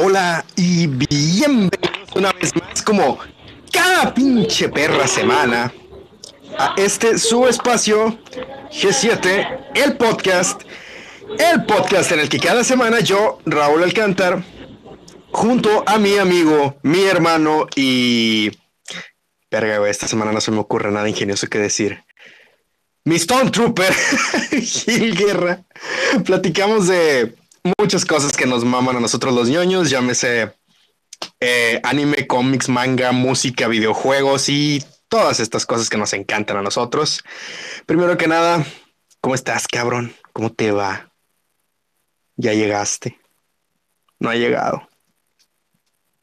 Hola 0.00 0.44
y 0.54 0.86
bienvenidos 0.86 2.14
una 2.14 2.30
vez 2.30 2.54
más, 2.54 2.82
como 2.82 3.18
cada 3.72 4.14
pinche 4.14 4.68
perra 4.68 5.08
semana, 5.08 5.72
a 6.56 6.74
este 6.76 7.18
su 7.18 7.48
espacio 7.48 8.16
G7, 8.70 9.72
el 9.74 9.96
podcast, 9.96 10.62
el 11.36 11.64
podcast 11.64 12.12
en 12.12 12.20
el 12.20 12.28
que 12.28 12.38
cada 12.38 12.62
semana 12.62 13.00
yo, 13.00 13.40
Raúl 13.44 13.82
Alcántar, 13.82 14.44
junto 15.32 15.82
a 15.84 15.98
mi 15.98 16.16
amigo, 16.16 16.78
mi 16.82 17.02
hermano 17.02 17.66
y... 17.74 18.52
Verga, 19.50 19.78
güey, 19.78 19.90
esta 19.90 20.06
semana 20.06 20.30
no 20.30 20.40
se 20.40 20.52
me 20.52 20.58
ocurre 20.58 20.92
nada 20.92 21.08
ingenioso 21.08 21.48
que 21.48 21.58
decir. 21.58 22.04
Mi 23.02 23.16
Stone 23.16 23.50
Trooper, 23.50 23.92
Gil 24.62 25.16
Guerra, 25.16 25.64
platicamos 26.24 26.86
de 26.86 27.34
muchas 27.78 28.04
cosas 28.04 28.36
que 28.36 28.46
nos 28.46 28.64
maman 28.64 28.96
a 28.96 29.00
nosotros 29.00 29.34
los 29.34 29.48
ñoños, 29.48 29.90
llámese 29.90 30.54
eh, 31.40 31.80
anime, 31.84 32.26
cómics, 32.26 32.68
manga, 32.68 33.12
música, 33.12 33.68
videojuegos 33.68 34.48
y 34.48 34.84
todas 35.08 35.40
estas 35.40 35.66
cosas 35.66 35.88
que 35.88 35.96
nos 35.96 36.12
encantan 36.12 36.56
a 36.56 36.62
nosotros. 36.62 37.22
Primero 37.86 38.16
que 38.16 38.28
nada, 38.28 38.64
¿cómo 39.20 39.34
estás, 39.34 39.66
cabrón? 39.66 40.14
¿Cómo 40.32 40.52
te 40.52 40.70
va? 40.70 41.12
¿Ya 42.36 42.52
llegaste? 42.52 43.18
No 44.18 44.30
ha 44.30 44.34
llegado. 44.34 44.88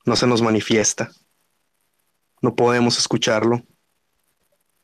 No 0.06 0.16
se 0.16 0.28
nos 0.28 0.42
manifiesta. 0.42 1.12
No 2.42 2.56
podemos 2.56 2.98
escucharlo. 2.98 3.64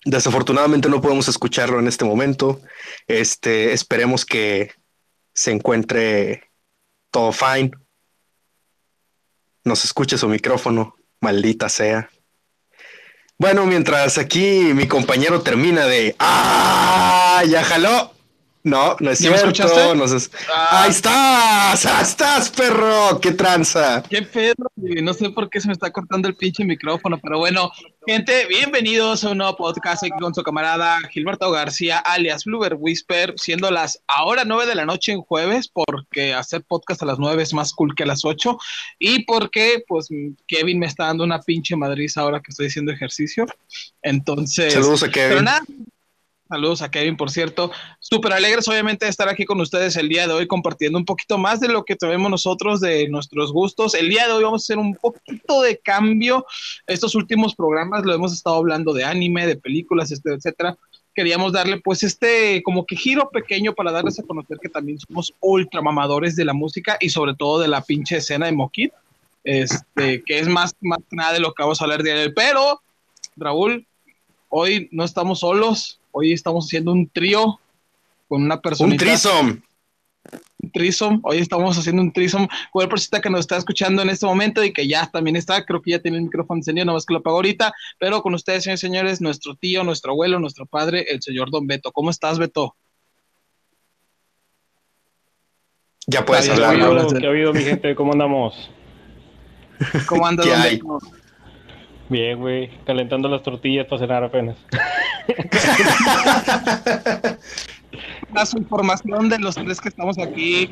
Desafortunadamente 0.04 0.90
no 0.90 1.00
podemos 1.00 1.28
escucharlo 1.28 1.80
en 1.80 1.88
este 1.88 2.06
momento. 2.06 2.60
Este, 3.08 3.72
esperemos 3.72 4.26
que 4.26 4.74
se 5.34 5.52
encuentre 5.52 6.51
todo 7.12 7.32
fine. 7.32 7.72
Nos 9.64 9.86
escuche 9.86 10.18
su 10.18 10.28
micrófono, 10.28 10.96
maldita 11.20 11.70
sea. 11.70 12.10
Bueno, 13.38 13.66
mientras 13.66 14.18
aquí 14.18 14.72
mi 14.74 14.88
compañero 14.88 15.42
termina 15.42 15.86
de 15.86 16.16
¡Ah! 16.20 17.44
Ya 17.48 17.64
jaló. 17.64 18.14
No, 18.64 18.96
no 19.00 19.10
es 19.10 19.20
¿Ya 19.20 19.32
me 19.32 19.38
cierto. 19.38 19.64
escuchaste? 19.64 19.96
no 19.96 20.06
es- 20.06 20.30
Ah. 20.54 20.84
Ahí 20.84 20.92
estás, 20.92 21.86
ahí 21.86 22.04
estás, 22.04 22.50
perro. 22.52 23.20
Qué 23.20 23.32
tranza. 23.32 24.04
Qué 24.08 24.22
pedo, 24.22 24.54
güey. 24.76 25.02
no 25.02 25.14
sé 25.16 25.30
por 25.32 25.50
qué 25.50 25.60
se 25.60 25.68
me 25.68 25.74
está 25.74 25.92
cortando 25.92 26.28
el 26.28 26.36
pinche 26.36 26.64
micrófono, 26.64 27.18
pero 27.20 27.40
bueno, 27.40 27.72
gente, 28.06 28.46
bienvenidos 28.48 29.24
a 29.24 29.30
un 29.32 29.40
nuevo 29.40 29.56
podcast 29.56 30.04
aquí 30.04 30.12
con 30.20 30.36
su 30.36 30.44
camarada 30.44 31.00
Gilberto 31.10 31.50
García, 31.50 31.98
alias 32.00 32.46
Blueber 32.46 32.76
Whisper, 32.78 33.34
siendo 33.38 33.72
las 33.72 34.00
ahora 34.08 34.44
nueve 34.46 34.68
de 34.68 34.76
la 34.76 34.86
noche 34.86 35.12
en 35.12 35.22
jueves, 35.22 35.68
porque 35.68 36.34
hacer 36.36 36.64
podcast 36.64 37.02
a 37.02 37.06
las 37.08 37.18
nueve 37.18 37.42
es 37.42 37.54
más 37.56 37.74
cool 37.74 37.96
que 37.96 38.04
a 38.04 38.08
las 38.08 38.24
ocho, 38.26 38.60
y 39.00 39.24
porque, 39.26 39.84
pues, 39.88 40.08
Kevin 40.48 40.78
me 40.78 40.86
está 40.86 41.06
dando 41.06 41.24
una 41.24 41.40
pinche 41.42 41.76
madriza 41.76 42.22
ahora 42.22 42.40
que 42.42 42.52
estoy 42.52 42.68
haciendo 42.68 42.92
ejercicio, 42.92 43.46
entonces... 44.04 44.74
Saludos 44.74 45.02
a 45.04 45.08
Pero 45.12 45.30
Kevin. 45.30 45.46
nada, 45.46 45.62
saludos 46.52 46.82
a 46.82 46.92
Kevin, 46.92 47.16
por 47.16 47.32
cierto. 47.32 47.72
Súper 48.00 48.34
alegres, 48.34 48.68
obviamente, 48.68 49.06
de 49.06 49.10
estar 49.10 49.30
aquí 49.30 49.46
con 49.46 49.62
ustedes 49.62 49.96
el 49.96 50.10
día 50.10 50.28
de 50.28 50.34
hoy, 50.34 50.48
compartiendo 50.48 50.98
un 50.98 51.06
poquito 51.06 51.38
más 51.38 51.62
de 51.62 51.70
lo 51.70 51.86
que 51.86 51.96
tenemos 51.96 52.30
nosotros, 52.30 52.82
de 52.82 53.08
nuestros 53.08 53.54
gustos. 53.54 53.96
El 53.96 54.10
día 54.10 54.28
de 54.28 54.34
hoy 54.34 54.44
vamos 54.44 54.64
a 54.64 54.66
hacer 54.66 54.78
un 54.78 54.94
poquito 54.96 55.62
de 55.62 55.78
cambio. 55.78 56.46
Estos 56.88 57.16
últimos 57.16 57.56
programas 57.56 58.04
lo 58.04 58.14
hemos 58.14 58.34
estado 58.34 58.58
hablando 58.58 58.92
de 58.92 59.06
anime, 59.06 59.48
de 59.48 59.56
películas, 59.56 60.12
este, 60.12 60.34
etcétera. 60.34 60.78
Queríamos 61.16 61.54
darle, 61.54 61.80
pues, 61.80 62.04
este 62.04 62.62
como 62.64 62.86
que 62.86 62.98
giro 62.98 63.30
pequeño 63.30 63.74
para 63.74 63.94
darles 63.94 64.20
a 64.20 64.24
conocer 64.24 64.60
que 64.62 64.68
también 64.68 65.00
somos 65.00 65.34
ultra 65.40 65.82
mamadores 65.82 66.36
de 66.36 66.44
la 66.44 66.54
música 66.54 66.98
y 67.00 67.10
sobre 67.10 67.34
todo 67.34 67.62
de 67.62 67.70
la 67.70 67.82
pinche 67.82 68.18
escena 68.18 68.48
de 68.48 68.52
Mokit, 68.52 68.92
este, 69.46 70.22
que 70.26 70.40
es 70.40 70.50
más, 70.50 70.76
más 70.82 71.00
nada 71.12 71.32
de 71.32 71.40
lo 71.40 71.54
que 71.54 71.64
vamos 71.64 71.80
a 71.80 71.86
hablar 71.86 72.04
de 72.04 72.12
hoy. 72.12 72.34
Pero, 72.36 72.82
Raúl, 73.38 73.88
hoy 74.50 74.90
no 74.92 75.06
estamos 75.06 75.40
solos, 75.40 76.01
hoy 76.12 76.34
estamos 76.34 76.66
haciendo 76.66 76.92
un 76.92 77.08
trío 77.10 77.60
con 78.28 78.44
una 78.44 78.62
persona. 78.62 78.92
Un 78.92 78.98
trisom. 78.98 79.62
Un 80.64 80.72
threesome. 80.72 81.20
Hoy 81.24 81.40
estamos 81.40 81.78
haciendo 81.78 82.02
un 82.02 82.14
trisom 82.14 82.48
con 82.72 82.84
una 82.84 82.90
persona 82.90 83.22
que 83.22 83.30
nos 83.30 83.42
está 83.42 83.58
escuchando 83.58 84.02
en 84.04 84.10
este 84.10 84.26
momento 84.26 84.64
y 84.64 84.72
que 84.72 84.88
ya 84.88 85.10
también 85.10 85.36
está, 85.36 85.66
creo 85.66 85.82
que 85.82 85.92
ya 85.92 86.00
tiene 86.00 86.18
el 86.18 86.24
micrófono 86.24 86.60
encendido, 86.60 86.86
nada 86.86 86.96
más 86.96 87.06
que 87.06 87.14
lo 87.14 87.20
apagó 87.20 87.38
ahorita, 87.38 87.74
pero 88.00 88.22
con 88.22 88.36
ustedes, 88.36 88.64
señores 88.64 88.84
y 88.84 88.88
señores, 88.88 89.22
nuestro 89.22 89.56
tío, 89.56 89.84
nuestro 89.84 90.12
abuelo, 90.12 90.40
nuestro 90.40 90.66
padre, 90.68 91.06
el 91.10 91.22
señor 91.22 91.50
Don 91.50 91.66
Beto. 91.66 91.92
¿Cómo 91.92 92.12
estás, 92.12 92.38
Beto? 92.38 92.76
Ya 96.06 96.24
puedes 96.26 96.48
hablar. 96.50 96.78
¿Qué 97.20 97.26
ha 97.26 97.30
habido, 97.30 97.54
mi 97.54 97.64
gente? 97.64 97.96
¿Cómo 97.96 98.14
andamos? 98.14 98.70
¿Cómo 100.08 100.28
anda, 100.28 100.44
¿Qué 100.44 100.50
Don 100.50 100.62
hay? 100.62 100.76
Beto? 100.76 101.00
Bien, 102.12 102.38
güey. 102.38 102.70
Calentando 102.86 103.30
las 103.30 103.42
tortillas 103.42 103.88
para 103.88 104.02
cenar 104.02 104.24
apenas. 104.26 104.58
Da 108.34 108.46
su 108.46 108.58
información 108.58 109.28
de 109.28 109.38
los 109.40 109.56
tres 109.56 109.82
que 109.82 109.90
estamos 109.90 110.18
aquí. 110.18 110.70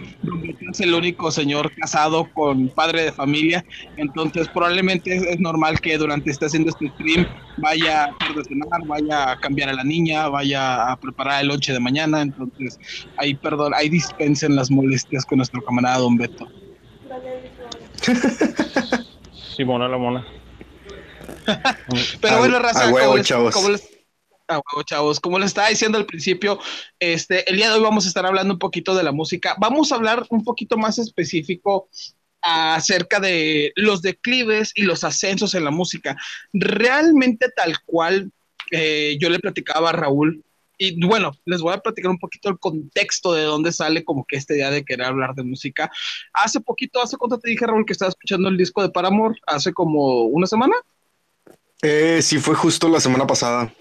Es 0.71 0.79
el 0.79 0.93
único 0.93 1.29
señor 1.31 1.73
casado 1.75 2.29
con 2.33 2.69
padre 2.69 3.03
de 3.03 3.11
familia, 3.11 3.65
entonces 3.97 4.47
probablemente 4.47 5.13
es, 5.13 5.23
es 5.23 5.39
normal 5.41 5.81
que 5.81 5.97
durante 5.97 6.31
esté 6.31 6.45
haciendo 6.45 6.69
este 6.69 6.87
stream 6.89 7.27
vaya 7.57 8.05
a 8.05 8.43
cenar, 8.47 8.85
vaya 8.85 9.31
a 9.31 9.39
cambiar 9.39 9.67
a 9.69 9.73
la 9.73 9.83
niña, 9.83 10.29
vaya 10.29 10.89
a 10.89 10.97
preparar 10.97 11.41
el 11.41 11.49
lonche 11.49 11.73
de 11.73 11.81
mañana, 11.81 12.21
entonces 12.21 12.79
ahí 13.17 13.33
perdón, 13.33 13.73
ahí 13.75 13.89
dispensen 13.89 14.55
las 14.55 14.71
molestias 14.71 15.25
con 15.25 15.39
nuestro 15.39 15.61
camarada 15.61 15.97
Don 15.97 16.15
Beto. 16.15 16.47
Simona 19.57 19.89
la 19.89 19.97
mona. 19.97 20.38
Pero 22.21 22.35
A- 22.35 22.39
bueno, 22.39 22.59
raza, 22.59 22.85
a 22.85 22.91
huevo, 22.91 23.07
como 23.07 23.17
les- 23.17 23.27
chavos. 23.27 23.53
como 23.53 23.69
les- 23.69 23.89
a 24.47 24.53
huevo, 24.55 24.83
chavos. 24.83 25.19
Como 25.19 25.39
les 25.39 25.47
estaba 25.47 25.69
diciendo 25.69 25.97
al 25.97 26.05
principio, 26.05 26.59
este, 26.99 27.49
el 27.49 27.57
día 27.57 27.69
de 27.69 27.75
hoy 27.75 27.83
vamos 27.83 28.05
a 28.05 28.07
estar 28.07 28.25
hablando 28.25 28.53
un 28.53 28.59
poquito 28.59 28.95
de 28.95 29.03
la 29.03 29.11
música. 29.11 29.55
Vamos 29.59 29.91
a 29.91 29.95
hablar 29.95 30.25
un 30.29 30.43
poquito 30.43 30.75
más 30.77 30.97
específico 30.97 31.87
acerca 32.41 33.19
de 33.19 33.71
los 33.75 34.01
declives 34.01 34.71
y 34.73 34.83
los 34.83 35.03
ascensos 35.03 35.53
en 35.55 35.65
la 35.65 35.71
música. 35.71 36.15
Realmente 36.53 37.49
tal 37.55 37.75
cual 37.85 38.31
eh, 38.71 39.17
yo 39.19 39.29
le 39.29 39.39
platicaba 39.39 39.89
a 39.89 39.93
Raúl. 39.93 40.43
Y 40.81 41.05
bueno, 41.05 41.33
les 41.45 41.59
voy 41.61 41.73
a 41.73 41.79
platicar 41.79 42.09
un 42.09 42.17
poquito 42.19 42.47
el 42.49 42.57
contexto 42.57 43.33
de 43.33 43.43
dónde 43.43 43.73
sale 43.73 44.05
como 44.05 44.25
que 44.25 44.37
esta 44.37 44.55
idea 44.55 44.71
de 44.71 44.85
querer 44.85 45.07
hablar 45.07 45.35
de 45.35 45.43
música. 45.43 45.91
Hace 46.33 46.61
poquito, 46.61 47.01
hace 47.01 47.17
cuánto 47.17 47.37
te 47.37 47.49
dije, 47.49 47.67
Raúl, 47.67 47.85
que 47.85 47.91
estaba 47.91 48.09
escuchando 48.09 48.47
el 48.47 48.55
disco 48.57 48.81
de 48.81 48.89
Paramore, 48.89 49.37
hace 49.45 49.73
como 49.73 50.23
una 50.23 50.47
semana. 50.47 50.75
Eh, 51.81 52.21
sí, 52.21 52.39
fue 52.39 52.55
justo 52.55 52.89
la 52.89 52.99
semana 52.99 53.25
pasada. 53.25 53.73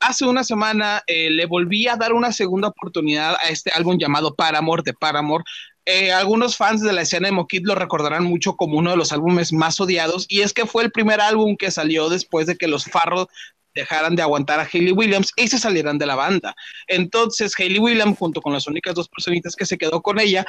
hace 0.00 0.24
una 0.24 0.44
semana 0.44 1.02
eh, 1.06 1.28
le 1.30 1.46
volví 1.46 1.88
a 1.88 1.96
dar 1.96 2.12
una 2.12 2.32
segunda 2.32 2.68
oportunidad 2.68 3.34
a 3.34 3.48
este 3.48 3.70
álbum 3.74 3.98
llamado 3.98 4.34
Paramore 4.34 4.82
de 4.84 4.94
Paramore. 4.94 5.44
Eh, 5.84 6.12
algunos 6.12 6.56
fans 6.56 6.82
de 6.82 6.92
la 6.92 7.02
escena 7.02 7.28
de 7.28 7.32
Mokid 7.32 7.62
lo 7.64 7.74
recordarán 7.74 8.24
mucho 8.24 8.56
como 8.56 8.78
uno 8.78 8.90
de 8.90 8.96
los 8.96 9.12
álbumes 9.12 9.52
más 9.52 9.80
odiados 9.80 10.26
y 10.28 10.42
es 10.42 10.52
que 10.52 10.66
fue 10.66 10.84
el 10.84 10.92
primer 10.92 11.20
álbum 11.20 11.56
que 11.56 11.70
salió 11.70 12.10
después 12.10 12.46
de 12.46 12.56
que 12.56 12.68
los 12.68 12.84
Farros 12.84 13.26
dejaran 13.74 14.14
de 14.14 14.22
aguantar 14.22 14.60
a 14.60 14.68
Hayley 14.70 14.92
Williams 14.92 15.32
y 15.36 15.48
se 15.48 15.58
salieran 15.58 15.98
de 15.98 16.06
la 16.06 16.14
banda. 16.14 16.54
Entonces 16.86 17.54
Hayley 17.58 17.78
Williams 17.78 18.18
junto 18.18 18.40
con 18.42 18.52
las 18.52 18.66
únicas 18.66 18.94
dos 18.94 19.08
personitas 19.08 19.56
que 19.56 19.66
se 19.66 19.78
quedó 19.78 20.02
con 20.02 20.20
ella 20.20 20.44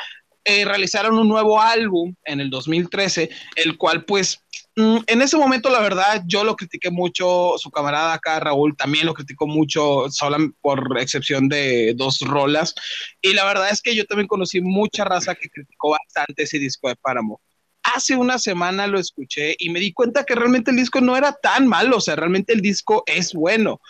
eh, 0.45 0.65
realizaron 0.65 1.17
un 1.17 1.27
nuevo 1.27 1.61
álbum 1.61 2.15
en 2.23 2.39
el 2.39 2.49
2013, 2.49 3.29
el 3.55 3.77
cual 3.77 4.05
pues 4.05 4.41
en 4.75 5.21
ese 5.21 5.35
momento, 5.37 5.69
la 5.69 5.81
verdad, 5.81 6.23
yo 6.25 6.43
lo 6.43 6.55
critiqué 6.55 6.89
mucho, 6.89 7.55
su 7.57 7.69
camarada 7.69 8.13
acá, 8.13 8.39
Raúl, 8.39 8.77
también 8.77 9.05
lo 9.05 9.13
criticó 9.13 9.47
mucho, 9.47 10.09
solo 10.09 10.37
por 10.61 10.97
excepción 10.99 11.49
de 11.49 11.93
dos 11.95 12.19
rolas. 12.21 12.75
Y 13.21 13.33
la 13.33 13.45
verdad 13.45 13.69
es 13.71 13.81
que 13.81 13.95
yo 13.95 14.05
también 14.05 14.27
conocí 14.27 14.61
mucha 14.61 15.03
raza 15.03 15.35
que 15.35 15.49
criticó 15.49 15.91
bastante 15.91 16.43
ese 16.43 16.59
disco 16.59 16.87
de 16.87 16.95
Páramo. 16.95 17.41
Hace 17.83 18.15
una 18.15 18.37
semana 18.37 18.87
lo 18.87 18.99
escuché 18.99 19.55
y 19.57 19.69
me 19.69 19.79
di 19.79 19.91
cuenta 19.91 20.23
que 20.23 20.35
realmente 20.35 20.71
el 20.71 20.77
disco 20.77 21.01
no 21.01 21.17
era 21.17 21.33
tan 21.33 21.67
malo, 21.67 21.97
o 21.97 22.01
sea, 22.01 22.15
realmente 22.15 22.53
el 22.53 22.61
disco 22.61 23.03
es 23.05 23.33
bueno, 23.33 23.81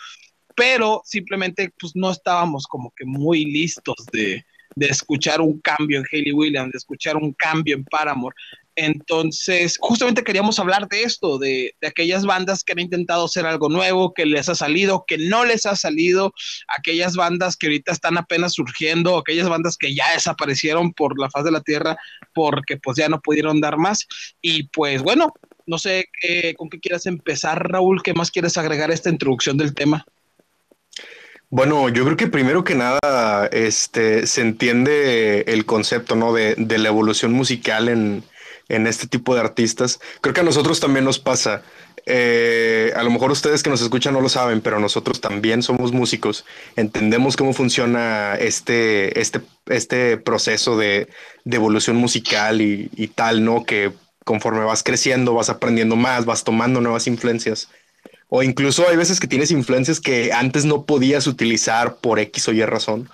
pero 0.56 1.02
simplemente 1.04 1.72
pues 1.78 1.92
no 1.94 2.10
estábamos 2.10 2.66
como 2.66 2.92
que 2.96 3.04
muy 3.04 3.44
listos 3.44 4.06
de, 4.12 4.44
de 4.76 4.86
escuchar 4.86 5.40
un 5.40 5.60
cambio 5.60 5.98
en 5.98 6.06
Hayley 6.10 6.32
Williams, 6.32 6.72
de 6.72 6.78
escuchar 6.78 7.16
un 7.16 7.32
cambio 7.32 7.76
en 7.76 7.84
Paramore. 7.84 8.34
Entonces, 8.82 9.76
justamente 9.78 10.24
queríamos 10.24 10.58
hablar 10.58 10.88
de 10.88 11.02
esto, 11.02 11.38
de, 11.38 11.74
de, 11.82 11.86
aquellas 11.86 12.24
bandas 12.24 12.64
que 12.64 12.72
han 12.72 12.78
intentado 12.78 13.26
hacer 13.26 13.44
algo 13.44 13.68
nuevo, 13.68 14.14
que 14.14 14.24
les 14.24 14.48
ha 14.48 14.54
salido, 14.54 15.04
que 15.06 15.18
no 15.18 15.44
les 15.44 15.66
ha 15.66 15.76
salido, 15.76 16.32
aquellas 16.78 17.14
bandas 17.14 17.58
que 17.58 17.66
ahorita 17.66 17.92
están 17.92 18.16
apenas 18.16 18.54
surgiendo, 18.54 19.18
aquellas 19.18 19.50
bandas 19.50 19.76
que 19.76 19.94
ya 19.94 20.10
desaparecieron 20.14 20.94
por 20.94 21.20
la 21.20 21.28
faz 21.28 21.44
de 21.44 21.50
la 21.50 21.60
tierra 21.60 21.98
porque 22.32 22.78
pues 22.78 22.96
ya 22.96 23.10
no 23.10 23.20
pudieron 23.20 23.60
dar 23.60 23.76
más. 23.76 24.08
Y 24.40 24.62
pues 24.68 25.02
bueno, 25.02 25.34
no 25.66 25.76
sé 25.76 26.08
qué, 26.18 26.54
con 26.56 26.70
qué 26.70 26.80
quieras 26.80 27.04
empezar, 27.04 27.70
Raúl, 27.70 28.02
¿qué 28.02 28.14
más 28.14 28.30
quieres 28.30 28.56
agregar 28.56 28.90
a 28.90 28.94
esta 28.94 29.10
introducción 29.10 29.58
del 29.58 29.74
tema? 29.74 30.06
Bueno, 31.50 31.90
yo 31.90 32.06
creo 32.06 32.16
que 32.16 32.28
primero 32.28 32.64
que 32.64 32.76
nada 32.76 33.46
este, 33.52 34.26
se 34.26 34.40
entiende 34.40 35.42
el 35.48 35.66
concepto 35.66 36.16
¿no? 36.16 36.32
de, 36.32 36.54
de 36.56 36.78
la 36.78 36.88
evolución 36.88 37.32
musical 37.34 37.90
en, 37.90 38.22
en 38.70 38.86
este 38.86 39.06
tipo 39.06 39.34
de 39.34 39.40
artistas. 39.40 40.00
Creo 40.20 40.34
que 40.34 40.40
a 40.40 40.44
nosotros 40.44 40.80
también 40.80 41.04
nos 41.04 41.18
pasa. 41.18 41.62
Eh, 42.06 42.92
a 42.96 43.02
lo 43.02 43.10
mejor 43.10 43.30
ustedes 43.30 43.62
que 43.62 43.70
nos 43.70 43.82
escuchan 43.82 44.14
no 44.14 44.20
lo 44.20 44.28
saben, 44.28 44.60
pero 44.60 44.80
nosotros 44.80 45.20
también 45.20 45.62
somos 45.62 45.92
músicos. 45.92 46.44
Entendemos 46.76 47.36
cómo 47.36 47.52
funciona 47.52 48.36
este, 48.36 49.20
este, 49.20 49.42
este 49.66 50.16
proceso 50.16 50.76
de, 50.76 51.08
evolución 51.44 51.96
musical 51.96 52.60
y, 52.60 52.90
y, 52.96 53.08
tal, 53.08 53.44
¿no? 53.44 53.64
Que 53.64 53.92
conforme 54.24 54.64
vas 54.64 54.82
creciendo, 54.82 55.34
vas 55.34 55.50
aprendiendo 55.50 55.96
más, 55.96 56.24
vas 56.24 56.44
tomando 56.44 56.80
nuevas 56.80 57.06
influencias. 57.06 57.68
O 58.28 58.42
incluso 58.44 58.88
hay 58.88 58.96
veces 58.96 59.18
que 59.18 59.26
tienes 59.26 59.50
influencias 59.50 60.00
que 60.00 60.32
antes 60.32 60.64
no 60.64 60.84
podías 60.84 61.26
utilizar 61.26 61.96
por 61.96 62.20
X 62.20 62.48
o 62.48 62.52
Y 62.52 62.64
razón. 62.64 63.10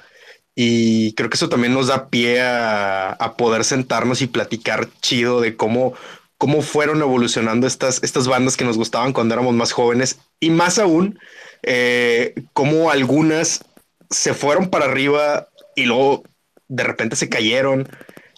Y 0.58 1.12
creo 1.12 1.29
que 1.29 1.37
eso 1.37 1.50
también 1.50 1.75
nos 1.75 1.88
da 1.88 2.08
pie 2.08 2.41
a, 2.41 3.35
poder 3.37 3.62
sentarnos 3.62 4.23
y 4.23 4.26
platicar 4.26 4.88
chido 5.03 5.43
de 5.43 5.55
cómo, 5.55 5.93
cómo 6.38 6.62
fueron 6.62 7.03
evolucionando 7.03 7.67
estas, 7.67 8.03
estas 8.03 8.26
bandas 8.26 8.56
que 8.56 8.64
nos 8.64 8.79
gustaban 8.79 9.12
cuando 9.12 9.35
éramos 9.35 9.55
más 9.55 9.73
jóvenes. 9.73 10.19
Y 10.41 10.49
más 10.49 10.79
aún, 10.79 11.19
eh, 11.62 12.35
cómo 12.55 12.91
algunas 12.91 13.67
se 14.08 14.32
fueron 14.32 14.70
para 14.70 14.87
arriba 14.87 15.49
y 15.75 15.85
luego 15.85 16.23
de 16.69 16.85
repente 16.85 17.17
se 17.17 17.29
cayeron. 17.29 17.87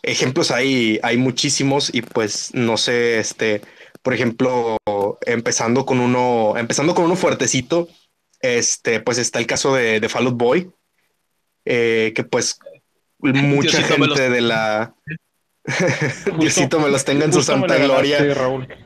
Ejemplos 0.03 0.51
hay, 0.51 0.99
hay 1.05 1.19
muchísimos 1.19 1.95
y 1.95 2.03
pues 2.03 2.53
no 2.53 2.77
sé, 2.79 3.21
este, 3.21 3.63
por 4.03 4.13
ejemplo, 4.13 4.77
empezando 5.25 5.87
con 5.87 6.01
uno, 6.01 6.55
empezando 6.57 6.97
con 6.97 7.05
uno 7.05 7.15
fuertecito, 7.15 7.89
este, 8.41 8.99
pues 8.99 9.19
está 9.19 9.39
el 9.39 9.47
caso 9.47 9.75
de, 9.75 10.01
de 10.01 10.09
Fall 10.09 10.27
Out 10.27 10.37
Boy, 10.37 10.73
eh, 11.71 12.13
que 12.15 12.25
pues 12.25 12.59
mucha 13.19 13.83
gente 13.83 14.31
de 14.31 14.41
la... 14.41 14.95
Diosito 16.39 16.81
me 16.81 16.89
los 16.89 17.05
tenga 17.05 17.27
en 17.27 17.33
su 17.33 17.43
santa 17.43 17.77
gloria. 17.77 18.19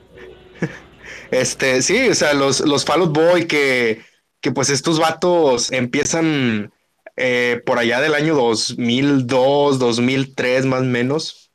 Este, 1.30 1.80
sí, 1.80 2.08
o 2.08 2.14
sea, 2.14 2.34
los, 2.34 2.60
los 2.60 2.84
Fall 2.84 3.00
Out 3.00 3.14
Boy 3.14 3.46
que, 3.46 4.02
que 4.42 4.52
pues 4.52 4.68
estos 4.68 4.98
vatos 4.98 5.72
empiezan 5.72 6.74
eh, 7.16 7.62
por 7.64 7.78
allá 7.78 8.02
del 8.02 8.14
año 8.14 8.34
2002, 8.34 9.78
2003 9.78 10.66
más 10.66 10.82
o 10.82 10.84
menos, 10.84 11.50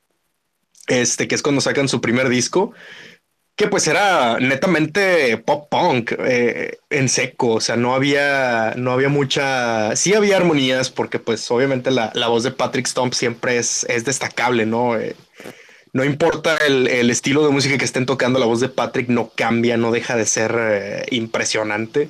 este, 0.88 1.28
que 1.28 1.36
es 1.36 1.44
cuando 1.44 1.62
sacan 1.62 1.88
su 1.88 2.02
primer 2.02 2.28
disco 2.28 2.74
que 3.58 3.68
pues 3.68 3.88
era 3.88 4.38
netamente 4.40 5.36
pop 5.40 5.68
punk 5.68 6.14
eh, 6.20 6.78
en 6.92 7.10
seco, 7.10 7.54
o 7.54 7.60
sea, 7.60 7.76
no 7.76 7.96
había, 7.96 8.76
no 8.78 8.92
había 8.92 9.10
mucha, 9.10 9.96
sí 9.96 10.14
había 10.14 10.38
armonías 10.38 10.92
porque 10.92 11.18
pues 11.18 11.50
obviamente 11.50 11.90
la, 11.90 12.12
voz 12.28 12.44
de 12.44 12.52
Patrick 12.52 12.86
Stump 12.86 13.14
siempre 13.14 13.58
es, 13.58 13.84
es 13.90 14.06
destacable, 14.06 14.68
¿no? 14.68 14.96
Eh, 14.96 15.16
no 15.92 16.06
importa 16.06 16.58
el, 16.58 17.10
estilo 17.10 17.44
de 17.44 17.52
música 17.52 17.80
que 17.80 17.86
estén 17.86 18.06
tocando, 18.06 18.38
la 18.38 18.46
voz 18.46 18.60
de 18.60 18.70
Patrick 18.70 19.10
no 19.10 19.32
cambia, 19.34 19.76
no 19.76 19.92
deja 19.92 20.16
de 20.16 20.28
ser 20.28 20.56
eh, 20.60 21.06
impresionante. 21.10 22.10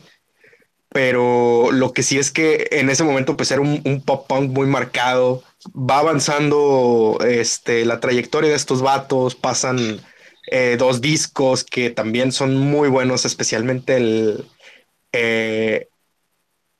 Pero 0.89 1.71
lo 1.71 1.93
que 1.93 2.03
sí 2.03 2.17
es 2.17 2.31
que 2.31 2.67
en 2.71 2.89
ese 2.89 3.03
momento 3.05 3.37
pues 3.37 3.51
era 3.51 3.61
un, 3.61 3.81
un 3.85 4.01
pop 4.01 4.27
punk 4.27 4.51
muy 4.51 4.67
marcado, 4.67 5.43
va 5.73 5.99
avanzando 5.99 7.19
este, 7.25 7.85
la 7.85 8.01
trayectoria 8.01 8.49
de 8.49 8.55
estos 8.55 8.81
vatos, 8.81 9.35
pasan 9.35 10.01
eh, 10.49 10.77
dos 10.79 11.01
discos 11.01 11.65
que 11.65 11.89
también 11.89 12.31
son 12.31 12.55
muy 12.55 12.87
buenos, 12.87 13.25
especialmente 13.25 13.97
el, 13.97 14.45
eh, 15.11 15.89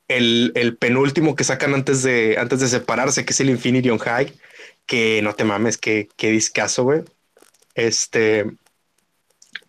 el, 0.08 0.76
penúltimo 0.78 1.36
que 1.36 1.44
sacan 1.44 1.74
antes 1.74 2.02
de, 2.02 2.36
antes 2.38 2.60
de 2.60 2.68
separarse, 2.68 3.26
que 3.26 3.34
es 3.34 3.40
el 3.40 3.50
Infinity 3.50 3.90
on 3.90 3.98
High, 3.98 4.32
que 4.86 5.20
no 5.22 5.34
te 5.34 5.44
mames, 5.44 5.76
que, 5.76 6.08
que 6.16 6.30
discazo, 6.30 6.84
güey. 6.84 7.02
Este. 7.74 8.46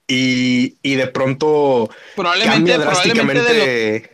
Y, 0.07 0.95
de 0.95 1.07
pronto 1.07 1.90
probablemente, 2.16 2.78
drásticamente. 2.78 4.12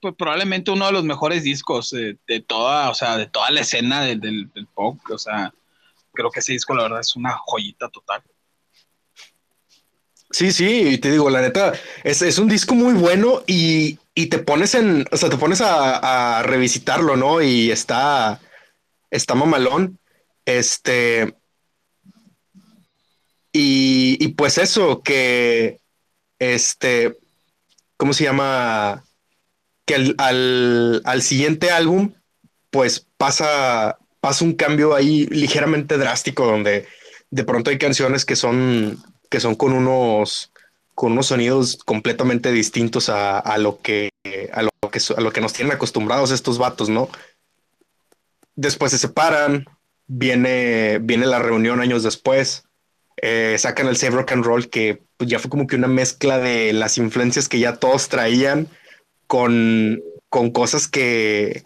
pues 0.00 0.14
probablemente 0.16 0.70
uno 0.70 0.86
de 0.86 0.92
los 0.92 1.02
mejores 1.02 1.42
discos 1.42 1.90
de, 1.90 2.40
toda, 2.46 2.90
o 2.90 2.94
sea, 2.94 3.16
de 3.16 3.26
toda 3.26 3.50
la 3.50 3.62
escena 3.62 4.04
del, 4.04 4.20
del 4.20 4.66
pop. 4.74 4.98
O 5.10 5.18
sea, 5.18 5.52
creo 6.12 6.30
que 6.30 6.40
ese 6.40 6.52
disco, 6.52 6.74
la 6.74 6.84
verdad, 6.84 7.00
es 7.00 7.16
una 7.16 7.32
joyita 7.32 7.88
total. 7.88 8.22
Sí, 10.34 10.50
sí, 10.50 10.98
te 10.98 11.12
digo, 11.12 11.30
la 11.30 11.40
neta, 11.42 11.74
es, 12.02 12.38
un 12.40 12.48
disco 12.48 12.74
muy 12.74 12.94
bueno 12.94 13.44
y, 13.46 14.00
te 14.14 14.38
pones 14.38 14.74
en, 14.74 15.04
o 15.12 15.16
sea, 15.16 15.30
te 15.30 15.36
pones 15.36 15.60
a, 15.60 16.42
revisitarlo, 16.42 17.16
¿no? 17.16 17.40
Y 17.40 17.70
está, 17.70 18.40
está 19.12 19.36
mamalón. 19.36 20.00
Este, 20.44 21.36
y, 23.52 24.26
pues 24.36 24.58
eso, 24.58 25.02
que, 25.02 25.78
este, 26.40 27.16
¿cómo 27.96 28.12
se 28.12 28.24
llama? 28.24 29.04
Que 29.86 30.14
al, 30.18 31.00
al, 31.04 31.22
siguiente 31.22 31.70
álbum, 31.70 32.12
pues 32.72 33.06
pasa, 33.16 33.98
pasa 34.18 34.44
un 34.44 34.54
cambio 34.54 34.96
ahí 34.96 35.26
ligeramente 35.26 35.96
drástico, 35.96 36.44
donde 36.44 36.88
de 37.30 37.44
pronto 37.44 37.70
hay 37.70 37.78
canciones 37.78 38.24
que 38.24 38.34
son 38.34 39.13
que 39.34 39.40
son 39.40 39.56
con 39.56 39.72
unos, 39.72 40.52
con 40.94 41.10
unos 41.10 41.26
sonidos 41.26 41.78
completamente 41.84 42.52
distintos 42.52 43.08
a, 43.08 43.58
lo 43.58 43.80
que, 43.82 44.10
a, 44.52 44.62
lo 44.62 44.70
que, 44.92 45.00
a 45.16 45.20
lo 45.20 45.32
que 45.32 45.40
nos 45.40 45.52
tienen 45.52 45.74
acostumbrados 45.74 46.30
estos 46.30 46.56
vatos, 46.56 46.88
¿no? 46.88 47.08
Después 48.54 48.92
se 48.92 48.98
separan, 48.98 49.64
viene, 50.06 51.00
viene 51.02 51.26
la 51.26 51.40
reunión 51.40 51.80
años 51.80 52.04
después, 52.04 52.62
eh, 53.16 53.56
sacan 53.58 53.88
el 53.88 53.96
Save 53.96 54.14
Rock 54.14 54.30
and 54.30 54.44
Roll, 54.44 54.70
que 54.70 55.02
pues, 55.16 55.28
ya 55.28 55.40
fue 55.40 55.50
como 55.50 55.66
que 55.66 55.74
una 55.74 55.88
mezcla 55.88 56.38
de 56.38 56.72
las 56.72 56.96
influencias 56.96 57.48
que 57.48 57.58
ya 57.58 57.74
todos 57.78 58.08
traían 58.08 58.68
con, 59.26 60.00
con 60.28 60.52
cosas 60.52 60.86
que, 60.86 61.64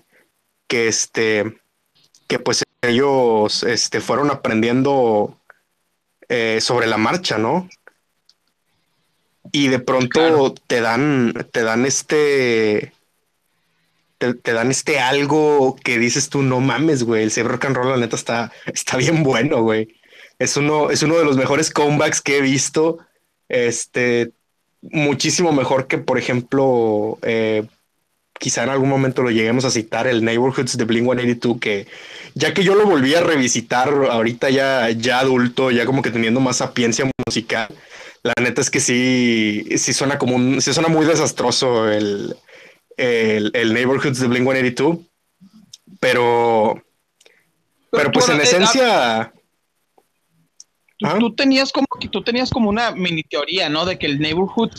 que, 0.68 0.88
este, 0.88 1.60
que 2.28 2.38
pues 2.38 2.64
ellos 2.80 3.62
este, 3.62 4.00
fueron 4.00 4.30
aprendiendo 4.30 5.38
eh, 6.28 6.58
sobre 6.60 6.86
la 6.86 6.96
marcha, 6.96 7.38
¿no? 7.38 7.68
Y 9.52 9.68
de 9.68 9.78
pronto 9.78 10.54
te 10.66 10.80
dan, 10.80 11.32
te 11.52 11.62
dan 11.62 11.86
este, 11.86 12.92
te, 14.18 14.52
dan 14.52 14.70
este 14.70 15.00
algo 15.00 15.76
que 15.82 15.98
dices 15.98 16.28
tú, 16.28 16.42
no 16.42 16.60
mames, 16.60 17.04
güey, 17.04 17.22
el 17.22 17.30
Cyber 17.30 17.52
Rock 17.52 17.64
and 17.66 17.76
Roll, 17.76 17.90
la 17.90 17.96
neta, 17.96 18.16
está, 18.16 18.52
está 18.66 18.96
bien 18.96 19.22
bueno, 19.22 19.62
güey. 19.62 19.96
Es 20.38 20.56
uno, 20.56 20.90
es 20.90 21.02
uno 21.02 21.16
de 21.16 21.24
los 21.24 21.36
mejores 21.36 21.70
comebacks 21.70 22.20
que 22.20 22.38
he 22.38 22.40
visto. 22.40 22.98
Este, 23.48 24.32
muchísimo 24.82 25.52
mejor 25.52 25.86
que, 25.86 25.98
por 25.98 26.18
ejemplo, 26.18 27.18
eh, 27.22 27.66
quizá 28.38 28.64
en 28.64 28.70
algún 28.70 28.88
momento 28.88 29.22
lo 29.22 29.30
lleguemos 29.30 29.64
a 29.64 29.70
citar, 29.70 30.06
el 30.06 30.24
Neighborhoods 30.24 30.76
de 30.76 30.84
Blink 30.84 31.04
182, 31.04 31.60
que 31.60 31.86
ya 32.34 32.54
que 32.54 32.64
yo 32.64 32.74
lo 32.74 32.86
volví 32.86 33.14
a 33.14 33.20
revisitar 33.20 33.88
ahorita 33.88 34.50
ya, 34.50 34.90
ya 34.90 35.20
adulto, 35.20 35.70
ya 35.70 35.86
como 35.86 36.02
que 36.02 36.10
teniendo 36.10 36.40
más 36.40 36.58
sapiencia 36.58 37.10
musical, 37.26 37.68
la 38.22 38.34
neta 38.40 38.60
es 38.60 38.70
que 38.70 38.80
sí, 38.80 39.64
sí 39.76 39.92
suena 39.92 40.18
como 40.18 40.36
un, 40.36 40.60
sí 40.60 40.72
suena 40.72 40.88
muy 40.88 41.06
desastroso 41.06 41.90
el, 41.90 42.36
el, 42.96 43.74
Neighborhoods 43.74 44.20
de 44.20 44.28
Blink 44.28 44.44
182, 44.44 44.98
pero, 46.00 46.82
pero, 47.90 48.12
pues 48.12 48.28
en 48.28 48.40
eh, 48.40 48.44
esencia... 48.44 49.32
¿Ah? 51.04 51.16
Tú, 51.20 51.32
tenías 51.32 51.70
como 51.70 51.86
que 52.00 52.08
tú 52.08 52.24
tenías 52.24 52.50
como 52.50 52.68
una 52.68 52.90
mini 52.90 53.22
teoría, 53.22 53.68
¿no? 53.68 53.86
De 53.86 54.00
que 54.00 54.06
el 54.06 54.18
Neighborhood 54.18 54.72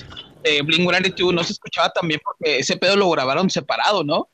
de 0.44 0.62
Blink 0.62 0.82
182 0.82 1.34
no 1.34 1.44
se 1.44 1.54
escuchaba 1.54 1.90
también 1.90 2.20
porque 2.24 2.60
ese 2.60 2.78
pedo 2.78 2.96
lo 2.96 3.10
grabaron 3.10 3.50
separado, 3.50 4.04
¿no? 4.04 4.30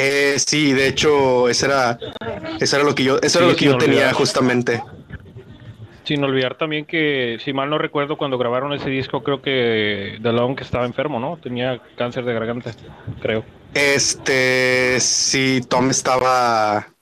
Eh, 0.00 0.36
sí, 0.38 0.72
de 0.72 0.86
hecho, 0.86 1.48
eso 1.48 1.66
era, 1.66 1.98
eso 2.60 2.76
era 2.76 2.84
lo 2.84 2.94
que 2.94 3.02
yo, 3.02 3.18
eso 3.20 3.40
era 3.40 3.48
lo 3.48 3.56
que 3.56 3.64
yo 3.64 3.78
tenía 3.78 4.12
justamente. 4.12 4.80
Sin 6.04 6.22
olvidar 6.22 6.56
también 6.56 6.86
que, 6.86 7.38
si 7.44 7.52
mal 7.52 7.68
no 7.68 7.78
recuerdo, 7.78 8.16
cuando 8.16 8.38
grabaron 8.38 8.72
ese 8.72 8.88
disco, 8.88 9.24
creo 9.24 9.42
que 9.42 10.18
The 10.22 10.32
Long 10.32 10.58
estaba 10.60 10.86
enfermo, 10.86 11.18
¿no? 11.18 11.36
Tenía 11.36 11.82
cáncer 11.96 12.24
de 12.24 12.32
garganta, 12.32 12.70
creo. 13.20 13.44
Este, 13.74 15.00
sí, 15.00 15.60
Tom 15.68 15.90
estaba, 15.90 16.94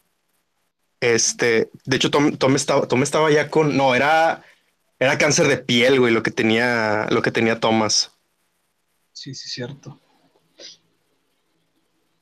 este, 0.99 1.69
de 1.85 1.97
hecho, 1.97 2.11
Tom, 2.11 2.37
Tom 2.39 2.57
estaba, 2.57 2.89
Tom 2.89 3.03
estaba 3.03 3.31
ya 3.31 3.51
con, 3.51 3.77
no, 3.77 3.95
era, 3.95 4.43
era 4.99 5.19
cáncer 5.19 5.47
de 5.49 5.59
piel, 5.59 6.01
güey, 6.01 6.13
lo 6.13 6.23
que 6.23 6.31
tenía, 6.31 7.07
lo 7.11 7.23
que 7.23 7.31
tenía 7.31 7.61
Thomas. 7.61 8.13
Sí, 9.13 9.35
sí, 9.35 9.49
cierto. 9.49 10.01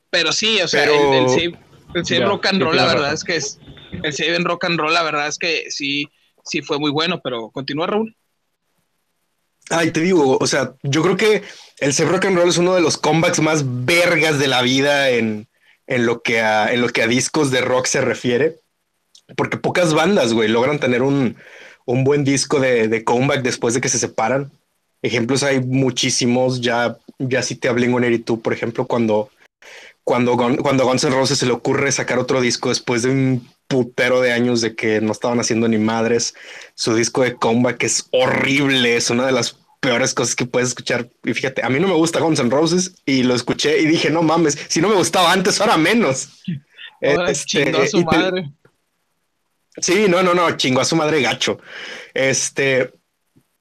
Pero 0.09 0.31
sí, 0.31 0.61
o 0.61 0.67
sea, 0.67 0.85
el, 0.85 1.53
el, 1.93 2.23
rock 2.25 2.45
and 2.47 2.61
roll, 2.61 2.75
la 2.75 2.85
verdad 2.85 3.13
es 3.13 3.23
que 3.23 3.35
es. 3.35 3.59
El 4.03 4.13
save 4.13 4.35
en 4.35 4.45
rock 4.45 4.65
and 4.65 4.79
roll, 4.79 4.93
la 4.93 5.03
verdad 5.03 5.27
es 5.27 5.37
que 5.37 5.71
sí, 5.71 6.09
sí 6.43 6.61
fue 6.61 6.79
muy 6.79 6.91
bueno, 6.91 7.21
pero 7.23 7.49
continúa, 7.49 7.87
Raúl. 7.87 8.15
Ay, 9.69 9.91
te 9.91 10.01
digo, 10.01 10.37
o 10.39 10.47
sea, 10.47 10.75
yo 10.83 11.01
creo 11.01 11.17
que 11.17 11.43
el 11.79 11.93
save 11.93 12.11
rock 12.11 12.25
and 12.25 12.37
roll 12.37 12.49
es 12.49 12.57
uno 12.57 12.75
de 12.75 12.81
los 12.81 12.97
comebacks 12.97 13.39
más 13.39 13.63
vergas 13.85 14.37
de 14.37 14.47
la 14.47 14.61
vida 14.61 15.09
en, 15.09 15.47
en, 15.87 16.05
lo, 16.05 16.21
que 16.21 16.41
a, 16.41 16.71
en 16.71 16.81
lo 16.81 16.89
que 16.89 17.01
a 17.01 17.07
discos 17.07 17.51
de 17.51 17.61
rock 17.61 17.85
se 17.87 18.01
refiere. 18.01 18.59
porque 19.35 19.57
pocas 19.57 19.93
bandas, 19.93 20.33
güey, 20.33 20.49
logran 20.49 20.79
tener 20.79 21.01
un, 21.01 21.35
un 21.85 22.03
buen 22.03 22.23
disco 22.23 22.59
de, 22.59 22.87
de, 22.87 23.03
comeback 23.03 23.41
después 23.41 23.73
de 23.73 23.81
que 23.81 23.89
se 23.89 23.99
separan. 23.99 24.51
Ejemplos 25.01 25.43
hay 25.43 25.61
muchísimos, 25.61 26.61
ya, 26.61 26.97
ya 27.19 27.41
si 27.43 27.55
te 27.55 27.67
hablé 27.67 27.85
en 27.85 28.23
tú, 28.23 28.41
por 28.41 28.53
ejemplo, 28.53 28.87
cuando, 28.87 29.29
cuando, 30.03 30.35
cuando 30.35 30.85
Guns 30.85 31.03
N' 31.03 31.15
Roses 31.15 31.37
se 31.37 31.45
le 31.45 31.51
ocurre 31.51 31.91
sacar 31.91 32.17
otro 32.17 32.41
disco 32.41 32.69
después 32.69 33.03
de 33.03 33.09
un 33.09 33.47
putero 33.67 34.21
de 34.21 34.31
años 34.31 34.61
de 34.61 34.75
que 34.75 35.01
no 35.01 35.11
estaban 35.11 35.39
haciendo 35.39 35.67
ni 35.67 35.77
madres, 35.77 36.33
su 36.73 36.95
disco 36.95 37.21
de 37.21 37.35
comeback 37.35 37.83
es 37.83 38.07
horrible, 38.11 38.95
es 38.95 39.09
una 39.09 39.25
de 39.25 39.31
las 39.31 39.57
peores 39.79 40.15
cosas 40.15 40.35
que 40.35 40.45
puedes 40.45 40.69
escuchar. 40.69 41.09
Y 41.23 41.33
fíjate, 41.33 41.63
a 41.63 41.69
mí 41.69 41.79
no 41.79 41.87
me 41.87 41.93
gusta 41.93 42.19
Guns 42.19 42.39
N' 42.39 42.49
Roses 42.49 42.95
y 43.05 43.23
lo 43.23 43.35
escuché 43.35 43.79
y 43.79 43.85
dije, 43.85 44.09
no 44.09 44.23
mames, 44.23 44.57
si 44.67 44.81
no 44.81 44.89
me 44.89 44.95
gustaba 44.95 45.31
antes, 45.31 45.61
ahora 45.61 45.77
menos. 45.77 46.29
Ahora 47.03 47.29
este, 47.29 47.69
a 47.69 47.87
su 47.87 48.03
madre. 48.03 48.51
Sí, 49.77 50.05
no, 50.07 50.23
no, 50.23 50.33
no, 50.33 50.55
chingó 50.57 50.81
a 50.81 50.85
su 50.85 50.95
madre 50.95 51.21
gacho. 51.21 51.59
Este, 52.13 52.91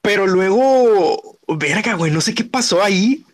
pero 0.00 0.26
luego, 0.26 1.38
verga, 1.49 1.94
güey, 1.94 2.12
no 2.12 2.21
sé 2.21 2.35
qué 2.35 2.44
pasó 2.44 2.83
ahí. 2.83 3.25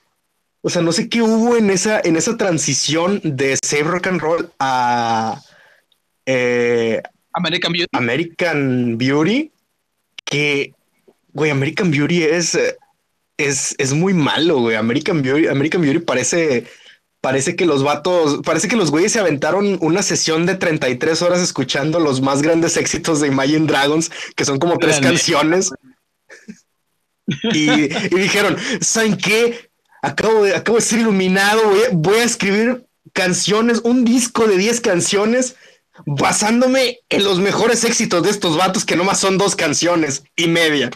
O 0.63 0.69
sea, 0.71 0.83
no 0.83 0.93
sé 0.93 1.09
qué 1.09 1.23
hubo 1.23 1.57
en 1.57 1.71
esa, 1.71 2.01
en 2.01 2.17
esa 2.17 2.37
transición 2.37 3.21
de 3.25 3.59
Save 3.63 3.85
Rock 3.85 4.07
and 4.09 4.21
Roll 4.21 4.53
a 4.59 5.41
eh, 6.27 7.03
American 7.33 7.73
Beauty. 7.73 7.89
American 7.93 8.99
Beauty, 8.99 9.51
que, 10.25 10.75
güey, 11.33 11.51
American 11.51 11.91
Beauty 11.91 12.25
es, 12.25 12.59
es, 13.39 13.75
es 13.79 13.93
muy 13.95 14.13
malo, 14.13 14.61
güey. 14.61 14.77
American 14.77 15.23
Beauty, 15.23 15.49
American 15.49 15.81
Beauty 15.81 16.01
parece 16.01 16.67
Parece 17.21 17.55
que 17.55 17.67
los 17.67 17.83
vatos, 17.83 18.41
parece 18.45 18.67
que 18.67 18.77
los 18.77 18.91
güeyes 18.91 19.13
se 19.13 19.21
aventaron 19.21 19.77
una 19.83 20.03
sesión 20.03 20.47
de 20.47 20.55
33 20.55 21.21
horas 21.21 21.41
escuchando 21.41 22.01
los 22.01 22.23
más 22.23 22.41
grandes 22.41 22.79
éxitos 22.79 23.21
de 23.21 23.29
Imagine 23.29 23.67
Dragons, 23.67 24.11
que 24.35 24.47
son 24.47 24.59
como 24.59 24.79
tres 24.79 25.01
canciones. 25.01 25.71
Y, 27.53 27.89
dijeron, 28.17 28.57
¿saben 28.81 29.17
qué? 29.17 29.71
Acabo 30.03 30.45
de, 30.45 30.57
acabo 30.57 30.79
de 30.79 30.83
ser 30.83 31.01
iluminado, 31.01 31.63
voy 31.93 32.19
a, 32.19 32.25
escribir 32.25 32.87
canciones, 33.13 33.81
un 33.85 34.05
disco 34.05 34.47
de 34.47 34.57
10 34.57 34.81
canciones 34.81 35.57
basándome 36.07 37.01
en 37.11 37.25
los 37.25 37.39
mejores 37.39 37.85
éxitos 37.85 38.23
de 38.23 38.31
estos 38.31 38.57
vatos 38.57 38.87
que 38.87 38.97
nomás 38.97 39.21
son 39.21 39.37
dos 39.37 39.57
canciones 39.57 40.25
y 40.37 40.49
media. 40.49 40.91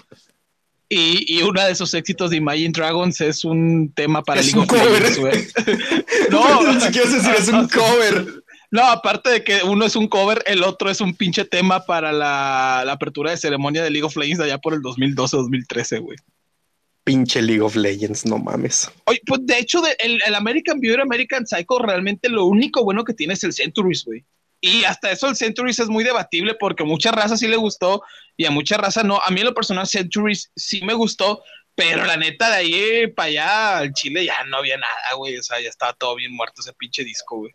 Y, 0.88 1.38
y, 1.38 1.42
uno 1.42 1.64
de 1.64 1.72
esos 1.72 1.94
éxitos 1.94 2.30
de 2.30 2.36
Imagine 2.36 2.72
Dragons 2.72 3.20
es 3.20 3.44
un 3.44 3.92
tema 3.94 4.22
para 4.22 4.40
es 4.40 4.52
un 4.52 4.66
cover. 4.66 5.02
no, 6.30 6.62
no 6.62 6.80
sé 6.80 6.92
si 6.92 7.30
es 7.30 7.48
un 7.48 7.68
cover. 7.68 8.44
No, 8.70 8.82
aparte 8.82 9.30
de 9.30 9.44
que 9.44 9.62
uno 9.62 9.86
es 9.86 9.96
un 9.96 10.08
cover, 10.08 10.42
el 10.46 10.62
otro 10.64 10.90
es 10.90 11.00
un 11.00 11.14
pinche 11.14 11.44
tema 11.44 11.86
para 11.86 12.12
la, 12.12 12.82
la 12.84 12.92
apertura 12.92 13.30
de 13.30 13.36
ceremonia 13.36 13.82
de 13.82 13.90
League 13.90 14.04
of 14.04 14.16
Legends 14.16 14.40
allá 14.40 14.58
por 14.58 14.74
el 14.74 14.80
2012-2013, 14.80 16.00
güey. 16.00 16.18
Pinche 17.04 17.40
League 17.40 17.60
of 17.60 17.76
Legends, 17.76 18.26
no 18.26 18.38
mames. 18.38 18.90
Oye, 19.04 19.20
pues 19.26 19.40
de 19.44 19.58
hecho, 19.58 19.80
de, 19.80 19.94
el, 20.00 20.20
el, 20.26 20.34
American 20.34 20.80
Beauty, 20.80 21.02
American 21.02 21.46
Psycho, 21.46 21.78
realmente 21.78 22.28
lo 22.28 22.46
único 22.46 22.82
bueno 22.82 23.04
que 23.04 23.14
tiene 23.14 23.34
es 23.34 23.44
el 23.44 23.52
Centuries, 23.52 24.04
güey. 24.04 24.24
Y 24.60 24.84
hasta 24.84 25.12
eso 25.12 25.28
el 25.28 25.36
Centuries 25.36 25.78
es 25.78 25.88
muy 25.88 26.02
debatible 26.02 26.56
porque 26.58 26.84
mucha 26.84 27.12
raza 27.12 27.36
sí 27.36 27.46
le 27.46 27.56
gustó 27.56 28.02
y 28.36 28.46
a 28.46 28.50
mucha 28.50 28.76
raza 28.76 29.02
no. 29.02 29.20
A 29.24 29.30
mí 29.30 29.40
en 29.40 29.46
lo 29.46 29.54
personal 29.54 29.86
Centuries 29.86 30.50
sí 30.56 30.82
me 30.82 30.94
gustó, 30.94 31.42
pero 31.74 32.04
la 32.04 32.16
neta 32.16 32.50
de 32.50 32.56
ahí 32.56 33.06
para 33.08 33.28
allá 33.28 33.78
al 33.78 33.92
Chile 33.92 34.24
ya 34.24 34.44
no 34.44 34.58
había 34.58 34.76
nada, 34.76 35.14
güey. 35.16 35.36
O 35.36 35.42
sea, 35.42 35.60
ya 35.60 35.68
estaba 35.68 35.92
todo 35.92 36.16
bien 36.16 36.32
muerto 36.32 36.60
ese 36.60 36.72
pinche 36.72 37.04
disco, 37.04 37.38
güey. 37.38 37.52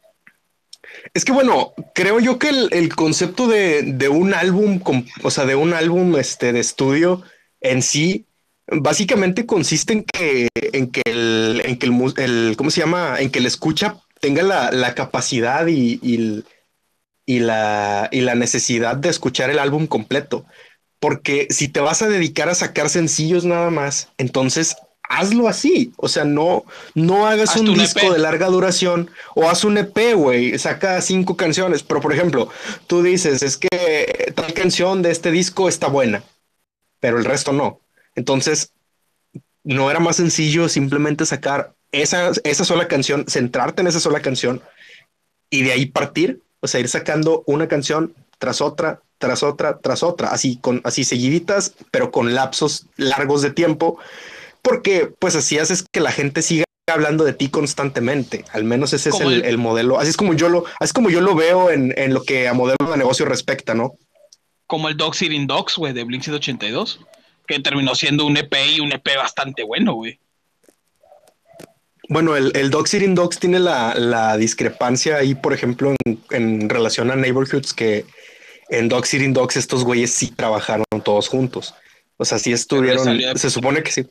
Es 1.14 1.26
que 1.26 1.32
bueno, 1.32 1.74
creo 1.94 2.20
yo 2.20 2.40
que 2.40 2.50
el, 2.50 2.96
concepto 2.96 3.48
de, 3.48 4.10
un 4.10 4.34
álbum, 4.34 4.82
o 5.22 5.32
sea, 5.32 5.46
de 5.46 5.56
un 5.56 5.74
álbum 5.74 6.18
este, 6.18 6.54
de 6.54 6.62
estudio 6.62 7.22
en 7.62 7.82
sí, 7.82 8.26
básicamente 8.68 9.46
consiste 9.46 9.94
en 9.94 10.04
que, 10.04 10.48
en 10.56 10.90
que 10.92 11.02
el, 11.06 11.62
en 11.66 11.78
que 11.78 11.86
el, 12.24 12.56
¿cómo 12.58 12.72
se 12.72 12.80
llama? 12.80 13.18
En 13.20 13.30
que 13.30 13.40
el 13.40 13.46
escucha 13.46 13.98
tenga 14.20 14.42
la, 14.42 14.96
capacidad 14.96 15.68
y, 15.68 16.00
y 16.02 16.44
y 17.30 17.38
la, 17.38 18.10
y 18.12 18.22
la 18.22 18.34
necesidad 18.34 18.96
de 18.96 19.10
escuchar 19.10 19.52
el 19.52 19.60
álbum 19.60 19.86
completo. 19.86 20.48
Porque 21.00 21.48
si 21.50 21.68
te 21.68 21.80
vas 21.80 22.02
a 22.02 22.10
dedicar 22.10 22.50
a 22.50 22.56
sacar 22.56 22.90
sencillos 22.90 23.46
nada 23.46 23.70
más, 23.70 24.10
entonces 24.18 24.76
hazlo 25.04 25.48
así. 25.48 25.94
O 25.98 26.08
sea, 26.08 26.26
no, 26.26 26.66
no 26.94 27.28
hagas 27.28 27.56
un 27.56 27.74
disco 27.74 28.02
e 28.02 28.12
de 28.12 28.20
larga 28.20 28.48
duración 28.48 29.10
o 29.36 29.50
haz 29.50 29.64
un 29.64 29.78
EP, 29.78 30.14
güey. 30.16 30.58
Saca 30.60 31.02
cinco 31.02 31.38
canciones. 31.38 31.84
Pero, 31.84 32.02
por 32.02 32.14
ejemplo, 32.14 32.50
tú 32.88 33.02
dices, 33.02 33.42
es 33.42 33.58
que 33.58 34.34
tal 34.36 34.54
canción 34.54 35.02
de 35.02 35.12
este 35.12 35.32
disco 35.32 35.70
está 35.70 35.88
buena, 35.88 36.24
pero 37.00 37.18
el 37.18 37.26
resto 37.26 37.54
no. 37.54 37.80
Entonces, 38.16 38.74
no 39.64 39.90
era 39.90 40.00
más 40.00 40.18
sencillo 40.18 40.68
simplemente 40.68 41.26
sacar 41.26 41.74
esa, 41.92 42.32
esa 42.44 42.66
sola 42.66 42.88
canción, 42.88 43.26
centrarte 43.28 43.82
en 43.82 43.88
esa 43.88 44.00
sola 44.00 44.22
canción 44.22 44.62
y 45.50 45.64
de 45.64 45.72
ahí 45.72 45.86
partir 45.86 46.42
o 46.62 46.68
sea, 46.68 46.80
ir 46.80 46.90
sacando 46.90 47.44
una 47.46 47.68
canción 47.68 48.14
tras 48.38 48.62
otra, 48.62 49.02
tras 49.20 49.44
otra, 49.44 49.78
tras 49.78 50.02
otra, 50.02 50.30
así 50.30 50.58
con 50.58 50.82
así 50.84 51.04
seguiditas, 51.04 51.76
pero 51.92 52.12
con 52.12 52.34
lapsos 52.34 52.88
largos 52.98 53.42
de 53.42 53.52
tiempo, 53.52 54.00
porque 54.62 55.12
pues 55.20 55.36
así 55.36 55.60
haces 55.60 55.86
que 55.92 56.00
la 56.00 56.12
gente 56.12 56.42
siga 56.42 56.66
hablando 56.88 57.24
de 57.24 57.34
ti 57.34 57.50
constantemente. 57.50 58.46
Al 58.52 58.64
menos 58.64 58.94
ese 58.94 59.10
es 59.10 59.20
el, 59.20 59.58
modelo. 59.60 60.00
Así 60.00 60.10
es 60.10 60.18
como 60.18 60.34
yo 60.34 60.50
lo, 60.50 60.66
así 60.80 60.86
es 60.86 60.94
como 60.94 61.12
yo 61.12 61.22
lo 61.22 61.36
veo 61.36 61.70
en, 61.70 61.94
en, 61.98 62.16
lo 62.16 62.24
que 62.24 62.48
a 62.48 62.54
modelo 62.54 62.90
de 62.90 62.98
negocio 62.98 63.26
respecta, 63.26 63.76
¿no? 63.76 63.94
Como 64.66 64.90
el 64.90 64.98
Dog 64.98 65.14
Sitting 65.14 65.46
Dogs, 65.46 65.76
güey, 65.76 65.94
de 65.94 66.04
Blink 66.04 66.24
182, 66.24 67.00
que 67.46 67.60
terminó 67.60 67.94
siendo 67.94 68.26
un 68.26 68.38
EP 68.38 68.54
y 68.76 68.80
un 68.80 68.92
EP 68.92 69.16
bastante 69.16 69.64
bueno, 69.64 69.94
güey. 69.94 70.20
Bueno, 72.10 72.36
el, 72.36 72.52
el 72.56 72.72
Dogs 72.72 72.96
Eating 72.96 73.14
Dogs 73.14 73.38
tiene 73.38 73.60
la, 73.60 74.36
discrepancia 74.38 75.18
ahí, 75.18 75.36
por 75.36 75.54
ejemplo, 75.54 75.96
en, 76.32 76.68
relación 76.68 77.12
a 77.12 77.16
Neighborhoods, 77.16 77.72
que 77.72 78.06
en 78.70 78.90
Dogs 78.90 79.14
Eating 79.14 79.34
Dogs 79.34 79.58
estos 79.58 79.84
güeyes 79.84 80.12
sí 80.12 80.32
trabajaron 80.32 80.86
todos 81.04 81.28
juntos. 81.28 81.74
O 82.18 82.26
sea, 82.26 82.40
sí 82.40 82.52
estuvieron, 82.52 83.20
se 83.38 83.50
supone 83.50 83.84
que 83.84 83.92
sí. 83.92 84.06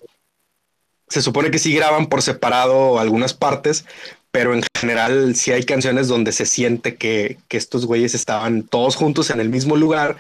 Se 1.08 1.22
supone 1.22 1.50
que 1.50 1.58
sí 1.58 1.74
graban 1.74 2.06
por 2.06 2.22
separado 2.22 2.98
algunas 2.98 3.32
partes, 3.32 3.86
pero 4.30 4.54
en 4.54 4.62
general 4.78 5.34
sí 5.36 5.52
hay 5.52 5.64
canciones 5.64 6.08
donde 6.08 6.32
se 6.32 6.44
siente 6.44 6.96
que, 6.96 7.38
que 7.48 7.56
estos 7.56 7.86
güeyes 7.86 8.14
estaban 8.14 8.62
todos 8.62 8.96
juntos 8.96 9.30
en 9.30 9.40
el 9.40 9.48
mismo 9.48 9.76
lugar, 9.76 10.16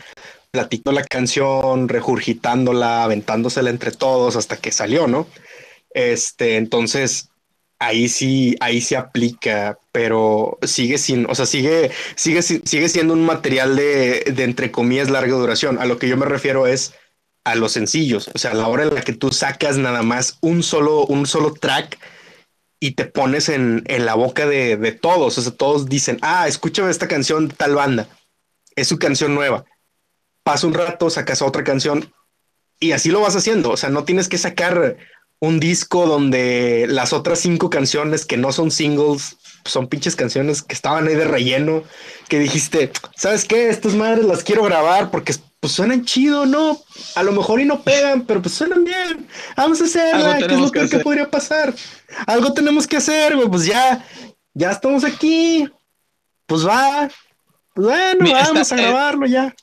platicando 0.50 0.92
la 0.92 1.04
canción, 1.04 1.88
regurgitándola, 1.88 3.04
aventándosela 3.04 3.68
entre 3.68 3.90
todos 3.90 4.36
hasta 4.36 4.56
que 4.56 4.72
salió, 4.72 5.06
¿no? 5.06 5.26
Este, 5.90 6.56
entonces, 6.56 7.28
ahí 7.78 8.08
sí, 8.08 8.56
ahí 8.60 8.80
se 8.80 8.96
aplica, 8.96 9.78
pero 9.92 10.58
sigue 10.62 10.98
sin, 10.98 11.26
o 11.30 11.34
sea, 11.34 11.46
sigue, 11.46 11.90
sigue, 12.16 12.42
sigue 12.42 12.88
siendo 12.88 13.14
un 13.14 13.24
material 13.24 13.76
de, 13.76 14.24
de, 14.34 14.44
entre 14.44 14.70
comillas 14.70 15.10
larga 15.10 15.34
duración. 15.34 15.78
A 15.78 15.86
lo 15.86 15.98
que 15.98 16.08
yo 16.08 16.16
me 16.16 16.26
refiero 16.26 16.66
es 16.66 16.94
a 17.44 17.54
los 17.54 17.72
sencillos, 17.72 18.30
o 18.34 18.38
sea, 18.38 18.50
a 18.50 18.54
la 18.54 18.68
hora 18.68 18.84
en 18.84 18.94
la 18.94 19.02
que 19.02 19.12
tú 19.12 19.30
sacas 19.30 19.78
nada 19.78 20.02
más 20.02 20.38
un 20.40 20.62
solo, 20.62 21.06
un 21.06 21.26
solo 21.26 21.54
track 21.54 21.98
y 22.80 22.92
te 22.92 23.06
pones 23.06 23.48
en, 23.48 23.82
en 23.86 24.06
la 24.06 24.14
boca 24.14 24.46
de, 24.46 24.76
de, 24.76 24.92
todos, 24.92 25.38
o 25.38 25.42
sea, 25.42 25.52
todos 25.52 25.88
dicen, 25.88 26.18
ah, 26.22 26.46
escúchame 26.46 26.90
esta 26.90 27.08
canción 27.08 27.48
de 27.48 27.54
tal 27.54 27.74
banda, 27.74 28.08
es 28.76 28.88
su 28.88 28.98
canción 28.98 29.34
nueva. 29.34 29.64
Pasa 30.42 30.66
un 30.66 30.74
rato, 30.74 31.10
sacas 31.10 31.42
otra 31.42 31.64
canción 31.64 32.12
y 32.80 32.92
así 32.92 33.10
lo 33.10 33.20
vas 33.20 33.36
haciendo, 33.36 33.70
o 33.70 33.76
sea, 33.76 33.88
no 33.88 34.04
tienes 34.04 34.28
que 34.28 34.38
sacar 34.38 34.96
un 35.40 35.60
disco 35.60 36.06
donde 36.06 36.86
las 36.88 37.12
otras 37.12 37.38
cinco 37.40 37.70
canciones 37.70 38.24
que 38.24 38.36
no 38.36 38.52
son 38.52 38.70
singles 38.70 39.36
son 39.64 39.86
pinches 39.86 40.16
canciones 40.16 40.62
que 40.62 40.74
estaban 40.74 41.06
ahí 41.06 41.14
de 41.14 41.24
relleno, 41.24 41.82
que 42.28 42.38
dijiste, 42.38 42.90
¿sabes 43.16 43.44
qué? 43.44 43.68
Estas 43.68 43.94
madres 43.94 44.24
las 44.24 44.42
quiero 44.42 44.62
grabar 44.64 45.10
porque 45.10 45.34
pues 45.60 45.72
suenan 45.72 46.04
chido, 46.04 46.46
¿no? 46.46 46.80
A 47.16 47.22
lo 47.22 47.32
mejor 47.32 47.60
y 47.60 47.64
no 47.64 47.82
pegan, 47.82 48.24
pero 48.24 48.40
pues 48.40 48.54
suenan 48.54 48.84
bien. 48.84 49.28
Vamos 49.56 49.80
a 49.80 49.84
hacerla, 49.84 50.38
¿qué 50.38 50.54
es 50.54 50.60
lo 50.60 50.70
que, 50.70 50.88
que, 50.88 51.00
podría 51.00 51.28
pasar? 51.30 51.74
Algo 52.26 52.52
tenemos 52.52 52.86
que 52.86 52.96
hacer, 52.96 53.36
güey, 53.36 53.48
pues 53.48 53.66
ya, 53.66 54.04
ya 54.54 54.70
estamos 54.70 55.04
aquí, 55.04 55.68
pues 56.46 56.66
va, 56.66 57.08
pues 57.74 57.86
bueno, 57.88 58.32
vamos 58.32 58.72
a 58.72 58.76
grabarlo 58.76 59.26
ya. 59.26 59.54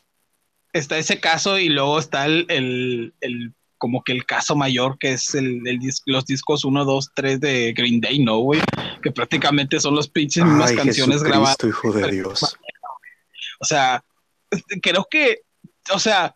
Está 0.73 0.97
ese 0.97 1.19
caso 1.21 1.57
y 1.57 1.69
luego 1.69 1.97
está 1.99 2.25
el, 2.25 2.45
el, 2.49 3.13
el 3.21 3.53
como 3.77 4.03
que 4.03 4.11
el 4.11 4.25
caso 4.25 4.55
mayor 4.55 4.97
que 4.97 5.13
es 5.13 5.35
el, 5.35 5.61
los 6.05 6.25
discos 6.25 6.65
1, 6.65 6.85
2, 6.85 7.11
3 7.15 7.39
de 7.39 7.73
Green 7.73 8.01
Day, 8.01 8.19
¿no, 8.19 8.39
güey? 8.39 8.61
Que 9.01 9.11
prácticamente 9.11 9.79
son 9.79 9.95
los 9.95 10.07
pinches 10.07 10.43
mismas 10.43 10.71
canciones 10.71 11.23
grabadas. 11.23 11.57
hijo 11.67 11.91
de 11.91 12.11
Dios. 12.11 12.57
O 13.59 13.65
sea, 13.65 14.03
creo 14.81 15.07
que, 15.09 15.41
o 15.93 15.99
sea, 15.99 16.35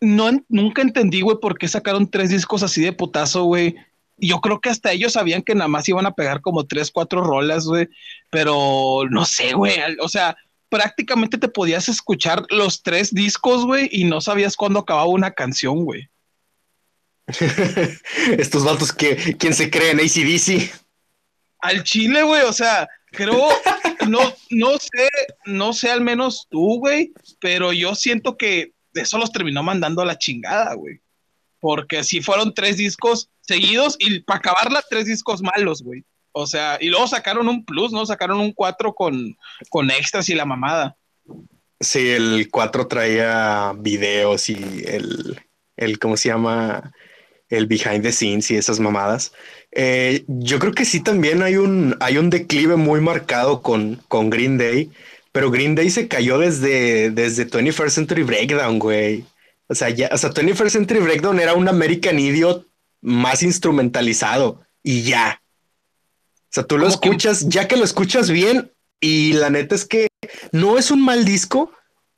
no, 0.00 0.30
nunca 0.48 0.82
entendí, 0.82 1.20
güey, 1.20 1.38
por 1.40 1.58
qué 1.58 1.68
sacaron 1.68 2.10
tres 2.10 2.30
discos 2.30 2.62
así 2.62 2.82
de 2.82 2.92
putazo, 2.92 3.44
güey. 3.44 3.76
Yo 4.16 4.40
creo 4.40 4.60
que 4.60 4.68
hasta 4.68 4.92
ellos 4.92 5.12
sabían 5.12 5.42
que 5.42 5.54
nada 5.54 5.68
más 5.68 5.88
iban 5.88 6.06
a 6.06 6.14
pegar 6.14 6.40
como 6.40 6.66
tres, 6.66 6.90
cuatro 6.90 7.22
rolas, 7.22 7.66
güey. 7.66 7.88
Pero 8.30 9.02
no 9.10 9.24
sé, 9.24 9.52
güey. 9.52 9.76
O 10.00 10.08
sea, 10.08 10.36
prácticamente 10.68 11.38
te 11.38 11.48
podías 11.48 11.88
escuchar 11.88 12.44
los 12.50 12.82
tres 12.82 13.12
discos, 13.14 13.64
güey, 13.64 13.88
y 13.92 14.04
no 14.04 14.20
sabías 14.20 14.56
cuándo 14.56 14.80
acababa 14.80 15.06
una 15.06 15.30
canción, 15.30 15.84
güey. 15.84 16.08
Estos 18.38 18.64
vatos 18.64 18.92
que, 18.92 19.36
¿quién 19.38 19.54
se 19.54 19.70
cree 19.70 19.90
en 19.90 20.00
ACDC? 20.00 20.72
Al 21.60 21.82
chile, 21.84 22.22
güey, 22.22 22.42
o 22.42 22.52
sea, 22.52 22.88
creo, 23.10 23.48
no, 24.08 24.20
no 24.50 24.78
sé, 24.78 25.08
no 25.44 25.72
sé 25.72 25.90
al 25.90 26.00
menos 26.00 26.46
tú, 26.50 26.78
güey, 26.78 27.12
pero 27.40 27.72
yo 27.72 27.94
siento 27.94 28.36
que 28.36 28.72
eso 28.94 29.18
los 29.18 29.32
terminó 29.32 29.62
mandando 29.62 30.02
a 30.02 30.06
la 30.06 30.18
chingada, 30.18 30.74
güey. 30.74 31.00
Porque 31.60 32.04
si 32.04 32.20
fueron 32.20 32.54
tres 32.54 32.76
discos 32.76 33.30
seguidos 33.40 33.96
y 33.98 34.20
para 34.20 34.38
acabarla, 34.38 34.84
tres 34.88 35.06
discos 35.06 35.42
malos, 35.42 35.82
güey. 35.82 36.04
O 36.32 36.46
sea, 36.46 36.78
y 36.80 36.88
luego 36.88 37.08
sacaron 37.08 37.48
un 37.48 37.64
plus, 37.64 37.90
¿no? 37.90 38.06
Sacaron 38.06 38.38
un 38.38 38.52
4 38.52 38.94
con, 38.94 39.36
con 39.70 39.90
extras 39.90 40.28
y 40.28 40.34
la 40.34 40.44
mamada. 40.44 40.96
Sí, 41.80 42.10
el 42.10 42.48
4 42.50 42.86
traía 42.86 43.72
videos 43.76 44.48
y 44.48 44.84
el, 44.86 45.40
el, 45.76 45.98
¿cómo 45.98 46.16
se 46.16 46.28
llama? 46.28 46.92
El 47.48 47.66
behind 47.66 48.02
the 48.02 48.12
scenes 48.12 48.50
y 48.50 48.56
esas 48.56 48.80
mamadas. 48.80 49.32
Eh, 49.72 50.24
yo 50.26 50.58
creo 50.58 50.72
que 50.72 50.84
sí 50.84 51.00
también 51.00 51.42
hay 51.42 51.56
un, 51.56 51.96
hay 52.00 52.18
un 52.18 52.30
declive 52.30 52.76
muy 52.76 53.00
marcado 53.00 53.62
con, 53.62 54.02
con 54.08 54.30
Green 54.30 54.58
Day, 54.58 54.90
pero 55.32 55.50
Green 55.50 55.74
Day 55.74 55.90
se 55.90 56.08
cayó 56.08 56.38
desde, 56.38 57.10
desde 57.10 57.48
21st 57.48 57.90
Century 57.90 58.22
Breakdown, 58.22 58.78
güey. 58.78 59.24
O 59.68 59.74
sea, 59.74 59.90
ya, 59.90 60.10
o 60.12 60.18
sea, 60.18 60.30
21st 60.30 60.70
Century 60.70 61.00
Breakdown 61.00 61.40
era 61.40 61.54
un 61.54 61.68
American 61.68 62.18
Idiot 62.18 62.66
más 63.00 63.42
instrumentalizado 63.42 64.60
y 64.82 65.02
ya. 65.02 65.42
O 66.44 66.50
sea, 66.50 66.64
tú 66.64 66.78
lo 66.78 66.88
escuchas, 66.88 67.48
ya 67.48 67.68
que 67.68 67.76
lo 67.76 67.84
escuchas 67.84 68.30
bien, 68.30 68.72
y 69.00 69.34
la 69.34 69.50
neta 69.50 69.74
es 69.74 69.84
que 69.84 70.08
no 70.52 70.78
es 70.78 70.90
un 70.90 71.04
mal 71.04 71.24
disco, 71.24 71.70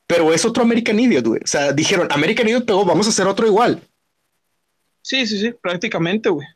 pero 0.07 0.33
es 0.33 0.45
otro 0.45 0.63
American 0.63 0.99
Idiot, 0.99 1.25
güey. 1.25 1.41
O 1.43 1.47
sea, 1.47 1.73
dijeron, 1.73 2.07
American 2.11 2.47
Idiot 2.47 2.65
pegó, 2.65 2.85
vamos 2.85 3.07
a 3.07 3.09
hacer 3.09 3.27
otro 3.27 3.45
igual. 3.45 3.81
Sí, 5.01 5.25
sí, 5.25 5.39
sí, 5.39 5.53
prácticamente, 5.61 6.29
güey. 6.29 6.47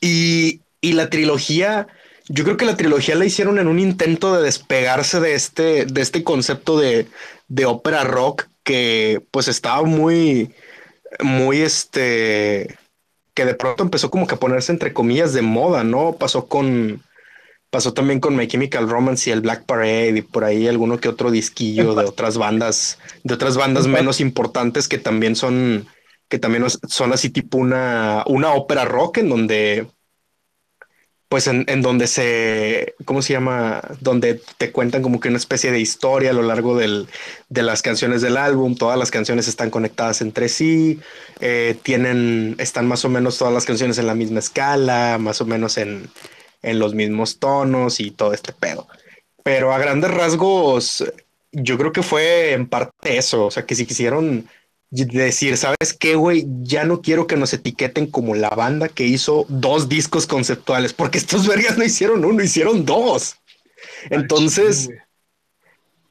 Y, 0.00 0.60
y 0.80 0.92
la 0.92 1.08
trilogía, 1.08 1.86
yo 2.28 2.44
creo 2.44 2.56
que 2.56 2.64
la 2.64 2.76
trilogía 2.76 3.14
la 3.14 3.24
hicieron 3.24 3.58
en 3.58 3.68
un 3.68 3.78
intento 3.78 4.36
de 4.36 4.42
despegarse 4.42 5.20
de 5.20 5.34
este, 5.34 5.86
de 5.86 6.00
este 6.02 6.24
concepto 6.24 6.78
de, 6.78 7.06
de 7.48 7.66
ópera 7.66 8.04
rock 8.04 8.46
que 8.64 9.22
pues 9.30 9.48
estaba 9.48 9.82
muy, 9.82 10.52
muy 11.20 11.60
este, 11.60 12.76
que 13.34 13.44
de 13.44 13.54
pronto 13.54 13.82
empezó 13.82 14.10
como 14.10 14.26
que 14.26 14.34
a 14.34 14.40
ponerse 14.40 14.72
entre 14.72 14.92
comillas 14.92 15.32
de 15.32 15.42
moda, 15.42 15.84
¿no? 15.84 16.14
Pasó 16.14 16.46
con, 16.46 17.02
pasó 17.70 17.92
también 17.92 18.20
con 18.20 18.36
My 18.36 18.46
Chemical 18.46 18.88
Romance 18.88 19.28
y 19.28 19.32
el 19.32 19.40
Black 19.40 19.64
Parade 19.64 20.18
y 20.18 20.22
por 20.22 20.44
ahí 20.44 20.68
alguno 20.68 20.98
que 20.98 21.08
otro 21.08 21.30
disquillo 21.30 21.94
de 21.94 22.04
otras 22.04 22.38
bandas, 22.38 22.98
de 23.22 23.34
otras 23.34 23.56
bandas 23.56 23.86
menos 23.86 24.20
importantes 24.20 24.88
que 24.88 24.98
también 24.98 25.36
son, 25.36 25.86
que 26.28 26.38
también 26.38 26.64
son 26.88 27.12
así 27.12 27.30
tipo 27.30 27.58
una, 27.58 28.24
una 28.26 28.54
ópera 28.54 28.84
rock 28.84 29.18
en 29.18 29.28
donde 29.28 29.86
pues 31.34 31.48
en, 31.48 31.82
donde 31.82 32.06
se, 32.06 32.94
¿cómo 33.04 33.20
se 33.20 33.32
llama? 33.32 33.82
Donde 33.98 34.40
te 34.56 34.70
cuentan 34.70 35.02
como 35.02 35.18
que 35.18 35.26
una 35.26 35.38
especie 35.38 35.72
de 35.72 35.80
historia 35.80 36.30
a 36.30 36.32
lo 36.32 36.42
largo 36.42 36.76
del, 36.76 37.08
de 37.48 37.64
las 37.64 37.82
canciones 37.82 38.22
del 38.22 38.36
álbum, 38.36 38.76
todas 38.76 38.96
las 38.96 39.10
canciones 39.10 39.48
están 39.48 39.70
conectadas 39.70 40.20
entre 40.20 40.48
sí, 40.48 41.00
eh, 41.40 41.76
tienen, 41.82 42.54
están 42.58 42.86
más 42.86 43.04
o 43.04 43.08
menos 43.08 43.36
todas 43.36 43.52
las 43.52 43.64
canciones 43.64 43.98
en 43.98 44.06
la 44.06 44.14
misma 44.14 44.38
escala, 44.38 45.18
más 45.18 45.40
o 45.40 45.44
menos 45.44 45.76
en, 45.76 46.08
en 46.62 46.78
los 46.78 46.94
mismos 46.94 47.40
tonos 47.40 47.98
y 47.98 48.12
todo 48.12 48.32
este 48.32 48.52
pedo. 48.52 48.86
Pero 49.42 49.72
a 49.72 49.78
grandes 49.78 50.12
rasgos, 50.12 51.04
yo 51.50 51.76
creo 51.78 51.90
que 51.90 52.04
fue 52.04 52.52
en 52.52 52.68
parte 52.68 53.16
eso, 53.16 53.46
o 53.46 53.50
sea, 53.50 53.66
que 53.66 53.74
si 53.74 53.86
quisieron 53.86 54.48
decir, 54.94 55.56
¿sabes 55.56 55.92
qué, 55.98 56.14
güey? 56.14 56.46
Ya 56.62 56.84
no 56.84 57.02
quiero 57.02 57.26
que 57.26 57.36
nos 57.36 57.52
etiqueten 57.52 58.06
como 58.06 58.34
la 58.34 58.50
banda 58.50 58.88
que 58.88 59.04
hizo 59.04 59.44
dos 59.48 59.88
discos 59.88 60.26
conceptuales, 60.26 60.92
porque 60.92 61.18
estos 61.18 61.46
vergas 61.48 61.76
no 61.76 61.84
hicieron 61.84 62.24
uno, 62.24 62.42
hicieron 62.42 62.84
dos. 62.84 63.36
Entonces, 64.10 64.90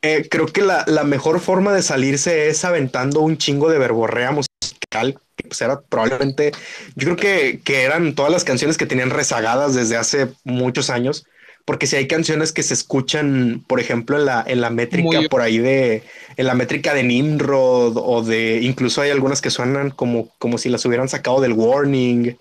eh, 0.02 0.28
creo 0.30 0.48
que 0.48 0.62
la, 0.62 1.04
mejor 1.06 1.40
forma 1.40 1.74
de 1.74 1.82
salirse 1.82 2.50
es 2.50 2.66
aventando 2.66 3.22
un 3.22 3.38
chingo 3.38 3.70
de 3.70 3.80
verborrea 3.80 4.32
musical, 4.32 5.20
que 5.36 5.48
pues 5.48 5.62
era 5.62 5.80
probablemente, 5.82 6.52
yo 6.96 7.06
creo 7.06 7.16
que, 7.16 7.62
que 7.64 7.84
eran 7.84 8.14
todas 8.14 8.32
las 8.32 8.44
canciones 8.44 8.78
que 8.78 8.86
tenían 8.86 9.10
rezagadas 9.12 9.74
desde 9.76 9.98
hace 9.98 10.28
muchos 10.44 10.90
años 10.90 11.26
porque 11.66 11.88
si 11.88 11.96
hay 11.96 12.08
canciones 12.08 12.52
que 12.52 12.64
se 12.64 12.74
escuchan, 12.74 13.64
por 13.68 13.80
ejemplo, 13.80 14.18
en 14.18 14.26
la, 14.26 14.44
en 14.46 14.60
la 14.60 14.70
métrica 14.70 15.22
por 15.30 15.42
ahí 15.42 15.60
de, 15.60 16.04
en 16.36 16.46
la 16.46 16.56
métrica 16.56 16.94
de 16.94 17.04
Nimrod 17.04 17.98
o 17.98 18.22
de, 18.22 18.60
incluso 18.62 19.02
hay 19.02 19.12
algunas 19.12 19.42
que 19.42 19.50
suenan 19.50 19.90
como, 19.92 20.30
como 20.40 20.58
si 20.58 20.70
las 20.70 20.86
hubieran 20.86 21.08
sacado 21.08 21.40
del 21.40 21.54
warning. 21.54 22.36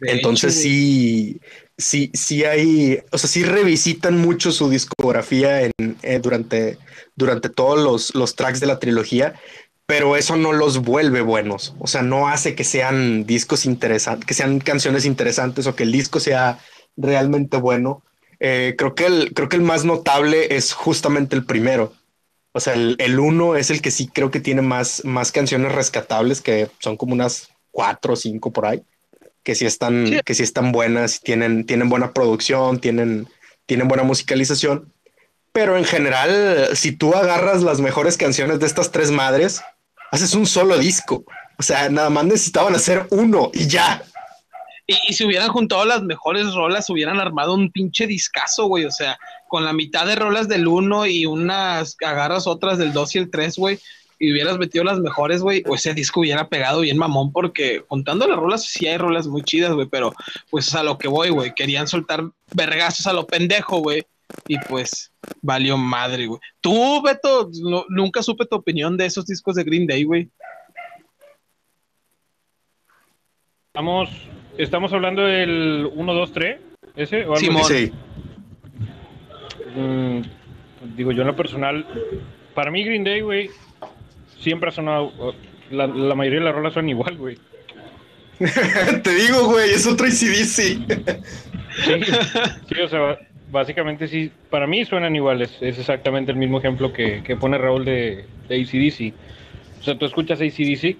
Entonces 0.00 0.60
sí, 0.60 1.40
sí, 1.76 2.10
sí 2.14 2.44
hay, 2.44 3.00
o 3.10 3.18
sea, 3.18 3.28
sí 3.28 3.42
revisitan 3.42 4.18
mucho 4.18 4.52
su 4.52 4.68
discografía 4.70 5.62
en, 5.62 5.72
eh, 6.02 6.20
durante, 6.22 6.78
durante 7.16 7.48
todos 7.48 7.80
los, 7.80 8.14
los 8.14 8.36
tracks 8.36 8.60
de 8.60 8.66
la 8.66 8.78
trilogía, 8.78 9.34
pero 9.86 10.16
eso 10.16 10.36
no 10.36 10.52
los 10.52 10.78
vuelve 10.78 11.22
buenos. 11.22 11.74
O 11.80 11.86
sea, 11.86 12.02
no 12.02 12.28
hace 12.28 12.54
que 12.54 12.64
sean 12.64 13.26
discos 13.26 13.66
interesantes, 13.66 14.26
que 14.26 14.34
sean 14.34 14.60
canciones 14.60 15.06
interesantes 15.06 15.66
o 15.66 15.74
que 15.74 15.82
el 15.82 15.92
disco 15.92 16.20
sea 16.20 16.60
realmente 16.96 17.56
bueno. 17.56 18.02
Eh, 18.40 18.74
creo, 18.76 18.94
que 18.94 19.06
el, 19.06 19.32
creo 19.34 19.48
que 19.48 19.56
el 19.56 19.62
más 19.62 19.84
notable 19.84 20.56
es 20.56 20.72
justamente 20.72 21.36
el 21.36 21.44
primero. 21.44 21.92
O 22.52 22.60
sea, 22.60 22.74
el, 22.74 22.96
el, 22.98 23.18
uno 23.18 23.56
es 23.56 23.70
el 23.70 23.82
que 23.82 23.90
sí 23.90 24.08
creo 24.08 24.30
que 24.30 24.40
tiene 24.40 24.62
más, 24.62 25.04
más 25.04 25.32
canciones 25.32 25.72
rescatables, 25.72 26.40
que 26.40 26.68
son 26.78 26.96
como 26.96 27.12
unas 27.12 27.48
cuatro 27.70 28.12
o 28.12 28.16
cinco 28.16 28.52
por 28.52 28.66
ahí, 28.66 28.82
que 29.42 29.54
sí 29.54 29.66
están, 29.66 30.20
que 30.24 30.34
sí 30.34 30.42
están 30.42 30.72
buenas, 30.72 31.20
tienen, 31.20 31.66
tienen 31.66 31.88
buena 31.88 32.12
producción, 32.12 32.78
tienen, 32.80 33.28
tienen 33.66 33.88
buena 33.88 34.04
musicalización. 34.04 34.92
Pero 35.52 35.76
en 35.76 35.84
general, 35.84 36.76
si 36.76 36.92
tú 36.92 37.14
agarras 37.14 37.62
las 37.62 37.80
mejores 37.80 38.16
canciones 38.16 38.60
de 38.60 38.66
estas 38.66 38.90
tres 38.90 39.10
madres, 39.10 39.60
haces 40.10 40.34
un 40.34 40.46
solo 40.46 40.78
disco. 40.78 41.24
O 41.58 41.62
sea, 41.62 41.88
nada 41.88 42.10
más 42.10 42.24
necesitaban 42.24 42.74
hacer 42.74 43.06
uno 43.10 43.50
y 43.52 43.66
ya. 43.66 44.02
Y, 44.86 45.14
si 45.14 45.24
hubieran 45.24 45.48
juntado 45.48 45.84
las 45.84 46.02
mejores 46.02 46.52
rolas, 46.54 46.90
hubieran 46.90 47.18
armado 47.18 47.54
un 47.54 47.70
pinche 47.70 48.06
discazo, 48.06 48.66
güey. 48.66 48.84
O 48.84 48.90
sea, 48.90 49.18
con 49.48 49.64
la 49.64 49.72
mitad 49.72 50.06
de 50.06 50.14
rolas 50.14 50.48
del 50.48 50.66
1 50.66 51.06
y 51.06 51.26
unas 51.26 51.96
agarras 52.04 52.46
otras 52.46 52.78
del 52.78 52.92
2 52.92 53.14
y 53.14 53.18
el 53.18 53.30
3, 53.30 53.56
güey. 53.56 53.78
Y 54.18 54.32
hubieras 54.32 54.58
metido 54.58 54.84
las 54.84 55.00
mejores, 55.00 55.40
güey. 55.40 55.62
O 55.68 55.74
ese 55.74 55.94
disco 55.94 56.20
hubiera 56.20 56.48
pegado 56.48 56.80
bien 56.80 56.98
mamón, 56.98 57.32
porque 57.32 57.84
juntando 57.88 58.26
las 58.26 58.38
rolas, 58.38 58.64
sí 58.64 58.86
hay 58.86 58.98
rolas 58.98 59.26
muy 59.26 59.42
chidas, 59.42 59.72
güey. 59.72 59.88
Pero 59.88 60.12
pues 60.50 60.74
a 60.74 60.82
lo 60.82 60.98
que 60.98 61.08
voy, 61.08 61.30
güey. 61.30 61.54
Querían 61.54 61.88
soltar 61.88 62.24
vergazos 62.52 63.06
a 63.06 63.14
lo 63.14 63.26
pendejo, 63.26 63.78
güey. 63.78 64.04
Y 64.48 64.58
pues 64.68 65.12
valió 65.40 65.78
madre, 65.78 66.26
güey. 66.26 66.40
Tú, 66.60 67.00
Beto, 67.02 67.50
nunca 67.88 68.22
supe 68.22 68.44
tu 68.44 68.56
opinión 68.56 68.98
de 68.98 69.06
esos 69.06 69.24
discos 69.24 69.54
de 69.54 69.64
Green 69.64 69.86
Day, 69.86 70.04
güey. 70.04 70.28
Vamos 73.72 74.10
Estamos 74.58 74.92
hablando 74.92 75.22
del 75.22 75.90
1, 75.92 76.14
2, 76.14 76.32
3, 76.32 76.56
ese 76.96 77.24
o 77.26 77.34
algo 77.34 77.64
Sí. 77.64 77.92
Mm, 79.74 80.20
digo, 80.96 81.10
yo 81.10 81.22
en 81.22 81.26
lo 81.26 81.36
personal, 81.36 81.84
para 82.54 82.70
mí 82.70 82.84
Green 82.84 83.02
Day, 83.02 83.20
güey, 83.20 83.50
siempre 84.38 84.68
ha 84.68 84.72
sonado, 84.72 85.12
la, 85.70 85.88
la 85.88 86.14
mayoría 86.14 86.38
de 86.38 86.44
las 86.44 86.54
rolas 86.54 86.74
son 86.74 86.88
igual, 86.88 87.16
güey. 87.16 87.36
Te 89.02 89.14
digo, 89.14 89.48
güey, 89.48 89.70
es 89.70 89.86
otro 89.86 90.06
ACDC. 90.06 90.46
sí, 90.46 90.76
sí, 92.68 92.80
o 92.80 92.88
sea, 92.88 93.18
básicamente 93.50 94.06
sí, 94.06 94.30
para 94.50 94.68
mí 94.68 94.84
suenan 94.84 95.16
iguales. 95.16 95.56
Es 95.60 95.78
exactamente 95.78 96.30
el 96.30 96.38
mismo 96.38 96.58
ejemplo 96.58 96.92
que, 96.92 97.22
que 97.24 97.36
pone 97.36 97.58
Raúl 97.58 97.84
de, 97.84 98.24
de 98.48 98.62
ACDC. 98.62 99.14
O 99.80 99.82
sea, 99.82 99.98
tú 99.98 100.06
escuchas 100.06 100.40
ACDC, 100.40 100.96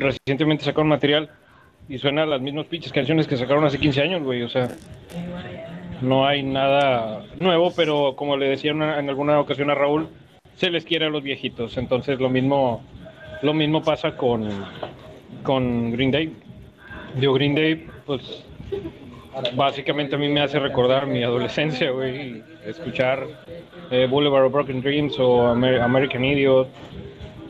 recientemente 0.00 0.64
sacaron 0.64 0.88
material 0.88 1.30
y 1.88 1.98
suena 1.98 2.26
las 2.26 2.40
mismas 2.40 2.66
pinches 2.66 2.92
canciones 2.92 3.26
que 3.26 3.36
sacaron 3.36 3.64
hace 3.64 3.78
15 3.78 4.02
años, 4.02 4.22
güey. 4.22 4.42
O 4.42 4.48
sea, 4.48 4.68
no 6.02 6.26
hay 6.26 6.42
nada 6.42 7.24
nuevo, 7.40 7.72
pero 7.74 8.14
como 8.14 8.36
le 8.36 8.48
decía 8.48 8.72
en 8.72 8.82
alguna 8.82 9.40
ocasión 9.40 9.70
a 9.70 9.74
Raúl, 9.74 10.08
se 10.56 10.70
les 10.70 10.84
quiere 10.84 11.06
a 11.06 11.10
los 11.10 11.22
viejitos. 11.22 11.76
Entonces 11.78 12.20
lo 12.20 12.28
mismo, 12.28 12.82
lo 13.42 13.54
mismo 13.54 13.82
pasa 13.82 14.16
con, 14.16 14.48
con 15.42 15.92
Green 15.92 16.10
Day. 16.10 16.32
Digo, 17.14 17.32
Green 17.34 17.54
Day, 17.54 17.86
pues 18.04 18.44
básicamente 19.54 20.16
a 20.16 20.18
mí 20.18 20.28
me 20.28 20.40
hace 20.40 20.58
recordar 20.58 21.06
mi 21.06 21.22
adolescencia, 21.22 21.90
güey. 21.90 22.42
Escuchar 22.66 23.26
eh, 23.90 24.06
Boulevard 24.10 24.44
of 24.44 24.52
Broken 24.52 24.82
Dreams 24.82 25.18
o 25.18 25.46
American 25.46 26.22
Idiot, 26.22 26.68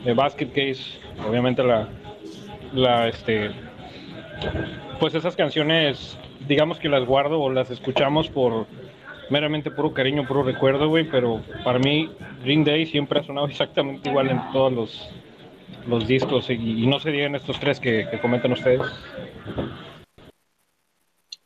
eh, 0.05 0.13
Basket 0.13 0.47
Case, 0.47 0.97
obviamente 1.27 1.61
la, 1.61 1.89
la 2.73 3.09
este 3.09 3.51
pues 4.99 5.15
esas 5.15 5.35
canciones, 5.35 6.17
digamos 6.47 6.79
que 6.79 6.89
las 6.89 7.05
guardo 7.05 7.39
o 7.39 7.49
las 7.49 7.71
escuchamos 7.71 8.29
por, 8.29 8.67
meramente 9.29 9.71
puro 9.71 9.93
cariño, 9.93 10.27
puro 10.27 10.43
recuerdo, 10.43 10.89
güey, 10.89 11.09
pero 11.09 11.43
para 11.63 11.79
mí 11.79 12.09
Green 12.43 12.63
Day 12.63 12.85
siempre 12.85 13.19
ha 13.19 13.23
sonado 13.23 13.47
exactamente 13.49 14.09
igual 14.09 14.29
en 14.29 14.41
todos 14.51 14.73
los, 14.73 15.09
los 15.87 16.07
discos 16.07 16.49
y, 16.49 16.87
no 16.87 16.99
se 16.99 17.11
digan 17.11 17.35
estos 17.35 17.59
tres 17.59 17.79
que, 17.79 18.07
comentan 18.21 18.51
ustedes. 18.51 18.81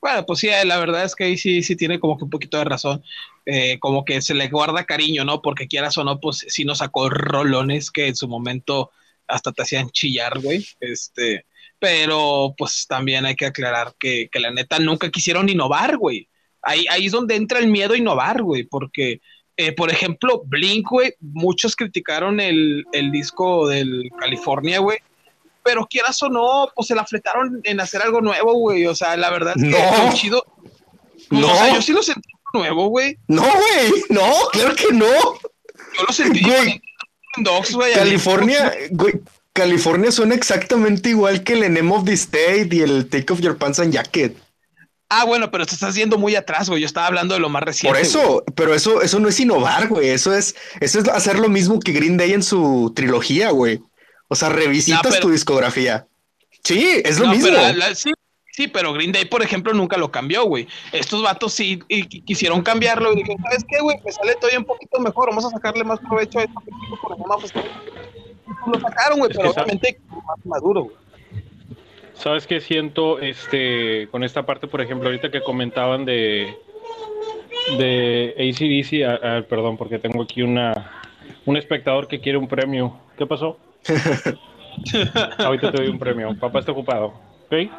Bueno, 0.01 0.25
pues 0.25 0.39
sí, 0.39 0.49
la 0.65 0.77
verdad 0.79 1.05
es 1.05 1.15
que 1.15 1.23
ahí 1.23 1.37
sí, 1.37 1.63
sí 1.63 1.77
tiene 1.77 1.99
como 1.99 2.17
que 2.17 2.25
un 2.25 2.29
poquito 2.29 2.57
de 2.57 2.65
razón. 2.65 3.01
Eh, 3.45 3.79
como 3.79 4.03
que 4.03 4.21
se 4.21 4.33
le 4.33 4.49
guarda 4.49 4.83
cariño, 4.83 5.23
¿no? 5.23 5.41
Porque 5.41 5.67
quieras 5.67 5.97
o 5.97 6.03
no, 6.03 6.19
pues 6.19 6.45
sí 6.49 6.65
nos 6.65 6.79
sacó 6.79 7.09
rolones 7.09 7.89
que 7.89 8.07
en 8.07 8.15
su 8.15 8.27
momento 8.27 8.91
hasta 9.27 9.53
te 9.53 9.61
hacían 9.61 9.89
chillar, 9.91 10.39
güey. 10.41 10.65
Este, 10.81 11.45
pero 11.83 12.55
pues 12.57 12.85
también 12.87 13.25
hay 13.25 13.35
que 13.35 13.45
aclarar 13.45 13.93
que, 13.99 14.29
que 14.31 14.39
la 14.39 14.51
neta 14.51 14.79
nunca 14.79 15.11
quisieron 15.11 15.49
innovar, 15.49 15.97
güey. 15.97 16.29
Ahí, 16.61 16.85
ahí 16.89 17.07
es 17.07 17.11
donde 17.11 17.35
entra 17.35 17.59
el 17.59 17.67
miedo 17.67 17.93
a 17.93 17.97
innovar, 17.97 18.41
güey, 18.41 18.63
porque, 18.63 19.19
eh, 19.57 19.73
por 19.73 19.91
ejemplo, 19.91 20.43
Blink, 20.45 20.87
güey, 20.89 21.13
muchos 21.19 21.75
criticaron 21.75 22.39
el, 22.39 22.85
disco 23.11 23.67
del 23.67 24.09
California, 24.17 24.79
güey, 24.79 24.99
pero 25.61 25.85
quieras 25.85 26.23
o 26.23 26.29
no, 26.29 26.69
pues 26.73 26.87
se 26.87 26.95
la 26.95 27.05
fletaron 27.05 27.59
en 27.65 27.81
hacer 27.81 28.01
algo 28.01 28.21
nuevo, 28.21 28.53
güey, 28.53 28.87
o 28.87 28.95
sea, 28.95 29.17
la 29.17 29.29
verdad 29.29 29.53
es 29.57 29.63
que 29.63 30.07
es 30.07 30.15
chido. 30.15 30.41
No. 31.31 31.51
O 31.51 31.55
sea, 31.57 31.73
yo 31.73 31.81
sí 31.81 31.91
lo 31.91 32.01
sentí 32.01 32.29
nuevo, 32.53 32.87
güey. 32.87 33.17
No, 33.27 33.41
güey, 33.41 34.03
no, 34.07 34.31
claro 34.53 34.73
que 34.73 34.93
no. 34.93 35.05
Yo 35.97 36.03
lo 36.07 36.13
sentí 36.13 36.45
güey. 36.45 36.81
Dogs, 37.39 37.73
güey. 37.73 37.93
California, 37.93 38.73
güey, 38.91 39.15
California 39.53 40.11
suena 40.11 40.33
exactamente 40.33 41.09
igual 41.09 41.43
que 41.43 41.53
el 41.53 41.73
Name 41.73 41.93
of 41.93 42.05
the 42.05 42.13
State 42.13 42.69
y 42.71 42.81
el 42.81 43.07
Take 43.07 43.31
Off 43.31 43.39
Your 43.39 43.57
Pants 43.57 43.79
and 43.79 43.93
Jacket. 43.93 44.35
Ah, 45.09 45.25
bueno, 45.25 45.51
pero 45.51 45.67
te 45.67 45.75
estás 45.75 45.93
yendo 45.93 46.17
muy 46.17 46.35
atrás, 46.35 46.67
güey. 46.67 46.81
Yo 46.81 46.87
estaba 46.87 47.05
hablando 47.05 47.35
de 47.35 47.39
lo 47.39 47.47
más 47.47 47.61
reciente. 47.61 47.93
Por 47.93 48.03
eso, 48.03 48.43
pero 48.55 48.73
eso, 48.73 49.03
eso 49.03 49.19
no 49.19 49.29
es 49.29 49.39
innovar, 49.39 49.87
güey. 49.87 50.09
Eso 50.09 50.33
es, 50.33 50.55
eso 50.79 50.99
es 50.99 51.07
hacer 51.07 51.37
lo 51.37 51.49
mismo 51.49 51.79
que 51.79 51.91
Green 51.91 52.17
Day 52.17 52.33
en 52.33 52.41
su 52.41 52.91
trilogía, 52.95 53.51
güey. 53.51 53.79
O 54.27 54.35
sea, 54.35 54.49
revisitas 54.49 55.19
tu 55.19 55.29
discografía. 55.29 56.07
Sí, 56.63 57.01
es 57.05 57.19
lo 57.19 57.27
mismo. 57.27 57.49
sí, 58.51 58.67
pero 58.69 58.91
Green 58.93 59.11
Day, 59.11 59.25
por 59.25 59.43
ejemplo, 59.43 59.71
nunca 59.73 59.97
lo 59.97 60.11
cambió, 60.11 60.45
güey. 60.45 60.67
Estos 60.91 61.21
vatos 61.21 61.53
sí 61.53 61.79
quisieron 62.25 62.63
cambiarlo 62.63 63.13
y 63.13 63.17
dijeron, 63.17 63.43
¿sabes 63.43 63.63
qué, 63.69 63.81
güey? 63.81 63.97
Me 64.03 64.11
sale 64.11 64.33
todavía 64.35 64.57
un 64.57 64.65
poquito 64.65 64.99
mejor. 64.99 65.29
Vamos 65.29 65.45
a 65.45 65.51
sacarle 65.51 65.83
más 65.83 65.99
provecho 65.99 66.39
a 66.39 66.43
esto. 66.43 66.59
Pues, 67.39 67.53
lo 68.67 68.79
sacaron, 68.79 69.19
güey, 69.19 69.31
pero 69.33 69.51
obviamente 69.51 69.99
más 70.09 70.45
maduro, 70.45 70.83
güey. 70.83 70.95
¿Sabes 72.13 72.47
qué 72.47 72.61
siento 72.61 73.19
este, 73.19 74.07
con 74.11 74.23
esta 74.23 74.45
parte, 74.45 74.67
por 74.67 74.81
ejemplo, 74.81 75.09
ahorita 75.09 75.31
que 75.31 75.41
comentaban 75.41 76.05
de, 76.05 76.55
de 77.77 78.33
ACDC? 78.37 79.03
Ah, 79.05 79.19
ah, 79.37 79.41
perdón, 79.47 79.77
porque 79.77 79.99
tengo 79.99 80.23
aquí 80.23 80.41
una, 80.41 80.91
un 81.45 81.57
espectador 81.57 82.07
que 82.07 82.21
quiere 82.21 82.37
un 82.37 82.47
premio. 82.47 82.97
¿Qué 83.17 83.25
pasó? 83.25 83.57
ahorita 85.39 85.71
te 85.71 85.77
doy 85.77 85.87
un 85.87 85.99
premio. 85.99 86.35
Papá 86.39 86.59
está 86.59 86.71
ocupado. 86.71 87.13
¿Ok? 87.45 87.69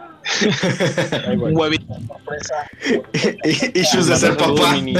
Un 1.36 1.56
huevito 1.56 1.94
sorpresa. 2.06 2.54
Issues 3.74 4.08
de 4.08 4.16
ser 4.16 4.36
papá. 4.36 4.72
Mini, 4.74 4.94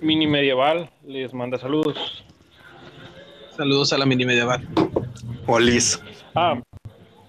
mini 0.00 0.26
medieval 0.26 0.90
les 1.06 1.32
manda 1.32 1.58
saludos. 1.58 2.24
Saludos 3.56 3.92
a 3.92 3.98
la 3.98 4.06
mini 4.06 4.24
medieval. 4.24 4.66
Olis. 5.46 6.02
Ah, 6.34 6.60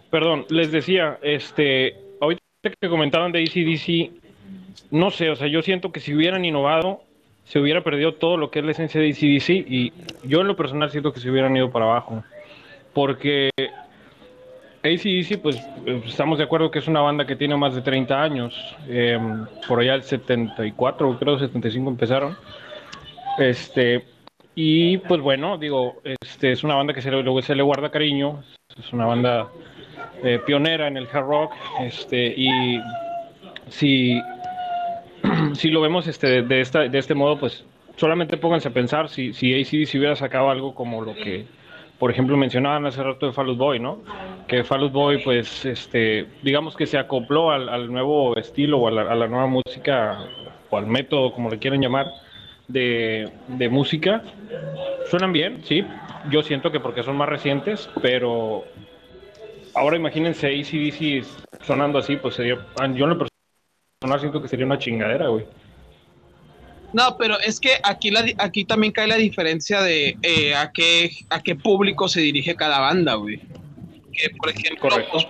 perdón, 0.09 0.45
les 0.49 0.71
decía, 0.71 1.19
este, 1.21 1.95
ahorita 2.21 2.41
que 2.79 2.89
comentaban 2.89 3.31
de 3.31 3.43
ACDC, 3.43 4.11
no 4.91 5.11
sé, 5.11 5.29
o 5.29 5.35
sea, 5.35 5.47
yo 5.47 5.61
siento 5.61 5.91
que 5.91 5.99
si 5.99 6.13
hubieran 6.13 6.45
innovado, 6.45 7.01
se 7.45 7.59
hubiera 7.59 7.83
perdido 7.83 8.13
todo 8.13 8.37
lo 8.37 8.51
que 8.51 8.59
es 8.59 8.65
la 8.65 8.71
esencia 8.71 9.01
de 9.01 9.09
ACDC 9.09 9.49
y 9.49 9.91
yo 10.23 10.41
en 10.41 10.47
lo 10.47 10.55
personal 10.55 10.91
siento 10.91 11.11
que 11.11 11.19
se 11.19 11.29
hubieran 11.29 11.55
ido 11.57 11.71
para 11.71 11.85
abajo. 11.85 12.23
Porque 12.93 13.49
ACDC, 14.83 15.41
pues 15.41 15.61
estamos 16.05 16.37
de 16.37 16.45
acuerdo 16.45 16.71
que 16.71 16.79
es 16.79 16.87
una 16.87 17.01
banda 17.01 17.25
que 17.25 17.35
tiene 17.35 17.57
más 17.57 17.75
de 17.75 17.81
30 17.81 18.21
años. 18.21 18.75
Em, 18.87 19.45
por 19.67 19.79
allá 19.79 19.95
el 19.95 20.03
74, 20.03 21.17
creo 21.19 21.39
75 21.39 21.89
empezaron. 21.89 22.37
Este, 23.39 24.05
y 24.55 24.97
pues 24.99 25.21
bueno, 25.21 25.57
digo, 25.57 26.01
este 26.21 26.51
es 26.51 26.63
una 26.63 26.75
banda 26.75 26.93
que 26.93 27.01
se 27.01 27.11
le, 27.11 27.41
se 27.41 27.55
le 27.55 27.63
guarda 27.63 27.89
cariño. 27.89 28.43
Es 28.77 28.91
una 28.93 29.05
banda 29.05 29.49
eh, 30.23 30.39
pionera 30.45 30.87
en 30.87 30.97
el 30.97 31.07
hard 31.11 31.25
rock, 31.25 31.53
este, 31.81 32.33
y 32.37 32.49
si, 33.67 34.21
si 35.53 35.69
lo 35.69 35.81
vemos 35.81 36.07
este, 36.07 36.43
de, 36.43 36.61
esta, 36.61 36.87
de 36.87 36.97
este 36.97 37.13
modo, 37.13 37.39
pues 37.39 37.65
solamente 37.95 38.37
pónganse 38.37 38.69
a 38.69 38.71
pensar 38.71 39.09
si, 39.09 39.33
si 39.33 39.53
ACDC 39.53 39.95
hubiera 39.95 40.15
sacado 40.15 40.49
algo 40.49 40.73
como 40.73 41.01
lo 41.01 41.13
que, 41.13 41.45
por 41.99 42.11
ejemplo, 42.11 42.37
mencionaban 42.37 42.85
hace 42.85 43.03
rato 43.03 43.25
de 43.25 43.33
Fall 43.33 43.55
Boy, 43.55 43.79
¿no? 43.79 43.99
Que 44.47 44.63
Fall 44.63 44.89
Boy, 44.89 45.21
pues, 45.23 45.65
este, 45.65 46.25
digamos 46.41 46.75
que 46.75 46.85
se 46.85 46.97
acopló 46.97 47.51
al, 47.51 47.91
nuevo 47.91 48.35
estilo 48.37 48.79
o 48.79 48.87
a 48.87 48.91
la, 48.91 49.27
nueva 49.27 49.47
música 49.47 50.25
o 50.69 50.77
al 50.77 50.87
método, 50.87 51.33
como 51.33 51.49
le 51.49 51.59
quieran 51.59 51.81
llamar, 51.81 52.07
de, 52.67 53.31
de 53.47 53.69
música. 53.69 54.23
Suenan 55.09 55.33
bien, 55.33 55.63
sí. 55.65 55.85
Yo 56.29 56.41
siento 56.43 56.71
que 56.71 56.79
porque 56.79 57.03
son 57.03 57.17
más 57.17 57.29
recientes, 57.29 57.89
pero 58.01 58.63
ahora 59.73 59.97
imagínense 59.97 60.47
ACDC 60.47 61.25
sonando 61.65 61.99
así, 61.99 62.17
pues 62.17 62.35
sería. 62.35 62.65
Ah, 62.79 62.87
yo 62.87 63.05
en 63.05 63.09
lo 63.11 63.17
personal 63.17 64.19
siento 64.19 64.41
que 64.41 64.47
sería 64.47 64.65
una 64.65 64.79
chingadera, 64.79 65.27
güey. 65.27 65.45
No, 66.93 67.17
pero 67.17 67.39
es 67.39 67.59
que 67.59 67.71
aquí, 67.83 68.11
la, 68.11 68.23
aquí 68.37 68.65
también 68.65 68.93
cae 68.93 69.07
la 69.07 69.15
diferencia 69.15 69.81
de 69.81 70.15
eh, 70.21 70.53
a, 70.53 70.71
qué, 70.71 71.09
a 71.29 71.41
qué 71.41 71.55
público 71.55 72.07
se 72.07 72.21
dirige 72.21 72.55
cada 72.55 72.79
banda, 72.79 73.15
güey. 73.15 73.39
Que, 74.11 74.29
por 74.37 74.49
ejemplo, 74.49 74.89
los 75.11 75.27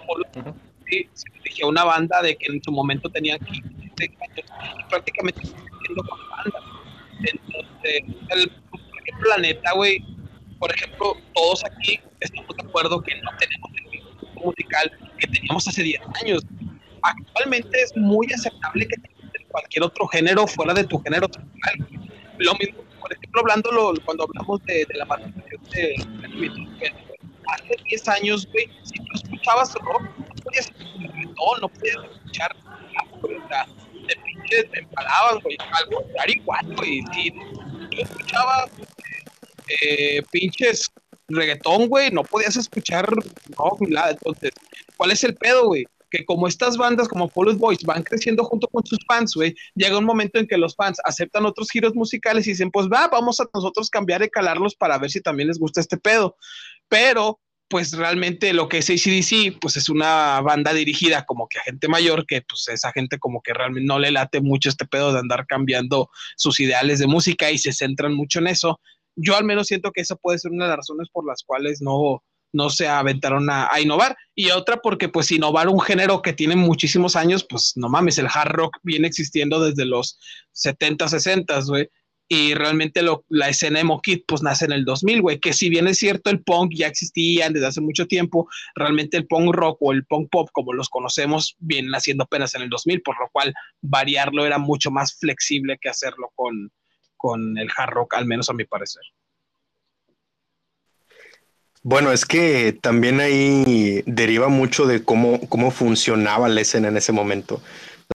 se 1.14 1.32
dirige 1.42 1.64
a 1.64 1.68
una 1.68 1.86
banda 1.86 2.22
de 2.22 2.36
que 2.36 2.52
en 2.52 2.62
su 2.62 2.72
momento 2.72 3.10
tenían 3.10 3.40
15 3.40 4.04
años 4.04 4.46
prácticamente 4.90 5.42
con 5.96 6.06
banda. 6.30 6.73
Entonces, 7.20 8.04
el, 8.30 8.52
planeta, 9.22 9.72
güey, 9.74 10.04
por 10.60 10.74
ejemplo, 10.74 11.16
todos 11.34 11.64
aquí 11.66 12.00
estamos 12.20 12.56
de 12.58 12.64
acuerdo 12.68 13.02
que 13.02 13.16
no 13.22 13.30
tenemos 13.38 13.72
musical 14.44 14.92
que 15.18 15.28
teníamos 15.28 15.68
hace 15.68 15.84
10 15.84 16.02
años. 16.22 16.42
Actualmente 17.02 17.82
es 17.82 17.96
muy 17.96 18.28
aceptable 18.34 18.88
que 18.88 18.96
cualquier 19.50 19.84
otro 19.84 20.08
género 20.08 20.48
fuera 20.48 20.74
de 20.74 20.84
tu 20.84 21.00
género 21.04 21.28
musical. 21.28 22.08
Lo 22.40 22.54
mismo, 22.56 22.84
por 23.00 23.14
ejemplo, 23.14 23.42
hablando 23.42 23.70
cuando 24.06 24.24
hablamos 24.24 24.64
de, 24.64 24.88
la 24.96 25.06
participación 25.06 25.62
de, 25.72 25.96
hace 27.48 27.76
10 27.86 28.08
años, 28.10 28.48
güey, 28.52 28.70
si 28.84 28.96
tú 28.96 29.14
escuchabas 29.14 29.74
rock, 29.76 30.02
no 30.18 30.36
podías 30.44 30.66
escuchar 30.66 31.14
reggaetón, 31.14 31.62
no 31.62 31.70
podías 31.70 31.98
escuchar 32.12 32.56
la 32.96 33.68
de 34.08 34.16
pinches 34.26 34.72
te 34.72 34.80
empalaban, 34.80 35.40
güey, 35.42 35.58
algo 35.72 36.06
igual, 36.28 36.76
güey, 36.76 37.02
si 37.14 37.32
tú 37.32 38.02
escuchabas 38.02 38.70
eh, 39.82 40.22
pinches 40.32 40.92
reggaetón, 41.28 41.88
güey, 41.88 42.12
no 42.12 42.24
podías 42.24 42.56
escuchar 42.58 43.10
nada. 43.88 44.12
Entonces, 44.12 44.52
¿cuál 44.98 45.12
es 45.12 45.24
el 45.24 45.36
pedo, 45.36 45.68
güey? 45.68 45.86
Que 46.10 46.26
como 46.26 46.48
estas 46.48 46.78
bandas 46.78 47.08
como 47.08 47.28
Fall 47.28 47.56
Boys 47.56 47.84
van 47.84 48.04
creciendo 48.04 48.44
junto 48.44 48.68
con 48.68 48.86
sus 48.86 49.00
fans, 49.08 49.34
güey, 49.34 49.56
llega 49.76 49.98
un 49.98 50.06
momento 50.06 50.40
en 50.40 50.48
que 50.48 50.58
los 50.58 50.76
fans 50.76 51.00
aceptan 51.06 51.46
otros 51.46 51.72
giros 51.72 51.96
musicales 51.96 52.46
y 52.46 52.52
dicen, 52.52 52.72
pues 52.72 52.88
va, 52.88 53.08
vamos 53.08 53.40
a 53.40 53.46
nosotros 53.54 53.90
cambiar 53.90 54.22
y 54.22 54.30
calarlos 54.30 54.76
para 54.76 54.98
ver 54.98 55.10
si 55.10 55.22
también 55.22 55.48
les 55.48 55.60
gusta 55.60 55.82
este 55.82 55.98
pedo. 55.98 56.38
Pero, 56.88 57.40
pues 57.68 57.94
realmente 57.94 58.54
lo 58.54 58.70
que 58.70 58.80
es 58.80 58.90
ACDC, 58.90 59.60
pues 59.60 59.78
es 59.78 59.90
una 59.90 60.42
banda 60.42 60.74
dirigida 60.74 61.26
como 61.26 61.48
que 61.48 61.60
a 61.60 61.64
gente 61.64 61.88
mayor, 61.88 62.26
que 62.28 62.42
pues 62.42 62.68
esa 62.68 62.92
gente 62.92 63.18
como 63.18 63.42
que 63.42 63.54
realmente 63.54 63.88
no 63.88 64.00
le 64.00 64.12
late 64.12 64.42
mucho 64.42 64.70
este 64.70 64.86
pedo 64.86 65.12
de 65.12 65.20
andar 65.20 65.48
cambiando 65.48 66.10
sus 66.36 66.60
ideales 66.60 67.00
de 67.00 67.08
música 67.08 67.50
y 67.52 67.58
se 67.58 67.74
centran 67.74 68.14
mucho 68.14 68.40
en 68.40 68.48
eso 68.48 68.80
yo 69.16 69.36
al 69.36 69.44
menos 69.44 69.68
siento 69.68 69.92
que 69.92 70.02
esa 70.02 70.16
puede 70.16 70.40
ser 70.40 70.52
una 70.52 70.66
de 70.66 70.70
las 70.70 70.78
razones 70.78 71.10
por 71.12 71.26
las 71.26 71.44
cuales 71.44 71.82
no, 71.82 72.24
no 72.52 72.70
se 72.70 72.88
aventaron 72.88 73.50
a, 73.50 73.70
innovar. 73.80 74.16
Y 74.36 74.52
otra 74.52 74.78
porque 74.78 75.10
pues 75.10 75.32
innovar 75.32 75.70
un 75.70 75.80
género 75.80 76.22
que 76.22 76.34
tiene 76.34 76.56
muchísimos 76.56 77.16
años, 77.16 77.46
pues 77.48 77.74
no 77.76 77.90
mames, 77.90 78.18
el 78.18 78.28
hard 78.32 78.52
rock 78.52 78.78
viene 78.84 79.08
existiendo 79.08 79.64
desde 79.64 79.86
los 79.86 80.20
70, 80.54 81.08
60, 81.08 81.60
güey. 81.68 81.90
Y 82.36 82.56
realmente 82.56 83.04
lo, 83.04 83.26
la 83.30 83.48
escena 83.48 83.80
emo 83.80 84.02
kid 84.02 84.22
pues 84.28 84.42
nace 84.42 84.66
en 84.66 84.72
el 84.72 84.86
2000, 84.86 85.22
güey, 85.22 85.40
que 85.40 85.54
si 85.54 85.70
bien 85.70 85.88
es 85.88 86.00
cierto 86.00 86.32
el 86.32 86.42
punk 86.42 86.72
ya 86.74 86.88
existía 86.88 87.48
desde 87.52 87.68
hace 87.68 87.80
mucho 87.80 88.08
tiempo, 88.08 88.50
realmente 88.74 89.18
el 89.18 89.28
punk 89.28 89.54
rock 89.54 89.78
o 89.82 89.92
el 89.92 90.04
punk 90.06 90.30
pop 90.32 90.50
como 90.52 90.74
los 90.74 90.90
conocemos 90.90 91.56
vienen 91.60 91.92
naciendo 91.92 92.24
apenas 92.24 92.56
en 92.56 92.64
el 92.64 92.70
2000, 92.70 93.04
por 93.04 93.20
lo 93.20 93.30
cual 93.32 93.54
variarlo 93.82 94.48
era 94.48 94.58
mucho 94.58 94.90
más 94.90 95.16
flexible 95.20 95.78
que 95.80 95.90
hacerlo 95.90 96.32
con, 96.34 96.72
con 97.18 97.56
el 97.60 97.70
hard 97.78 97.92
rock, 97.92 98.16
al 98.16 98.26
menos 98.26 98.50
a 98.50 98.54
mi 98.54 98.66
parecer. 98.66 99.04
Bueno, 101.84 102.12
es 102.12 102.26
que 102.26 102.76
también 102.82 103.20
ahí 103.20 104.02
deriva 104.08 104.48
mucho 104.48 104.88
de 104.88 105.04
cómo, 105.04 105.40
cómo 105.50 105.70
funcionaba 105.70 106.50
la 106.50 106.62
escena 106.62 106.88
en 106.88 106.98
ese 106.98 107.12
momento. 107.12 107.62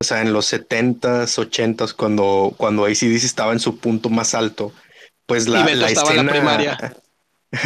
O 0.01 0.05
sea, 0.05 0.22
en 0.22 0.33
los 0.33 0.53
70s, 0.53 1.38
80s, 1.38 1.94
cuando, 1.94 2.55
cuando 2.57 2.85
ACDC 2.85 3.24
estaba 3.24 3.53
en 3.53 3.61
su 3.61 3.79
punto 3.79 4.11
más 4.11 4.35
alto, 4.35 4.72
pues 5.27 5.48
la, 5.48 5.64
la 5.64 5.88
escena... 5.88 6.22
la 6.22 6.33
primaria. 6.33 6.96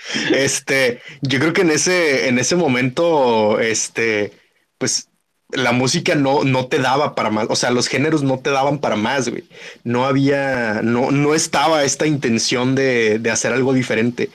este, 0.34 1.00
yo 1.22 1.38
creo 1.38 1.52
que 1.52 1.62
en 1.62 1.70
ese, 1.70 2.28
en 2.28 2.38
ese 2.38 2.56
momento, 2.56 3.60
este, 3.60 4.32
pues 4.78 5.08
la 5.52 5.72
música 5.72 6.14
no, 6.14 6.44
no 6.44 6.66
te 6.66 6.78
daba 6.78 7.14
para 7.14 7.30
más, 7.30 7.46
o 7.50 7.56
sea, 7.56 7.70
los 7.70 7.88
géneros 7.88 8.22
no 8.22 8.38
te 8.38 8.50
daban 8.50 8.78
para 8.78 8.96
más, 8.96 9.28
güey. 9.28 9.44
No 9.84 10.06
había, 10.06 10.80
no, 10.82 11.10
no 11.10 11.34
estaba 11.34 11.84
esta 11.84 12.06
intención 12.06 12.74
de, 12.74 13.18
de 13.18 13.30
hacer 13.30 13.52
algo 13.52 13.72
diferente. 13.72 14.30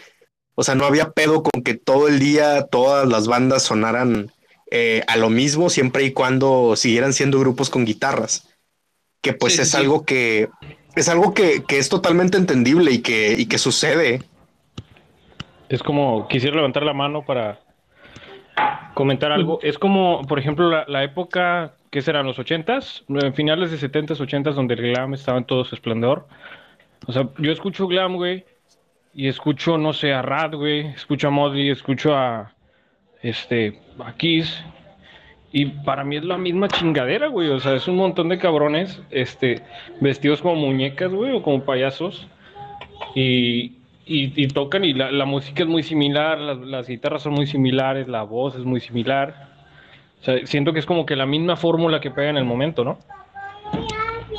O 0.56 0.64
sea, 0.64 0.76
no 0.76 0.86
había 0.86 1.12
pedo 1.12 1.44
con 1.44 1.64
que 1.64 1.74
todo 1.74 2.08
el 2.08 2.20
día 2.20 2.64
todas 2.64 3.08
las 3.08 3.28
bandas 3.28 3.64
sonaran 3.64 4.32
eh, 4.78 5.04
a 5.08 5.16
lo 5.16 5.30
mismo, 5.30 5.70
siempre 5.70 6.04
y 6.04 6.12
cuando 6.12 6.76
siguieran 6.76 7.14
siendo 7.14 7.40
grupos 7.40 7.70
con 7.70 7.86
guitarras. 7.86 8.54
Que 9.22 9.32
pues 9.32 9.58
es 9.58 9.74
algo 9.74 10.04
que 10.04 10.50
es 10.98 11.08
algo 11.08 11.34
que, 11.34 11.64
que, 11.66 11.78
es 11.78 11.88
totalmente 11.88 12.38
entendible 12.38 12.92
y 12.92 13.02
que, 13.02 13.36
y 13.38 13.46
que 13.46 13.58
sucede. 13.58 14.22
Es 15.70 15.82
como 15.82 16.28
quisiera 16.28 16.58
levantar 16.58 16.84
la 16.84 16.92
mano 16.92 17.24
para 17.26 17.62
comentar 18.94 19.32
algo. 19.32 19.60
Es 19.62 19.78
como, 19.78 20.24
por 20.24 20.40
ejemplo, 20.40 20.70
la, 20.86 21.04
época 21.06 21.76
que 21.90 22.02
serán 22.02 22.26
los 22.26 22.38
ochentas, 22.38 23.06
eh, 23.08 23.32
finales 23.32 23.72
de 23.72 23.78
setentas, 23.78 24.20
ochentas, 24.20 24.56
donde 24.56 24.74
el 24.74 24.82
glam 24.82 25.14
estaba 25.14 25.38
en 25.38 25.46
todo 25.46 25.64
su 25.64 25.76
esplendor. 25.76 26.28
O 27.08 27.14
sea, 27.14 27.30
yo 27.38 27.54
escucho 27.54 27.88
glam, 27.88 28.16
güey, 28.16 28.44
y 29.14 29.30
escucho, 29.30 29.78
no 29.78 29.94
sé, 29.94 30.12
a 30.12 30.22
Rad, 30.22 30.56
güey, 30.56 30.88
escucho 30.88 31.30
a 31.30 31.32
Modi, 31.32 31.70
escucho 31.70 32.14
a, 32.14 32.54
este, 33.22 33.85
a 34.00 34.14
Kiss, 34.14 34.64
y 35.52 35.68
para 35.68 36.04
mí 36.04 36.18
es 36.18 36.26
la 36.26 36.38
misma 36.38 36.68
chingadera, 36.68 37.28
güey, 37.28 37.50
o 37.50 37.60
sea, 37.60 37.76
es 37.76 37.88
un 37.88 37.96
montón 37.96 38.30
de 38.30 38.38
cabrones, 38.38 39.02
este, 39.10 39.62
vestidos 40.02 40.42
como 40.42 40.56
muñecas, 40.56 41.12
güey, 41.12 41.32
o 41.34 41.42
como 41.42 41.64
payasos, 41.64 42.28
y, 43.14 43.78
y, 44.06 44.48
tocan 44.50 44.86
y 44.86 44.94
la, 44.94 45.26
música 45.26 45.64
es 45.64 45.70
muy 45.70 45.82
similar, 45.82 46.38
las, 46.40 46.88
guitarras 46.88 47.24
son 47.24 47.34
muy 47.34 47.48
similares, 47.48 48.08
la 48.08 48.24
voz 48.24 48.56
es 48.56 48.64
muy 48.64 48.80
similar. 48.80 49.50
O 50.22 50.24
sea, 50.24 50.46
siento 50.46 50.74
que 50.74 50.80
es 50.80 50.86
como 50.86 51.06
que 51.06 51.16
la 51.16 51.26
misma 51.26 51.56
fórmula 51.56 52.00
que 52.00 52.12
pega 52.12 52.30
en 52.30 52.38
el 52.38 52.46
momento, 52.46 52.84
¿no? 52.84 53.00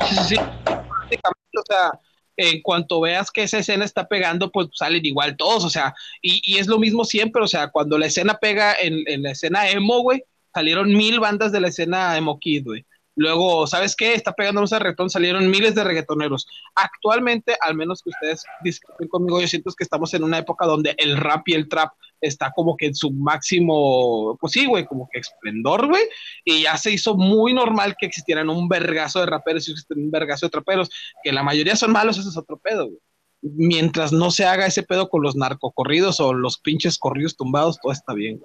Sí, 0.05 0.15
sí, 0.15 0.25
sí. 0.25 0.37
O 0.37 1.63
sea, 1.67 1.99
en 2.37 2.63
cuanto 2.63 3.01
veas 3.01 3.31
que 3.31 3.43
esa 3.43 3.59
escena 3.59 3.85
está 3.85 4.09
pegando, 4.09 4.51
pues 4.51 4.69
salen 4.75 5.05
igual 5.05 5.37
todos, 5.37 5.65
o 5.65 5.71
sea, 5.71 5.95
y, 6.23 6.59
es 6.59 6.67
lo 6.67 6.79
mismo 6.79 7.05
siempre, 7.05 7.43
o 7.43 7.47
sea, 7.47 7.69
cuando 7.69 7.99
la 7.99 8.07
escena 8.07 8.39
pega 8.39 8.75
en, 8.81 9.23
la 9.23 9.31
escena 9.31 9.69
emo, 9.71 10.01
güey, 10.01 10.25
salieron 10.55 10.89
mil 10.95 11.21
bandas 11.21 11.53
de 11.53 11.61
la 11.61 11.69
escena 11.69 12.17
emo 12.17 12.39
kid, 12.39 12.65
güey. 12.65 12.85
Luego, 13.19 13.67
¿sabes 13.67 13.97
qué? 13.97 14.13
Está 14.13 14.35
pegando 14.35 14.61
un 14.61 14.69
reggaetón, 14.69 15.09
salieron 15.09 15.51
miles 15.51 15.75
de 15.75 15.85
reggaetoneros. 15.85 16.47
Actualmente, 16.75 17.57
al 17.63 17.75
menos 17.75 18.03
que 18.03 18.11
ustedes 18.11 18.45
discuten 18.63 19.09
conmigo, 19.09 19.41
yo 19.41 19.49
siento 19.49 19.73
que 19.73 19.85
estamos 19.85 20.13
en 20.13 20.23
una 20.23 20.37
época 20.37 20.67
donde 20.67 20.95
el 20.99 21.17
rap 21.17 21.49
y 21.49 21.55
el 21.55 21.67
trap 21.67 21.93
está 22.21 22.53
como 22.55 22.77
que 22.77 22.87
en 22.87 22.95
su 22.95 23.11
máximo, 23.11 24.37
pues 24.41 24.53
sí, 24.53 24.67
güey, 24.67 24.87
como 24.87 25.09
que 25.13 25.21
esplendor, 25.21 25.87
güey, 25.87 26.03
y 26.45 26.63
ya 26.63 26.77
se 26.77 26.93
hizo 26.93 27.17
muy 27.17 27.53
normal 27.53 27.97
que 27.99 28.07
existieran 28.07 28.49
un 28.49 28.69
vergazo 28.69 29.21
de 29.21 29.27
raperos 29.27 29.69
y 29.69 29.75
un 29.95 30.11
vergazo 30.11 30.47
de 30.47 30.51
traperos, 30.51 30.91
que 31.23 31.33
la 31.33 31.43
mayoría 31.43 31.77
son 31.77 31.93
malos, 31.93 32.19
ese 32.19 32.29
es 32.29 32.37
otro 32.37 32.59
pedo, 32.59 32.87
güey. 32.87 32.99
Mientras 33.43 34.13
no 34.13 34.31
se 34.31 34.45
haga 34.45 34.67
ese 34.67 34.83
pedo 34.83 35.09
con 35.09 35.23
los 35.23 35.37
narcocorridos 35.37 36.21
o 36.21 36.33
los 36.33 36.59
pinches 36.59 36.99
corridos 36.99 37.37
tumbados, 37.37 37.79
todo 37.81 37.93
está 37.93 38.15
bien. 38.15 38.41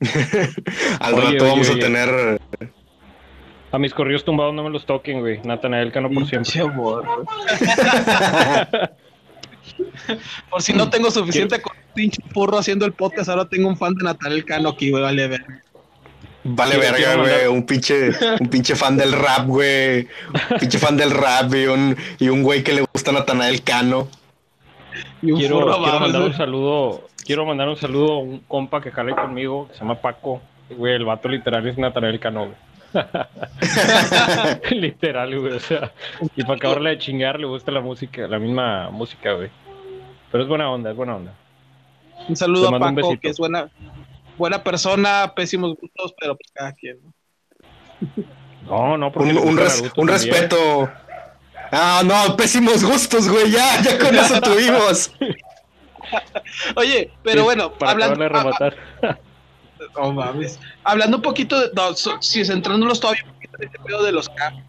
Al 1.00 1.16
rato 1.16 1.44
vamos 1.44 1.70
a 1.70 1.78
tener 1.78 2.38
a 3.70 3.78
mis 3.78 3.92
corridos 3.92 4.24
tumbados 4.24 4.54
no 4.54 4.64
me 4.64 4.70
los 4.70 4.86
toquen, 4.86 5.20
güey. 5.20 5.42
Natanael 5.42 5.92
Cano 5.92 6.08
por 6.10 6.26
siempre. 6.26 6.52
por 10.50 10.62
si 10.62 10.72
no 10.72 10.90
tengo 10.90 11.10
suficiente 11.10 11.60
con 11.60 11.76
pinche 11.94 12.22
porro 12.32 12.58
haciendo 12.58 12.86
el 12.86 12.92
podcast, 12.92 13.28
ahora 13.28 13.48
tengo 13.48 13.68
un 13.68 13.76
fan 13.76 13.94
de 13.94 14.04
Natanael 14.04 14.44
Cano 14.44 14.70
aquí, 14.70 14.90
güey. 14.90 15.02
Vale 15.02 15.28
ver. 15.28 15.44
Vale 16.44 16.78
verga, 16.78 17.16
güey. 17.16 17.46
Un 17.46 17.66
pinche, 17.66 18.10
un 18.40 18.48
pinche 18.48 18.74
fan 18.74 18.96
del 18.96 19.12
rap, 19.12 19.46
güey. 19.46 20.08
Un 20.52 20.58
pinche 20.58 20.78
fan 20.78 20.96
del 20.96 21.10
rap 21.10 21.52
y 21.54 21.66
un, 21.66 21.96
y 22.18 22.28
un 22.28 22.42
güey 22.42 22.62
que 22.62 22.72
le 22.72 22.84
gusta 22.92 23.12
Natanael 23.12 23.62
Cano. 23.62 24.08
quiero, 25.20 25.60
quiero 25.60 26.00
mandar 26.00 26.22
un 26.22 26.34
saludo. 26.34 27.08
Quiero 27.24 27.44
mandar 27.44 27.68
un 27.68 27.76
saludo 27.76 28.12
a 28.14 28.18
un 28.18 28.38
compa 28.40 28.80
que 28.80 28.90
jale 28.90 29.14
conmigo, 29.14 29.68
que 29.68 29.74
se 29.74 29.80
llama 29.80 29.96
Paco. 29.96 30.40
Güey, 30.70 30.94
el 30.94 31.04
vato 31.04 31.28
literal 31.28 31.66
es 31.66 31.76
Natanael 31.76 32.20
Cano, 32.20 32.46
güey. 32.46 32.67
Literal, 34.70 35.40
güey. 35.40 35.52
O 35.54 35.60
sea, 35.60 35.92
y 36.36 36.42
para 36.42 36.54
acabarle 36.54 36.90
de 36.90 36.98
chingar, 36.98 37.38
le 37.38 37.46
gusta 37.46 37.70
la 37.70 37.80
música, 37.80 38.26
la 38.26 38.38
misma 38.38 38.90
música, 38.90 39.32
güey. 39.32 39.50
Pero 40.30 40.42
es 40.42 40.48
buena 40.48 40.70
onda, 40.70 40.90
es 40.90 40.96
buena 40.96 41.16
onda. 41.16 41.34
Un 42.28 42.36
saludo 42.36 42.74
a 42.74 42.78
Paco, 42.78 43.18
que 43.20 43.28
es 43.28 43.38
buena, 43.38 43.70
buena 44.36 44.62
persona, 44.62 45.32
pésimos 45.34 45.76
gustos, 45.80 46.14
pero 46.18 46.36
pues 46.36 46.50
cada 46.52 46.72
quien, 46.72 46.98
¿no? 47.02 47.12
No, 48.98 49.08
un, 49.08 49.38
un, 49.38 50.08
respeto. 50.08 50.90
Ah, 51.72 52.02
no, 52.04 52.36
pésimos 52.36 52.84
gustos, 52.84 53.28
güey, 53.28 53.50
ya, 53.50 53.80
ya 53.82 53.98
con 53.98 54.14
eso 54.14 54.40
tuvimos. 54.40 55.12
Oye, 56.76 57.10
pero 57.22 57.44
bueno, 57.44 57.72
para 57.72 57.92
hablando. 57.92 58.50
De 59.78 59.86
rematar. 59.94 60.34
Hablando 60.84 61.16
un 61.18 61.22
poquito 61.22 61.60
de, 61.60 61.70
no, 61.74 61.94
si 61.94 62.44
centrándonos 62.44 63.00
todavía 63.00 63.24
un 63.24 63.32
poquito 63.34 63.56
en 63.58 63.64
este 63.64 63.78
pedo 63.80 64.02
de 64.02 64.12
los 64.12 64.28
cambios, 64.28 64.66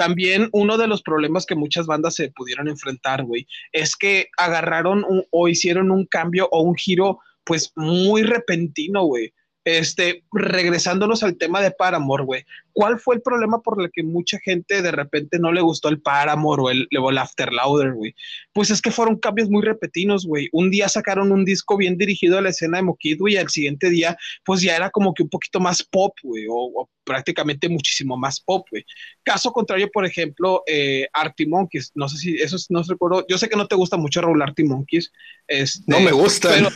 también 0.00 0.48
uno 0.52 0.78
de 0.78 0.86
los 0.86 1.02
problemas 1.02 1.44
que 1.44 1.54
muchas 1.54 1.84
bandas 1.84 2.14
se 2.14 2.30
pudieron 2.30 2.68
enfrentar, 2.68 3.22
güey, 3.22 3.46
es 3.72 3.96
que 3.96 4.28
agarraron 4.38 5.04
o 5.30 5.48
hicieron 5.48 5.90
un 5.90 6.06
cambio 6.06 6.48
o 6.52 6.62
un 6.62 6.74
giro, 6.74 7.18
pues 7.44 7.70
muy 7.76 8.22
repentino, 8.22 9.02
güey. 9.04 9.34
Este, 9.78 10.24
regresándonos 10.32 11.22
al 11.22 11.36
tema 11.36 11.60
de 11.60 11.70
Paramore, 11.70 12.24
güey. 12.24 12.44
¿Cuál 12.72 12.98
fue 12.98 13.16
el 13.16 13.22
problema 13.22 13.60
por 13.60 13.80
el 13.82 13.90
que 13.92 14.02
mucha 14.02 14.38
gente 14.38 14.80
de 14.80 14.90
repente 14.90 15.38
no 15.38 15.52
le 15.52 15.60
gustó 15.60 15.88
el 15.88 16.00
Paramore 16.00 16.62
o 16.62 16.70
el, 16.70 16.88
el 16.90 17.18
After 17.18 17.52
Louder, 17.52 17.92
güey? 17.92 18.14
Pues 18.52 18.70
es 18.70 18.80
que 18.80 18.90
fueron 18.90 19.18
cambios 19.18 19.50
muy 19.50 19.62
repetidos, 19.62 20.26
güey. 20.26 20.48
Un 20.52 20.70
día 20.70 20.88
sacaron 20.88 21.32
un 21.32 21.44
disco 21.44 21.76
bien 21.76 21.98
dirigido 21.98 22.38
a 22.38 22.42
la 22.42 22.50
escena 22.50 22.78
de 22.78 22.84
Mokid, 22.84 23.18
güey, 23.18 23.34
y 23.34 23.36
al 23.38 23.48
siguiente 23.48 23.90
día, 23.90 24.16
pues 24.44 24.60
ya 24.62 24.76
era 24.76 24.90
como 24.90 25.14
que 25.14 25.22
un 25.22 25.28
poquito 25.28 25.60
más 25.60 25.82
pop, 25.82 26.14
güey, 26.22 26.46
o, 26.48 26.88
prácticamente 27.04 27.68
muchísimo 27.68 28.16
más 28.16 28.40
pop, 28.40 28.66
güey. 28.70 28.84
Caso 29.22 29.52
contrario, 29.52 29.90
por 29.92 30.06
ejemplo, 30.06 30.62
eh, 30.66 31.08
Artie 31.12 31.46
Monkeys, 31.46 31.92
no 31.94 32.08
sé 32.08 32.18
si 32.18 32.36
eso 32.36 32.56
no 32.70 32.84
se 32.84 32.92
recuerdo, 32.92 33.26
yo 33.28 33.36
sé 33.36 33.48
que 33.48 33.56
no 33.56 33.66
te 33.66 33.74
gusta 33.74 33.96
mucho 33.96 34.20
Raúl 34.20 34.42
Artie 34.42 34.64
Monkeys. 34.64 35.12
Este, 35.46 35.82
no 35.86 36.00
me 36.00 36.12
gusta. 36.12 36.50
Pero, 36.50 36.70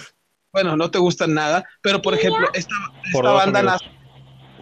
bueno, 0.54 0.76
no 0.76 0.88
te 0.88 0.98
gustan 0.98 1.34
nada, 1.34 1.68
pero 1.82 2.00
por 2.00 2.14
ejemplo, 2.14 2.46
esta, 2.54 2.74
banda 3.20 3.60
nace, 3.60 3.84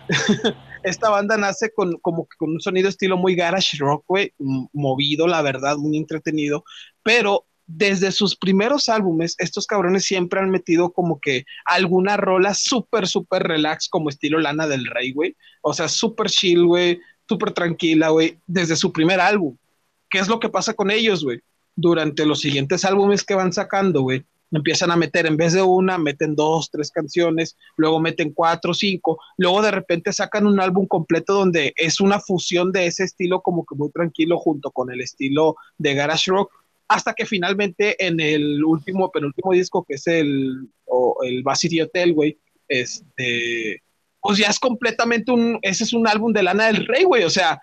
esta 0.83 1.11
banda 1.11 1.37
nace 1.37 1.71
con, 1.71 1.99
como 1.99 2.27
con 2.39 2.53
un 2.53 2.61
sonido 2.63 2.89
estilo 2.89 3.19
muy 3.19 3.35
garage 3.35 3.77
rock, 3.77 4.03
güey, 4.09 4.33
movido, 4.73 5.27
la 5.27 5.43
verdad, 5.43 5.77
muy 5.77 5.99
entretenido, 5.99 6.65
pero 7.03 7.45
desde 7.67 8.11
sus 8.11 8.35
primeros 8.35 8.89
álbumes, 8.89 9.35
estos 9.39 9.67
cabrones 9.67 10.07
siempre 10.07 10.41
han 10.41 10.51
metido 10.51 10.95
como 10.95 11.21
que 11.21 11.45
alguna 11.67 12.17
rola 12.17 12.55
súper, 12.55 13.07
súper 13.07 13.43
relax, 13.43 13.87
como 13.91 14.09
estilo 14.09 14.41
Lana 14.41 14.67
del 14.67 14.87
Rey, 14.87 15.13
güey. 15.13 15.37
O 15.61 15.75
sea, 15.75 15.89
súper 15.89 16.29
chill, 16.29 16.65
güey, 16.65 17.01
súper 17.29 17.53
tranquila, 17.53 18.09
güey, 18.09 18.39
desde 18.47 18.77
su 18.77 18.93
primer 18.93 19.21
álbum. 19.21 19.57
¿Qué 20.09 20.19
es 20.19 20.29
lo 20.29 20.41
que 20.41 20.49
pasa 20.49 20.73
con 20.73 20.91
ellos, 20.91 21.23
güey? 21.23 21.41
Durante 21.77 22.25
los 22.25 22.41
siguientes 22.41 22.85
álbumes 22.85 23.25
que 23.25 23.35
van 23.35 23.53
sacando, 23.53 24.03
güey, 24.03 24.25
empiezan 24.59 24.91
a 24.91 24.97
meter, 24.97 25.27
en 25.27 25.37
vez 25.37 25.53
de 25.53 25.63
una, 25.63 25.99
meten 25.99 26.35
dos, 26.35 26.71
tres 26.71 26.91
canciones, 26.91 27.57
luego 27.77 28.01
meten 28.01 28.33
cuatro, 28.33 28.75
cinco, 28.75 29.19
luego 29.37 29.63
de 29.63 29.71
repente 29.71 30.13
sacan 30.13 30.47
un 30.47 30.61
álbum 30.61 30.87
completo 30.87 31.35
donde 31.35 31.73
es 31.77 32.01
una 32.01 32.21
fusión 32.21 32.73
de 32.73 32.87
ese 32.87 33.05
estilo 33.05 33.41
como 33.41 33.65
que 33.65 33.75
muy 33.75 33.91
tranquilo 33.91 34.39
junto 34.39 34.71
con 34.71 34.91
el 34.91 35.01
estilo 35.01 35.57
de 35.79 35.95
garage 35.95 36.31
rock, 36.31 36.53
hasta 36.89 37.15
que 37.15 37.25
finalmente 37.25 38.05
en 38.05 38.21
el 38.21 38.63
último, 38.65 39.11
penúltimo 39.11 39.53
disco, 39.53 39.85
que 39.85 39.95
es 39.95 40.07
el, 40.07 40.69
o 40.85 41.17
el 41.23 41.43
Hotel, 41.83 42.13
güey, 42.13 42.39
este, 42.69 43.83
pues 44.21 44.39
ya 44.39 44.49
es 44.49 44.59
completamente 44.59 45.33
un, 45.33 45.59
ese 45.63 45.85
es 45.85 45.93
un 45.93 46.07
álbum 46.07 46.33
de 46.33 46.43
Lana 46.43 46.67
del 46.67 46.87
Rey, 46.87 47.05
güey, 47.05 47.25
o 47.25 47.31
sea, 47.31 47.61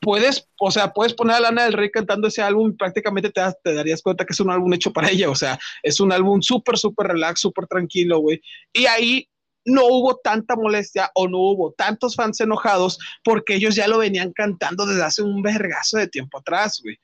puedes, 0.00 0.48
o 0.58 0.70
sea, 0.70 0.92
puedes 0.92 1.14
poner 1.14 1.36
a 1.36 1.40
Lana 1.40 1.64
del 1.64 1.74
Rey 1.74 1.90
cantando 1.90 2.28
ese 2.28 2.42
álbum 2.42 2.70
y 2.70 2.76
prácticamente 2.76 3.30
te, 3.30 3.42
te, 3.62 3.74
darías 3.74 4.02
cuenta 4.02 4.24
que 4.24 4.32
es 4.32 4.40
un 4.40 4.50
álbum 4.50 4.72
hecho 4.72 4.92
para 4.92 5.10
ella, 5.10 5.30
o 5.30 5.34
sea, 5.34 5.58
es 5.82 6.00
un 6.00 6.12
álbum 6.12 6.40
súper, 6.42 6.78
súper 6.78 7.08
relax, 7.08 7.40
súper 7.40 7.66
tranquilo, 7.66 8.18
güey. 8.20 8.40
Y 8.72 8.86
ahí 8.86 9.28
no 9.64 9.86
hubo 9.86 10.16
tanta 10.16 10.56
molestia 10.56 11.10
o 11.14 11.28
no 11.28 11.38
hubo 11.38 11.72
tantos 11.72 12.16
fans 12.16 12.40
enojados 12.40 12.98
porque 13.22 13.54
ellos 13.54 13.74
ya 13.74 13.88
lo 13.88 13.98
venían 13.98 14.32
cantando 14.32 14.86
desde 14.86 15.04
hace 15.04 15.22
un 15.22 15.42
vergazo 15.42 15.98
de 15.98 16.08
tiempo 16.08 16.38
atrás, 16.38 16.80
güey. 16.82 16.98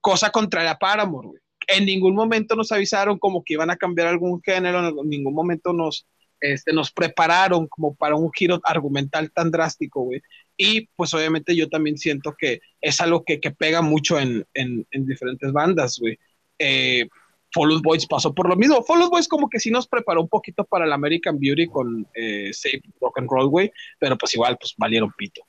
Cosa 0.00 0.30
contraria 0.30 0.72
a 0.72 0.78
Paramore, 0.78 1.28
güey. 1.28 1.40
En 1.68 1.84
ningún 1.84 2.14
momento 2.14 2.54
nos 2.54 2.70
avisaron 2.72 3.18
como 3.18 3.42
que 3.42 3.54
iban 3.54 3.70
a 3.70 3.76
cambiar 3.76 4.08
algún 4.08 4.40
género, 4.42 4.88
en 4.88 5.08
ningún 5.08 5.34
momento 5.34 5.72
nos, 5.72 6.06
este, 6.40 6.72
nos 6.72 6.92
prepararon 6.92 7.66
como 7.66 7.94
para 7.94 8.14
un 8.14 8.30
giro 8.32 8.60
argumental 8.62 9.32
tan 9.32 9.50
drástico, 9.50 10.02
güey. 10.02 10.22
Y 10.56 10.88
pues 10.96 11.12
obviamente 11.14 11.54
yo 11.54 11.68
también 11.68 11.98
siento 11.98 12.34
que 12.38 12.60
es 12.80 13.00
algo 13.00 13.24
que, 13.24 13.40
que 13.40 13.50
pega 13.50 13.82
mucho 13.82 14.18
en, 14.18 14.46
en, 14.54 14.86
en 14.90 15.06
diferentes 15.06 15.52
bandas, 15.52 15.98
güey. 15.98 16.18
Eh, 16.58 17.06
Fall 17.52 17.70
Out 17.72 17.82
Boys 17.82 18.06
pasó 18.06 18.34
por 18.34 18.48
lo 18.48 18.56
mismo. 18.56 18.82
Fall 18.82 19.02
Out 19.02 19.10
Boys 19.10 19.28
como 19.28 19.48
que 19.48 19.60
sí 19.60 19.70
nos 19.70 19.86
preparó 19.86 20.22
un 20.22 20.28
poquito 20.28 20.64
para 20.64 20.84
el 20.86 20.92
American 20.92 21.38
Beauty 21.38 21.66
con 21.68 22.06
eh, 22.14 22.50
Save 22.52 22.82
Rock 23.00 23.18
and 23.18 23.30
Roll, 23.30 23.48
güey, 23.48 23.70
pero 23.98 24.16
pues 24.16 24.34
igual, 24.34 24.56
pues 24.58 24.74
valieron 24.76 25.12
pito. 25.16 25.42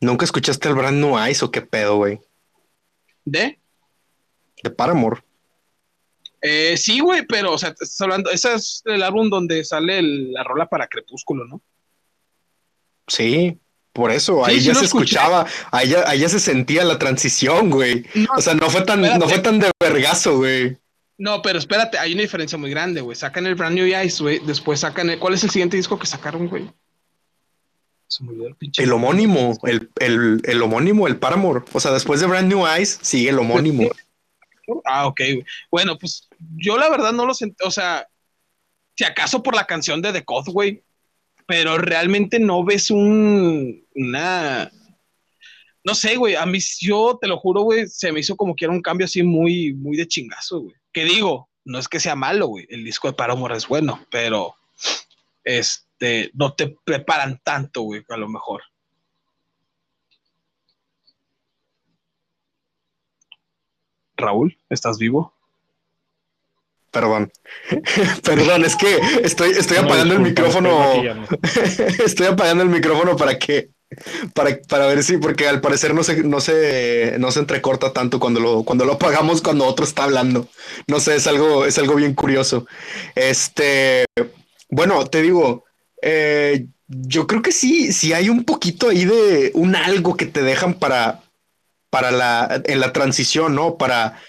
¿Nunca 0.00 0.24
escuchaste 0.24 0.68
el 0.68 0.74
Brand 0.76 0.98
New 1.00 1.18
Eyes 1.18 1.42
o 1.42 1.50
qué 1.50 1.60
pedo, 1.60 1.96
güey? 1.96 2.20
¿De? 3.24 3.58
De 4.62 4.70
Paramore. 4.70 5.22
Eh, 6.40 6.76
sí, 6.76 7.00
güey, 7.00 7.26
pero, 7.26 7.52
o 7.52 7.58
sea, 7.58 7.70
estás 7.70 8.00
hablando, 8.00 8.30
ese 8.30 8.54
es 8.54 8.82
el 8.86 9.02
álbum 9.02 9.28
donde 9.28 9.64
sale 9.64 9.98
el- 9.98 10.32
la 10.32 10.44
rola 10.44 10.68
para 10.68 10.86
Crepúsculo, 10.86 11.44
¿no? 11.46 11.60
Sí, 13.08 13.58
por 13.92 14.12
eso, 14.12 14.44
ahí 14.44 14.60
sí 14.60 14.66
ya 14.66 14.74
se 14.74 14.84
escuchaba, 14.84 15.46
ahí 15.72 15.88
ya, 15.88 16.08
ahí 16.08 16.20
ya 16.20 16.28
se 16.28 16.38
sentía 16.38 16.84
la 16.84 16.98
transición, 16.98 17.70
güey. 17.70 18.06
No, 18.14 18.28
O 18.36 18.40
sea, 18.40 18.54
no 18.54 18.70
fue 18.70 18.82
tan, 18.82 19.00
espérate. 19.04 19.18
no 19.18 19.28
fue 19.28 19.38
tan 19.40 19.58
de 19.58 19.70
vergazo, 19.80 20.36
güey. 20.36 20.76
No, 21.18 21.42
pero 21.42 21.58
espérate, 21.58 21.98
hay 21.98 22.12
una 22.12 22.22
diferencia 22.22 22.56
muy 22.56 22.70
grande, 22.70 23.00
güey. 23.00 23.16
Sacan 23.16 23.44
el 23.46 23.56
Brand 23.56 23.74
New 23.74 23.86
Eyes, 23.86 24.20
güey. 24.20 24.38
Después 24.46 24.80
sacan 24.80 25.10
el. 25.10 25.18
¿Cuál 25.18 25.34
es 25.34 25.42
el 25.42 25.50
siguiente 25.50 25.76
disco 25.76 25.98
que 25.98 26.06
sacaron, 26.06 26.46
güey? 26.46 26.70
Se 28.06 28.22
me 28.22 28.46
el 28.46 28.54
pinche. 28.54 28.84
El 28.84 28.92
homónimo, 28.92 29.58
el, 29.64 29.90
el, 29.98 30.40
el 30.44 30.62
homónimo, 30.62 31.08
el 31.08 31.16
Paramore. 31.16 31.64
O 31.72 31.80
sea, 31.80 31.90
después 31.90 32.20
de 32.20 32.26
Brand 32.26 32.48
New 32.48 32.66
Eyes, 32.66 33.00
sigue 33.02 33.30
el 33.30 33.38
homónimo. 33.38 33.90
Ah, 34.84 35.06
ok. 35.06 35.18
güey. 35.18 35.44
Bueno, 35.72 35.98
pues 35.98 36.28
yo 36.56 36.78
la 36.78 36.88
verdad 36.88 37.12
no 37.12 37.26
lo 37.26 37.34
sentí. 37.34 37.56
O 37.64 37.70
sea, 37.70 38.06
si 38.96 39.04
acaso 39.04 39.42
por 39.42 39.56
la 39.56 39.66
canción 39.66 40.00
de 40.00 40.12
The 40.12 40.24
Code, 40.24 40.52
güey. 40.52 40.84
Pero 41.48 41.78
realmente 41.78 42.38
no 42.38 42.62
ves 42.62 42.90
un. 42.90 43.82
Una. 43.94 44.70
No 45.82 45.94
sé, 45.94 46.16
güey. 46.16 46.34
A 46.34 46.44
mí, 46.44 46.58
yo 46.80 47.18
te 47.18 47.26
lo 47.26 47.38
juro, 47.38 47.62
güey. 47.62 47.86
Se 47.88 48.12
me 48.12 48.20
hizo 48.20 48.36
como 48.36 48.54
que 48.54 48.66
era 48.66 48.74
un 48.74 48.82
cambio 48.82 49.06
así 49.06 49.22
muy, 49.22 49.72
muy 49.72 49.96
de 49.96 50.06
chingazo, 50.06 50.60
güey. 50.60 50.76
Que 50.92 51.06
digo, 51.06 51.48
no 51.64 51.78
es 51.78 51.88
que 51.88 52.00
sea 52.00 52.14
malo, 52.14 52.48
güey. 52.48 52.66
El 52.68 52.84
disco 52.84 53.08
de 53.08 53.14
Paramore 53.14 53.56
es 53.56 53.66
bueno, 53.66 54.04
pero. 54.10 54.56
Este. 55.42 56.30
No 56.34 56.52
te 56.52 56.76
preparan 56.84 57.40
tanto, 57.42 57.80
güey, 57.80 58.04
a 58.10 58.18
lo 58.18 58.28
mejor. 58.28 58.62
Raúl, 64.18 64.58
¿estás 64.68 64.98
vivo? 64.98 65.32
Perdón. 66.90 67.30
Perdón, 68.24 68.64
es 68.64 68.76
que 68.76 68.98
estoy, 69.22 69.50
estoy 69.50 69.78
No, 69.78 69.84
apagando 69.84 70.14
el 70.14 70.22
disculpa, 70.24 70.60
micrófono. 70.60 71.08
Estoy 72.04 72.26
apagando 72.26 72.62
el 72.62 72.70
micrófono 72.70 73.16
para 73.16 73.38
que, 73.38 73.70
para, 74.34 74.58
para 74.68 74.86
ver 74.86 75.02
si, 75.02 75.18
porque 75.18 75.46
al 75.48 75.60
parecer 75.60 75.94
no 75.94 76.02
se, 76.02 76.22
no 76.24 76.40
se, 76.40 77.16
no 77.18 77.30
se 77.30 77.40
entrecorta 77.40 77.92
tanto 77.92 78.18
cuando 78.20 78.40
lo, 78.40 78.64
cuando 78.64 78.84
lo 78.84 78.94
apagamos 78.94 79.42
cuando 79.42 79.66
otro 79.66 79.84
está 79.84 80.04
hablando. 80.04 80.48
No 80.86 81.00
sé, 81.00 81.16
es 81.16 81.26
algo, 81.26 81.66
es 81.66 81.78
algo 81.78 81.94
bien 81.94 82.14
curioso. 82.14 82.66
Este, 83.14 84.06
bueno, 84.70 85.06
te 85.06 85.22
digo, 85.22 85.64
eh, 86.02 86.66
yo 86.88 87.26
creo 87.26 87.42
que 87.42 87.52
sí, 87.52 87.92
sí 87.92 88.12
hay 88.12 88.28
un 88.30 88.44
poquito 88.44 88.88
ahí 88.90 89.04
de 89.04 89.50
un 89.54 89.76
algo 89.76 90.16
que 90.16 90.26
te 90.26 90.42
dejan 90.42 90.74
para, 90.74 91.22
para 91.90 92.10
la, 92.10 92.62
en 92.66 92.80
la 92.80 92.92
transición, 92.92 93.54
¿no? 93.54 93.76
Para, 93.78 94.20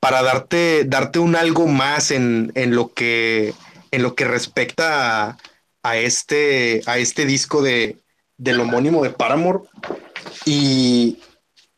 para 0.00 0.22
darte, 0.22 0.84
darte 0.84 1.18
un 1.18 1.36
algo 1.36 1.66
más 1.66 2.10
en, 2.10 2.52
en 2.54 2.74
lo 2.74 2.92
que, 2.92 3.54
en 3.90 4.02
lo 4.02 4.14
que 4.14 4.24
respecta 4.24 5.36
a, 5.82 5.96
este, 5.96 6.82
a 6.86 6.98
este 6.98 7.24
disco 7.24 7.62
de, 7.62 7.98
del 8.36 8.60
homónimo 8.60 9.02
de 9.02 9.10
Paramore. 9.10 9.60
Y, 10.44 11.18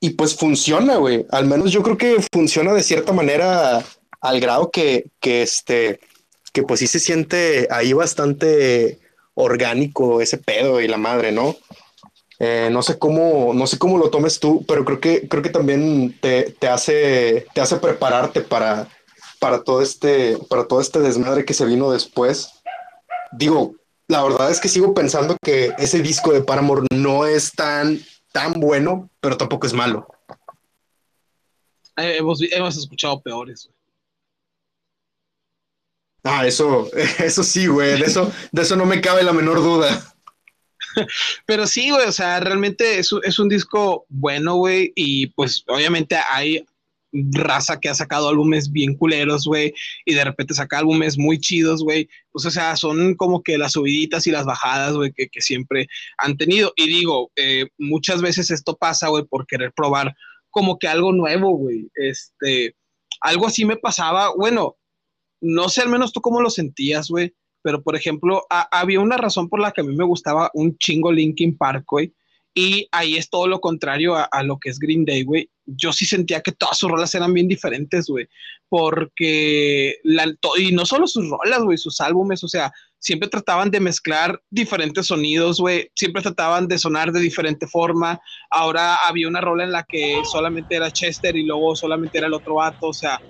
y 0.01 0.11
pues 0.11 0.37
funciona, 0.37 0.97
güey. 0.97 1.27
Al 1.31 1.47
menos 1.47 1.73
yo 1.73 1.83
creo 1.83 1.97
que 1.97 2.17
funciona 2.33 2.73
de 2.73 2.83
cierta 2.83 3.13
manera 3.13 3.83
al 4.21 4.41
grado 4.41 4.71
que, 4.71 5.11
que 5.21 5.43
este, 5.43 6.01
que 6.53 6.63
pues 6.63 6.81
sí 6.81 6.87
se 6.87 7.01
siente 7.01 7.69
ahí 7.71 7.93
bastante 7.93 8.99
orgánico 9.35 10.21
ese 10.21 10.39
pedo 10.39 10.81
y 10.81 10.89
la 10.89 10.97
madre, 10.97 11.33
¿no? 11.33 11.57
Eh, 12.43 12.71
no 12.73 12.83
sé 12.83 12.99
cómo, 12.99 13.53
no 13.53 13.67
sé 13.67 13.79
cómo 13.79 13.99
lo 13.99 14.09
tomes 14.09 14.41
tú, 14.41 14.65
pero 14.67 14.83
creo 14.87 14.99
que, 14.99 15.29
creo 15.29 15.43
que 15.43 15.51
también 15.51 16.19
te, 16.23 16.51
te 16.59 16.69
hace, 16.69 17.47
te 17.53 17.61
hace 17.61 17.77
prepararte 17.77 18.41
para, 18.41 18.89
para 19.39 19.63
todo 19.63 19.83
este, 19.83 20.39
para 20.49 20.67
todo 20.67 20.81
este 20.81 21.01
desmadre 21.01 21.45
que 21.45 21.53
se 21.53 21.67
vino 21.67 21.93
después. 21.93 22.51
Digo, 23.33 23.75
la 24.09 24.23
verdad 24.23 24.51
es 24.51 24.59
que 24.59 24.69
sigo 24.69 24.95
pensando 24.95 25.37
que 25.43 25.75
ese 25.77 26.01
disco 26.01 26.33
de 26.33 26.41
Paramore 26.41 26.87
no 26.91 27.27
es 27.27 27.53
tan, 27.53 28.01
tan 28.33 28.55
bueno, 28.55 29.11
pero 29.21 29.37
tampoco 29.37 29.67
es 29.67 29.75
malo. 29.75 30.09
Eh, 31.99 32.17
hemos, 32.19 32.41
hemos 32.41 32.77
escuchado 32.79 33.21
peores, 33.21 33.67
güey. 33.67 33.77
Ah, 36.25 36.47
eso, 36.47 36.89
eso 37.19 37.43
sí, 37.43 37.67
güey, 37.67 37.99
de 37.99 38.07
eso, 38.07 38.33
de 38.51 38.63
eso 38.63 38.77
no 38.77 38.87
me 38.87 39.03
cabe 39.03 39.23
la 39.23 39.35
menor 39.35 39.63
duda. 39.63 40.10
Pero 41.47 41.67
sí, 41.67 41.91
güey, 41.91 42.07
o 42.07 42.13
sea, 42.13 42.41
realmente 42.41 42.99
es, 42.99 43.11
es 43.23 43.39
un 43.39 43.49
disco 43.49 44.07
bueno, 44.09 44.57
güey, 44.57 44.93
y 44.95 45.29
pues 45.29 45.65
obviamente 45.69 46.17
hay 46.17 46.65
raza 47.13 47.81
que 47.81 47.89
ha 47.89 47.95
sacado 47.95 48.29
álbumes 48.29 48.71
bien 48.71 48.95
culeros, 48.97 49.45
güey, 49.45 49.75
y 50.05 50.15
de 50.15 50.25
repente 50.25 50.55
saca 50.55 50.79
álbumes 50.79 51.19
muy 51.19 51.39
chidos, 51.39 51.83
güey. 51.83 52.09
Pues, 52.33 52.47
o 52.47 52.51
sea, 52.51 52.77
son 52.77 53.15
como 53.15 53.43
que 53.43 53.59
las 53.59 53.73
subiditas 53.73 54.27
y 54.27 54.31
las 54.31 54.47
bajadas, 54.47 54.95
güey, 54.95 55.13
que, 55.13 55.29
que 55.29 55.41
siempre 55.41 55.89
han 56.19 56.37
tenido. 56.37 56.73
Y 56.77 56.89
digo, 56.89 57.31
eh, 57.37 57.67
muchas 57.79 58.23
veces 58.23 58.51
esto 58.51 58.77
pasa, 58.77 59.09
güey, 59.09 59.25
por 59.25 59.47
querer 59.47 59.73
probar 59.73 60.15
como 60.51 60.79
que 60.79 60.89
algo 60.89 61.13
nuevo, 61.13 61.57
güey. 61.57 61.91
Este, 61.95 62.77
algo 63.21 63.47
así 63.47 63.65
me 63.65 63.77
pasaba, 63.77 64.33
bueno, 64.37 64.77
no 65.41 65.69
sé 65.69 65.83
al 65.83 65.89
menos 65.89 66.13
tú 66.13 66.21
cómo 66.21 66.41
lo 66.41 66.51
sentías, 66.51 67.09
güey, 67.09 67.35
pero 67.63 67.83
por 67.83 67.97
ejemplo, 67.97 68.45
a- 68.51 68.69
había 68.81 69.01
una 69.01 69.17
razón 69.17 69.49
por 69.49 69.61
la 69.61 69.73
que 69.73 69.81
a 69.81 69.85
mí 69.85 69.95
me 69.97 70.05
gustaba 70.05 70.51
un 70.55 70.77
chingo 70.79 71.13
Linkin 71.13 71.57
Park, 71.57 71.85
güey, 71.89 72.13
y 72.55 72.89
ahí 72.91 73.17
es 73.17 73.31
todo 73.31 73.47
lo 73.47 73.61
contrario 73.61 74.17
a, 74.17 74.25
a 74.25 74.43
lo 74.43 74.59
que 74.59 74.71
es 74.71 74.79
Green 74.81 75.05
Day, 75.05 75.23
güey. 75.23 75.49
Yo 75.67 75.93
sí 75.93 76.05
sentía 76.05 76.41
que 76.41 76.51
todas 76.51 76.79
sus 76.79 76.91
rolas 76.91 77.15
eran 77.15 77.33
bien 77.33 77.47
diferentes, 77.47 78.07
güey, 78.07 78.27
porque, 79.05 79.97
la, 80.05 80.33
to- 80.41 80.57
y 80.59 80.73
no 80.73 80.85
solo 80.87 81.07
sus 81.07 81.29
rolas, 81.29 81.63
güey, 81.63 81.79
sus 81.79 82.01
álbumes, 82.01 82.43
o 82.45 82.49
sea, 82.49 82.73
siempre 82.99 83.29
trataban 83.29 83.71
de 83.71 83.81
mezclar 83.81 84.43
diferentes 84.51 85.07
sonidos, 85.07 85.61
güey, 85.61 85.91
siempre 85.95 86.23
trataban 86.23 86.69
de 86.69 86.79
sonar 86.79 87.13
de 87.13 87.21
diferente 87.21 87.67
forma. 87.67 88.21
Ahora 88.51 88.97
había 89.07 89.29
una 89.29 89.41
rola 89.41 89.65
en 89.65 89.73
la 89.73 89.85
que 89.85 90.21
solamente 90.31 90.77
era 90.77 90.91
Chester 90.91 91.37
y 91.37 91.45
luego 91.45 91.75
solamente 91.77 92.19
era 92.19 92.27
el 92.27 92.35
otro 92.35 92.57
vato, 92.57 92.89
o 92.89 92.93
sea, 92.93 93.21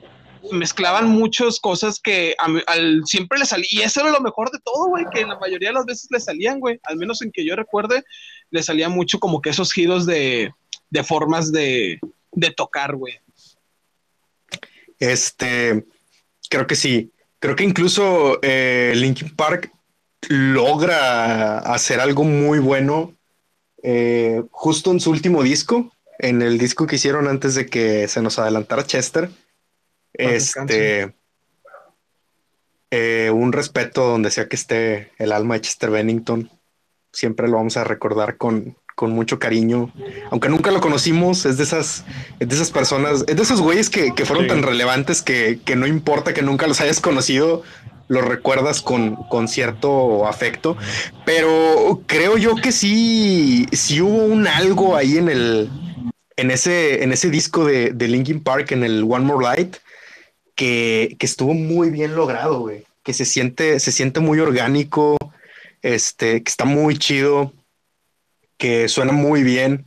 mezclaban 0.53 1.09
muchas 1.09 1.61
cosas 1.61 2.01
que 2.01 2.35
a 2.39 2.47
al, 2.73 3.03
siempre 3.07 3.39
le 3.39 3.47
salía, 3.47 3.69
y 3.71 3.81
eso 3.83 4.01
era 4.01 4.11
lo 4.11 4.21
mejor 4.21 4.51
de 4.51 4.59
todo, 4.65 4.89
güey, 4.89 5.05
que 5.13 5.25
la 5.25 5.39
mayoría 5.39 5.69
de 5.69 5.75
las 5.75 5.87
veces 5.87 6.09
le 6.11 6.21
salían, 6.21 6.61
güey, 6.61 6.81
al 6.85 6.97
menos 6.97 7.23
en 7.23 7.33
que 7.33 7.45
yo 7.45 7.57
recuerde, 7.57 8.05
le 8.51 8.63
salía 8.63 8.89
mucho 8.89 9.21
como 9.21 9.41
que 9.41 9.51
esos 9.51 9.73
giros 9.73 10.07
de, 10.07 10.53
formas 11.05 11.53
de, 11.53 11.99
de 12.33 12.51
tocar, 12.51 12.97
güey. 12.97 13.19
Este, 14.99 15.85
creo 16.49 16.67
que 16.67 16.77
sí. 16.77 17.13
Creo 17.39 17.57
que 17.57 17.65
incluso 17.65 18.39
eh, 18.43 18.93
Linkin 18.95 19.35
Park 19.35 19.73
logra 20.29 21.59
hacer 21.59 22.01
algo 22.01 22.25
muy 22.25 22.59
bueno 22.59 23.15
eh, 23.83 24.43
justo 24.51 24.91
en 24.91 25.01
su 25.01 25.11
último 25.11 25.43
disco, 25.43 25.91
en 26.19 26.43
el 26.43 26.59
disco 26.59 26.87
que 26.87 26.97
hicieron 26.97 27.29
antes 27.29 27.55
de 27.55 27.67
que 27.67 28.07
se 28.09 28.21
nos 28.21 28.39
adelantara 28.39 28.87
Chester. 28.87 29.31
Este, 30.13 31.15
eh, 32.91 33.31
un 33.33 33.53
respeto 33.53 34.07
donde 34.09 34.31
sea 34.31 34.49
que 34.49 34.57
esté 34.57 35.13
el 35.19 35.33
alma 35.33 35.55
de 35.55 35.61
Chester 35.63 35.91
Bennington. 35.91 36.51
Siempre 37.13 37.49
lo 37.49 37.57
vamos 37.57 37.77
a 37.77 37.85
recordar 37.85 38.37
con, 38.37 38.77
con 38.97 39.13
mucho 39.13 39.39
cariño. 39.39 39.93
Aunque 40.31 40.49
nunca 40.49 40.71
lo 40.71 40.81
conocimos, 40.81 41.47
es 41.47 41.57
de 41.57 41.65
esas, 41.65 42.05
es 42.39 42.49
de 42.49 42.55
esas 42.55 42.71
personas, 42.71 43.25
es 43.27 43.37
de 43.37 43.43
esos 43.43 43.61
güeyes 43.61 43.91
que, 43.91 44.15
que 44.15 44.25
fueron 44.25 44.45
Sí. 44.45 44.49
tan 44.49 44.63
relevantes 44.63 45.23
que, 45.23 45.61
que 45.65 45.77
no 45.77 45.87
importa 45.87 46.35
que 46.35 46.43
nunca 46.43 46.67
los 46.67 46.81
hayas 46.81 47.01
conocido, 47.01 47.63
los 48.09 48.25
recuerdas 48.25 48.83
con, 48.83 49.17
con 49.29 49.47
cierto 49.49 50.27
afecto. 50.27 50.77
Pero 51.25 52.03
creo 52.07 52.37
yo 52.39 52.57
que 52.57 52.73
sí, 52.73 53.67
sí 53.73 54.01
hubo 54.01 54.25
un 54.25 54.47
algo 54.49 54.97
ahí 54.97 55.17
en 55.17 55.29
el, 55.29 55.71
en 56.37 56.51
ese, 56.51 57.05
en 57.05 57.13
ese 57.13 57.31
disco 57.31 57.65
de, 57.65 57.91
de 57.91 58.09
Linkin 58.09 58.43
Park, 58.43 58.73
en 58.73 58.83
el 58.83 59.05
One 59.05 59.25
More 59.25 59.45
Light, 59.45 59.77
que, 60.61 61.17
estuvo 61.21 61.55
muy 61.55 61.89
bien 61.89 62.15
logrado, 62.15 62.61
güey. 62.61 62.85
Que 63.03 63.15
se 63.15 63.25
siente, 63.25 63.81
se 63.81 63.93
siente 63.93 64.21
muy 64.21 64.41
orgánico, 64.41 65.17
este, 65.81 66.43
que 66.43 66.51
está 66.51 66.67
muy 66.67 66.99
chido, 66.99 67.55
que 68.59 68.87
suena 68.89 69.13
muy 69.13 69.43
bien, 69.43 69.87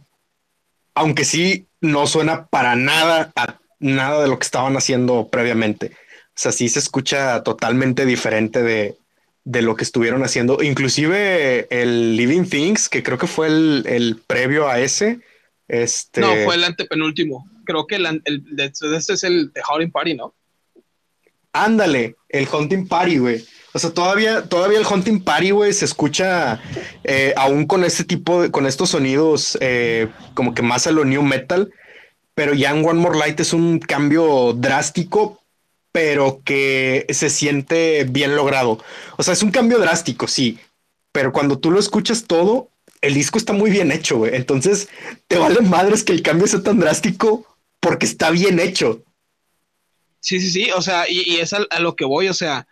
aunque 0.95 1.25
sí 1.25 1.67
no 1.79 2.07
suena 2.07 2.47
para 2.47 2.75
nada 2.75 3.31
a 3.35 3.59
nada 3.79 4.23
de 4.23 4.27
lo 4.27 4.39
que 4.39 4.45
estaban 4.45 4.75
haciendo 4.75 5.27
previamente. 5.27 5.91
O 6.29 6.37
sea, 6.37 6.51
sí 6.51 6.67
se 6.69 6.79
escucha 6.79 7.43
totalmente 7.43 8.07
diferente 8.07 8.63
de, 8.63 8.95
de 9.43 9.61
lo 9.61 9.75
que 9.75 9.83
estuvieron 9.83 10.23
haciendo. 10.23 10.63
Inclusive 10.63 11.67
el 11.69 12.15
Living 12.17 12.45
Things, 12.45 12.89
que 12.89 13.03
creo 13.03 13.19
que 13.19 13.27
fue 13.27 13.47
el, 13.47 14.21
previo 14.25 14.67
a 14.67 14.79
ese. 14.79 15.19
Este... 15.67 16.21
No, 16.21 16.33
fue 16.45 16.55
el 16.55 16.63
antepenúltimo. 16.63 17.47
Creo 17.63 17.85
que 17.85 17.97
el, 17.97 18.23
este 18.57 19.13
es 19.13 19.23
el 19.23 19.51
The 19.53 19.61
Howling 19.69 19.91
Party, 19.91 20.15
¿no? 20.15 20.33
Ándale, 21.53 22.15
el 22.29 22.47
Hunting 22.51 22.87
Party, 22.87 23.19
güey. 23.19 23.45
O 23.73 23.79
sea, 23.79 23.91
todavía, 23.91 24.43
todavía 24.43 24.79
el 24.79 24.85
Hunting 24.85 25.23
Party, 25.23 25.51
güey, 25.51 25.73
se 25.73 25.85
escucha 25.85 26.61
eh, 27.03 27.33
aún 27.37 27.65
con 27.65 27.83
este 27.83 28.03
tipo 28.03 28.41
de, 28.41 28.51
con 28.51 28.67
estos 28.67 28.91
sonidos 28.91 29.57
eh, 29.61 30.09
como 30.33 30.53
que 30.53 30.61
más 30.61 30.85
a 30.85 30.91
lo 30.91 31.05
new 31.05 31.23
metal, 31.23 31.71
pero 32.35 32.53
ya 32.53 32.71
en 32.71 32.85
One 32.85 32.99
More 32.99 33.17
Light 33.17 33.39
es 33.39 33.53
un 33.53 33.79
cambio 33.79 34.53
drástico, 34.53 35.43
pero 35.91 36.41
que 36.43 37.05
se 37.09 37.29
siente 37.29 38.05
bien 38.09 38.35
logrado. 38.35 38.83
O 39.17 39.23
sea, 39.23 39.33
es 39.33 39.43
un 39.43 39.51
cambio 39.51 39.79
drástico, 39.79 40.27
sí, 40.27 40.59
pero 41.11 41.31
cuando 41.31 41.57
tú 41.57 41.71
lo 41.71 41.79
escuchas 41.79 42.25
todo, 42.25 42.69
el 43.01 43.13
disco 43.13 43.37
está 43.37 43.53
muy 43.53 43.69
bien 43.69 43.91
hecho, 43.91 44.17
güey. 44.17 44.35
Entonces, 44.35 44.87
te 45.27 45.37
vale 45.37 45.61
madres 45.61 46.03
que 46.03 46.13
el 46.13 46.23
cambio 46.23 46.47
sea 46.47 46.61
tan 46.61 46.79
drástico 46.79 47.45
porque 47.79 48.05
está 48.05 48.31
bien 48.31 48.59
hecho. 48.59 49.03
Sí, 50.23 50.39
sí, 50.39 50.51
sí, 50.51 50.71
o 50.71 50.81
sea, 50.81 51.05
y, 51.09 51.35
es 51.35 51.51
a, 51.51 51.67
lo 51.81 51.97
que 51.97 52.05
voy, 52.05 52.29
o 52.29 52.33
sea, 52.33 52.65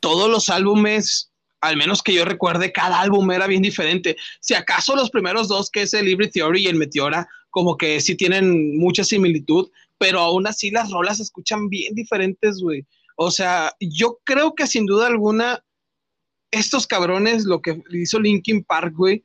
todos 0.00 0.30
los 0.30 0.48
álbumes, 0.48 1.30
al 1.60 1.76
menos 1.76 2.02
que 2.02 2.14
yo 2.14 2.24
recuerde, 2.24 2.72
cada 2.72 2.98
álbum 3.02 3.30
era 3.30 3.46
bien 3.46 3.60
diferente. 3.60 4.16
Si 4.40 4.54
acaso 4.54 4.96
los 4.96 5.10
primeros 5.10 5.46
dos, 5.46 5.70
que 5.70 5.82
es 5.82 5.92
el 5.92 6.06
Libre 6.06 6.28
Theory 6.28 6.62
y 6.62 6.68
el 6.68 6.76
Meteora, 6.76 7.28
como 7.50 7.76
que 7.76 8.00
sí 8.00 8.14
tienen 8.14 8.78
mucha 8.78 9.04
similitud, 9.04 9.70
pero 9.98 10.20
aún 10.20 10.46
así 10.46 10.70
las 10.70 10.90
rolas 10.90 11.18
se 11.18 11.24
escuchan 11.24 11.68
bien 11.68 11.94
diferentes, 11.94 12.62
güey. 12.62 12.86
O 13.16 13.30
sea, 13.30 13.74
yo 13.78 14.18
creo 14.24 14.54
que 14.54 14.66
sin 14.66 14.86
duda 14.86 15.06
alguna, 15.06 15.62
estos 16.50 16.86
cabrones, 16.86 17.44
lo 17.44 17.60
que 17.60 17.78
hizo 17.92 18.18
Linkin 18.18 18.64
Park, 18.64 18.94
güey, 18.96 19.22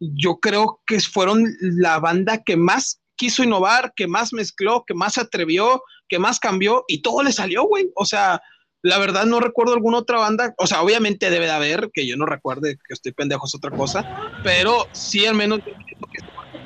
yo 0.00 0.36
creo 0.36 0.82
que 0.86 1.00
fueron 1.00 1.46
la 1.60 1.98
banda 1.98 2.42
que 2.42 2.58
más 2.58 3.00
quiso 3.16 3.42
innovar, 3.42 3.94
que 3.96 4.06
más 4.06 4.34
mezcló, 4.34 4.84
que 4.86 4.92
más 4.92 5.16
atrevió, 5.16 5.82
que 6.08 6.18
más 6.18 6.38
cambió 6.38 6.84
y 6.88 7.02
todo 7.02 7.22
le 7.22 7.32
salió, 7.32 7.64
güey. 7.64 7.90
O 7.94 8.04
sea, 8.04 8.42
la 8.84 8.98
verdad 8.98 9.24
no 9.24 9.40
recuerdo 9.40 9.72
alguna 9.72 9.98
otra 9.98 10.18
banda, 10.18 10.54
o 10.58 10.66
sea, 10.66 10.82
obviamente 10.82 11.30
debe 11.30 11.46
de 11.46 11.52
haber, 11.52 11.90
que 11.90 12.06
yo 12.06 12.16
no 12.16 12.26
recuerde 12.26 12.76
que 12.76 12.92
estoy 12.92 13.12
pendejo 13.12 13.46
es 13.46 13.54
otra 13.54 13.70
cosa, 13.70 14.30
pero 14.42 14.86
sí 14.92 15.24
al 15.24 15.34
menos 15.34 15.60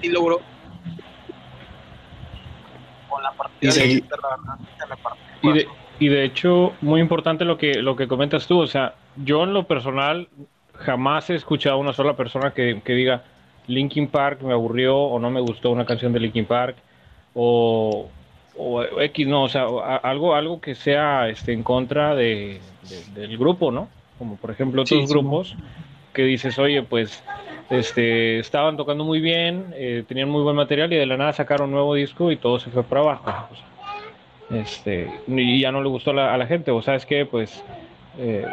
y 0.02 0.08
logró. 0.08 0.40
Con 3.08 3.22
la 3.22 3.32
partida 3.32 3.72
de, 3.72 4.04
y, 5.42 5.52
de, 5.52 5.68
y 6.00 6.08
de 6.08 6.24
hecho, 6.24 6.72
muy 6.80 7.00
importante 7.00 7.44
lo 7.44 7.56
que, 7.56 7.74
lo 7.74 7.94
que 7.94 8.08
comentas 8.08 8.48
tú, 8.48 8.58
o 8.60 8.66
sea, 8.66 8.96
yo 9.16 9.44
en 9.44 9.52
lo 9.52 9.68
personal 9.68 10.28
jamás 10.74 11.30
he 11.30 11.36
escuchado 11.36 11.76
a 11.76 11.78
una 11.78 11.92
sola 11.92 12.16
persona 12.16 12.52
que, 12.52 12.82
que 12.84 12.94
diga, 12.94 13.24
Linkin 13.68 14.08
Park 14.08 14.42
me 14.42 14.52
aburrió 14.52 14.96
o 14.96 15.20
no 15.20 15.30
me 15.30 15.40
gustó 15.40 15.70
una 15.70 15.86
canción 15.86 16.12
de 16.12 16.20
Linkin 16.20 16.46
Park 16.46 16.76
o, 17.34 18.08
X, 19.00 19.26
no, 19.26 19.44
o 19.44 19.48
sea, 19.48 19.66
algo, 20.02 20.34
algo 20.34 20.60
que 20.60 20.74
sea 20.74 21.28
este, 21.28 21.52
en 21.52 21.62
contra 21.62 22.14
de, 22.14 22.60
del 23.14 23.38
grupo, 23.38 23.70
¿no? 23.70 23.88
Como 24.18 24.36
por 24.36 24.50
ejemplo 24.50 24.82
otros 24.82 25.08
grupos 25.08 25.54
que 26.12 26.22
dices, 26.24 26.58
oye, 26.58 26.82
pues 26.82 27.22
este, 27.70 28.38
estaban 28.40 28.76
tocando 28.76 29.04
muy 29.04 29.20
bien, 29.20 29.66
eh, 29.74 30.04
tenían 30.08 30.28
muy 30.28 30.42
buen 30.42 30.56
material 30.56 30.92
y 30.92 30.96
de 30.96 31.06
la 31.06 31.16
nada 31.16 31.32
sacaron 31.32 31.68
un 31.68 31.74
nuevo 31.74 31.94
disco 31.94 32.32
y 32.32 32.36
todo 32.36 32.58
se 32.58 32.70
fue 32.70 32.82
para 32.82 33.02
abajo. 33.02 33.48
este, 34.50 35.10
y 35.28 35.60
ya 35.60 35.70
no 35.70 35.82
le 35.82 35.88
gustó 35.88 36.10
a 36.10 36.36
la 36.36 36.46
gente, 36.46 36.70
o 36.70 36.82
sabes 36.82 37.06
que, 37.06 37.26
pues... 37.26 37.62
Eh, 38.18 38.44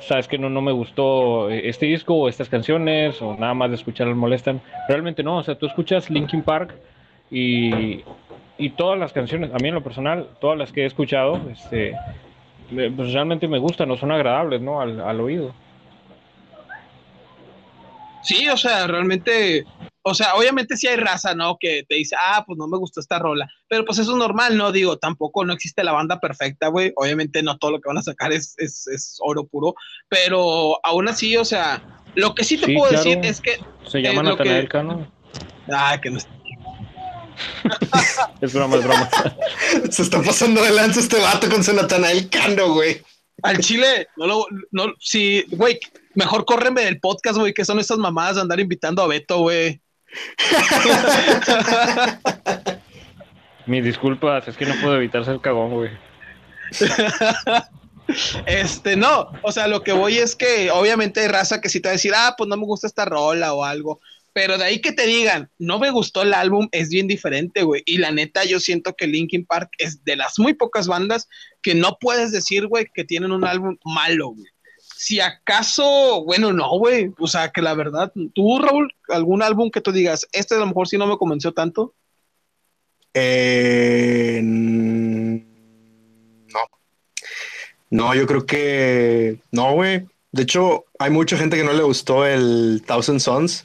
sabes 0.00 0.28
que 0.28 0.38
no, 0.38 0.48
no 0.48 0.60
me 0.60 0.72
gustó 0.72 1.50
este 1.50 1.86
disco 1.86 2.14
o 2.14 2.28
estas 2.28 2.48
canciones 2.48 3.20
o 3.22 3.36
nada 3.36 3.54
más 3.54 3.70
de 3.70 3.76
escucharlas 3.76 4.16
molestan. 4.16 4.60
Realmente 4.88 5.22
no, 5.22 5.38
o 5.38 5.42
sea, 5.42 5.54
tú 5.56 5.66
escuchas 5.66 6.10
Linkin 6.10 6.42
Park 6.42 6.74
y, 7.30 8.02
y 8.58 8.70
todas 8.70 8.98
las 8.98 9.12
canciones, 9.12 9.52
a 9.52 9.58
mí 9.58 9.68
en 9.68 9.74
lo 9.74 9.82
personal, 9.82 10.28
todas 10.40 10.58
las 10.58 10.72
que 10.72 10.82
he 10.82 10.86
escuchado, 10.86 11.40
este, 11.50 11.94
pues 12.68 13.12
realmente 13.12 13.48
me 13.48 13.58
gustan, 13.58 13.88
no 13.88 13.96
son 13.96 14.12
agradables, 14.12 14.60
¿no? 14.60 14.80
Al, 14.80 15.00
al 15.00 15.20
oído. 15.20 15.54
Sí, 18.22 18.48
o 18.48 18.56
sea, 18.56 18.86
realmente 18.86 19.64
o 20.06 20.12
sea, 20.12 20.34
obviamente 20.34 20.76
sí 20.76 20.86
hay 20.86 20.96
raza, 20.96 21.34
¿no? 21.34 21.56
Que 21.58 21.82
te 21.88 21.94
dice, 21.94 22.14
ah, 22.22 22.44
pues 22.46 22.58
no 22.58 22.68
me 22.68 22.76
gustó 22.76 23.00
esta 23.00 23.18
rola. 23.18 23.48
Pero 23.68 23.86
pues 23.86 23.98
eso 23.98 24.12
es 24.12 24.18
normal, 24.18 24.54
¿no? 24.54 24.70
Digo, 24.70 24.98
tampoco 24.98 25.46
no 25.46 25.54
existe 25.54 25.82
la 25.82 25.92
banda 25.92 26.20
perfecta, 26.20 26.68
güey. 26.68 26.92
Obviamente 26.96 27.42
no 27.42 27.56
todo 27.56 27.70
lo 27.70 27.80
que 27.80 27.88
van 27.88 27.96
a 27.96 28.02
sacar 28.02 28.30
es, 28.30 28.54
es, 28.58 29.18
oro 29.20 29.46
puro. 29.46 29.74
Pero 30.10 30.78
aún 30.84 31.08
así, 31.08 31.38
o 31.38 31.44
sea, 31.46 31.82
lo 32.16 32.34
que 32.34 32.44
sí 32.44 32.58
te 32.58 32.74
puedo 32.74 32.92
decir 32.92 33.18
es 33.22 33.40
que. 33.40 33.58
Se 33.86 34.02
llama 34.02 34.22
Natanael 34.22 34.68
Cano. 34.68 35.10
Ah, 35.72 35.98
que 35.98 36.10
no 36.10 36.18
es 38.40 38.52
broma, 38.52 38.76
es 38.76 38.84
broma. 38.84 39.10
Se 39.90 40.02
está 40.02 40.22
pasando 40.22 40.62
de 40.62 40.70
lanza 40.70 41.00
este 41.00 41.18
vato 41.18 41.48
con 41.48 41.64
su 41.64 41.72
Natanael 41.72 42.28
Cano, 42.28 42.74
güey. 42.74 43.00
Al 43.42 43.58
chile, 43.58 44.08
no 44.16 44.26
lo, 44.26 44.46
no, 44.70 44.94
sí, 45.00 45.44
güey, 45.50 45.78
mejor 46.14 46.44
córreme 46.44 46.84
del 46.84 47.00
podcast, 47.00 47.38
güey, 47.38 47.52
que 47.52 47.64
son 47.64 47.78
estas 47.78 47.98
mamadas 47.98 48.36
de 48.36 48.42
andar 48.42 48.60
invitando 48.60 49.02
a 49.02 49.06
Beto, 49.06 49.38
güey. 49.38 49.80
Mis 53.66 53.84
disculpas, 53.84 54.46
es 54.48 54.56
que 54.56 54.66
no 54.66 54.74
puedo 54.80 54.96
evitar 54.96 55.24
ser 55.24 55.40
cagón, 55.40 55.72
güey. 55.72 55.90
Este, 58.46 58.96
no, 58.96 59.30
o 59.42 59.50
sea, 59.50 59.66
lo 59.66 59.82
que 59.82 59.92
voy 59.92 60.18
es 60.18 60.36
que 60.36 60.70
obviamente 60.70 61.20
hay 61.20 61.28
raza 61.28 61.62
que 61.62 61.70
si 61.70 61.80
te 61.80 61.88
va 61.88 61.90
a 61.90 61.94
decir, 61.94 62.12
ah, 62.14 62.34
pues 62.36 62.48
no 62.48 62.56
me 62.58 62.66
gusta 62.66 62.86
esta 62.86 63.06
rola 63.06 63.54
o 63.54 63.64
algo, 63.64 64.00
pero 64.34 64.58
de 64.58 64.64
ahí 64.64 64.80
que 64.80 64.92
te 64.92 65.06
digan, 65.06 65.48
no 65.58 65.78
me 65.78 65.90
gustó 65.90 66.20
el 66.20 66.34
álbum, 66.34 66.68
es 66.72 66.90
bien 66.90 67.08
diferente, 67.08 67.62
güey. 67.62 67.82
Y 67.86 67.96
la 67.96 68.10
neta, 68.10 68.44
yo 68.44 68.60
siento 68.60 68.94
que 68.94 69.06
Linkin 69.06 69.46
Park 69.46 69.70
es 69.78 70.04
de 70.04 70.16
las 70.16 70.38
muy 70.38 70.52
pocas 70.52 70.86
bandas 70.86 71.28
que 71.62 71.74
no 71.74 71.96
puedes 71.98 72.32
decir, 72.32 72.66
güey, 72.66 72.86
que 72.92 73.04
tienen 73.04 73.32
un 73.32 73.46
álbum 73.46 73.78
malo, 73.84 74.28
güey 74.28 74.46
si 74.96 75.20
acaso, 75.20 76.24
bueno, 76.24 76.54
no, 76.54 76.78
güey, 76.78 77.12
o 77.18 77.26
sea, 77.26 77.50
que 77.50 77.60
la 77.60 77.74
verdad, 77.74 78.10
tú, 78.34 78.58
Raúl, 78.58 78.94
algún 79.08 79.42
álbum 79.42 79.70
que 79.70 79.82
tú 79.82 79.92
digas, 79.92 80.26
este 80.32 80.54
a 80.54 80.58
lo 80.58 80.66
mejor 80.66 80.88
sí 80.88 80.96
no 80.96 81.06
me 81.06 81.18
convenció 81.18 81.52
tanto. 81.52 81.92
Eh, 83.12 84.40
no. 84.42 85.44
No, 87.90 88.14
yo 88.14 88.26
creo 88.26 88.46
que 88.46 89.40
no, 89.52 89.74
güey. 89.74 90.06
De 90.32 90.42
hecho, 90.42 90.86
hay 90.98 91.10
mucha 91.10 91.36
gente 91.36 91.58
que 91.58 91.64
no 91.64 91.74
le 91.74 91.82
gustó 91.82 92.26
el 92.26 92.82
Thousand 92.86 93.20
Sons. 93.20 93.62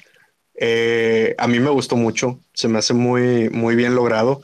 Eh, 0.62 1.36
a 1.38 1.48
mí 1.48 1.60
me 1.60 1.70
gustó 1.70 1.96
mucho, 1.96 2.40
se 2.54 2.68
me 2.68 2.80
hace 2.80 2.94
muy, 2.94 3.50
muy 3.50 3.76
bien 3.76 3.96
logrado 3.96 4.42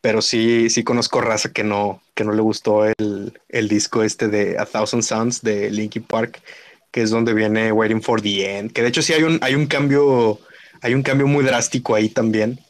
pero 0.00 0.22
sí, 0.22 0.70
sí 0.70 0.84
conozco 0.84 1.20
raza 1.20 1.52
que 1.52 1.64
no, 1.64 2.02
que 2.14 2.24
no 2.24 2.32
le 2.32 2.42
gustó 2.42 2.84
el, 2.86 3.38
el, 3.48 3.68
disco 3.68 4.02
este 4.02 4.28
de 4.28 4.56
A 4.58 4.64
Thousand 4.64 5.02
Sounds 5.02 5.42
de 5.42 5.70
Linkin 5.70 6.04
Park, 6.04 6.40
que 6.90 7.02
es 7.02 7.10
donde 7.10 7.34
viene 7.34 7.72
Waiting 7.72 8.02
for 8.02 8.22
the 8.22 8.58
End, 8.58 8.72
que 8.72 8.82
de 8.82 8.88
hecho 8.88 9.02
sí 9.02 9.12
hay 9.12 9.24
un, 9.24 9.38
hay 9.42 9.54
un 9.54 9.66
cambio, 9.66 10.38
hay 10.80 10.94
un 10.94 11.02
cambio 11.02 11.26
muy 11.26 11.44
drástico 11.44 11.94
ahí 11.94 12.08
también. 12.08 12.60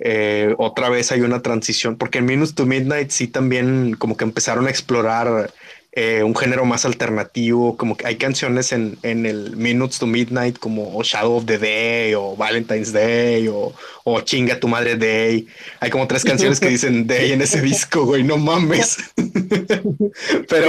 Eh, 0.00 0.54
otra 0.58 0.88
vez 0.88 1.10
hay 1.10 1.22
una 1.22 1.42
transición, 1.42 1.96
porque 1.98 2.18
en 2.18 2.26
Minutes 2.26 2.54
to 2.54 2.66
Midnight 2.66 3.10
sí 3.10 3.26
también 3.26 3.96
como 3.96 4.16
que 4.16 4.24
empezaron 4.24 4.68
a 4.68 4.70
explorar 4.70 5.52
eh, 6.00 6.22
un 6.22 6.36
género 6.36 6.64
más 6.64 6.84
alternativo, 6.84 7.76
como 7.76 7.96
que 7.96 8.06
hay 8.06 8.14
canciones 8.18 8.70
en, 8.70 8.96
en, 9.02 9.26
el 9.26 9.56
Minutes 9.56 9.98
to 9.98 10.06
Midnight 10.06 10.56
como 10.56 11.02
Shadow 11.02 11.38
of 11.38 11.46
the 11.46 11.58
Day 11.58 12.14
o 12.14 12.36
Valentine's 12.36 12.92
Day 12.92 13.48
o, 13.48 13.74
o 14.04 14.20
Chinga 14.20 14.60
tu 14.60 14.68
madre 14.68 14.94
Day. 14.94 15.48
Hay 15.80 15.90
como 15.90 16.06
tres 16.06 16.22
canciones 16.22 16.60
que 16.60 16.68
dicen 16.68 17.08
Day 17.08 17.32
en 17.32 17.42
ese 17.42 17.60
disco, 17.60 18.04
güey, 18.04 18.22
no 18.22 18.36
mames. 18.36 18.98
pero, 20.48 20.68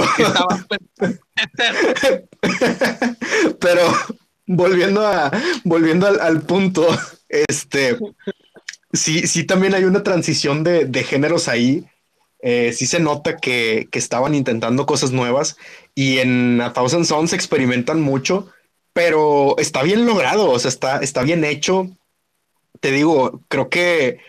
pero 3.60 3.82
volviendo 4.46 5.06
a, 5.06 5.30
volviendo 5.62 6.08
al, 6.08 6.18
al 6.18 6.40
punto, 6.42 6.88
este, 7.28 7.96
sí, 8.92 9.28
sí 9.28 9.44
también 9.44 9.76
hay 9.76 9.84
una 9.84 10.02
transición 10.02 10.64
de, 10.64 10.86
de 10.86 11.04
géneros 11.04 11.46
ahí 11.46 11.84
eh, 12.42 12.72
sí 12.72 12.86
se 12.86 13.00
nota 13.00 13.36
que, 13.36 13.88
estaban 13.92 14.34
intentando 14.34 14.86
cosas 14.86 15.12
nuevas 15.12 15.56
y 15.94 16.18
en 16.18 16.60
A 16.60 16.72
Thousand 16.72 17.04
Sons 17.04 17.32
experimentan 17.32 18.00
mucho, 18.00 18.48
pero 18.92 19.56
está 19.58 19.82
bien 19.82 20.06
logrado, 20.06 20.50
o 20.50 20.58
sea, 20.58 20.70
está, 20.70 20.98
está 20.98 21.22
bien 21.22 21.44
hecho. 21.44 21.88
Te 22.80 22.92
digo, 22.92 23.42
creo 23.48 23.68
que, 23.68 24.20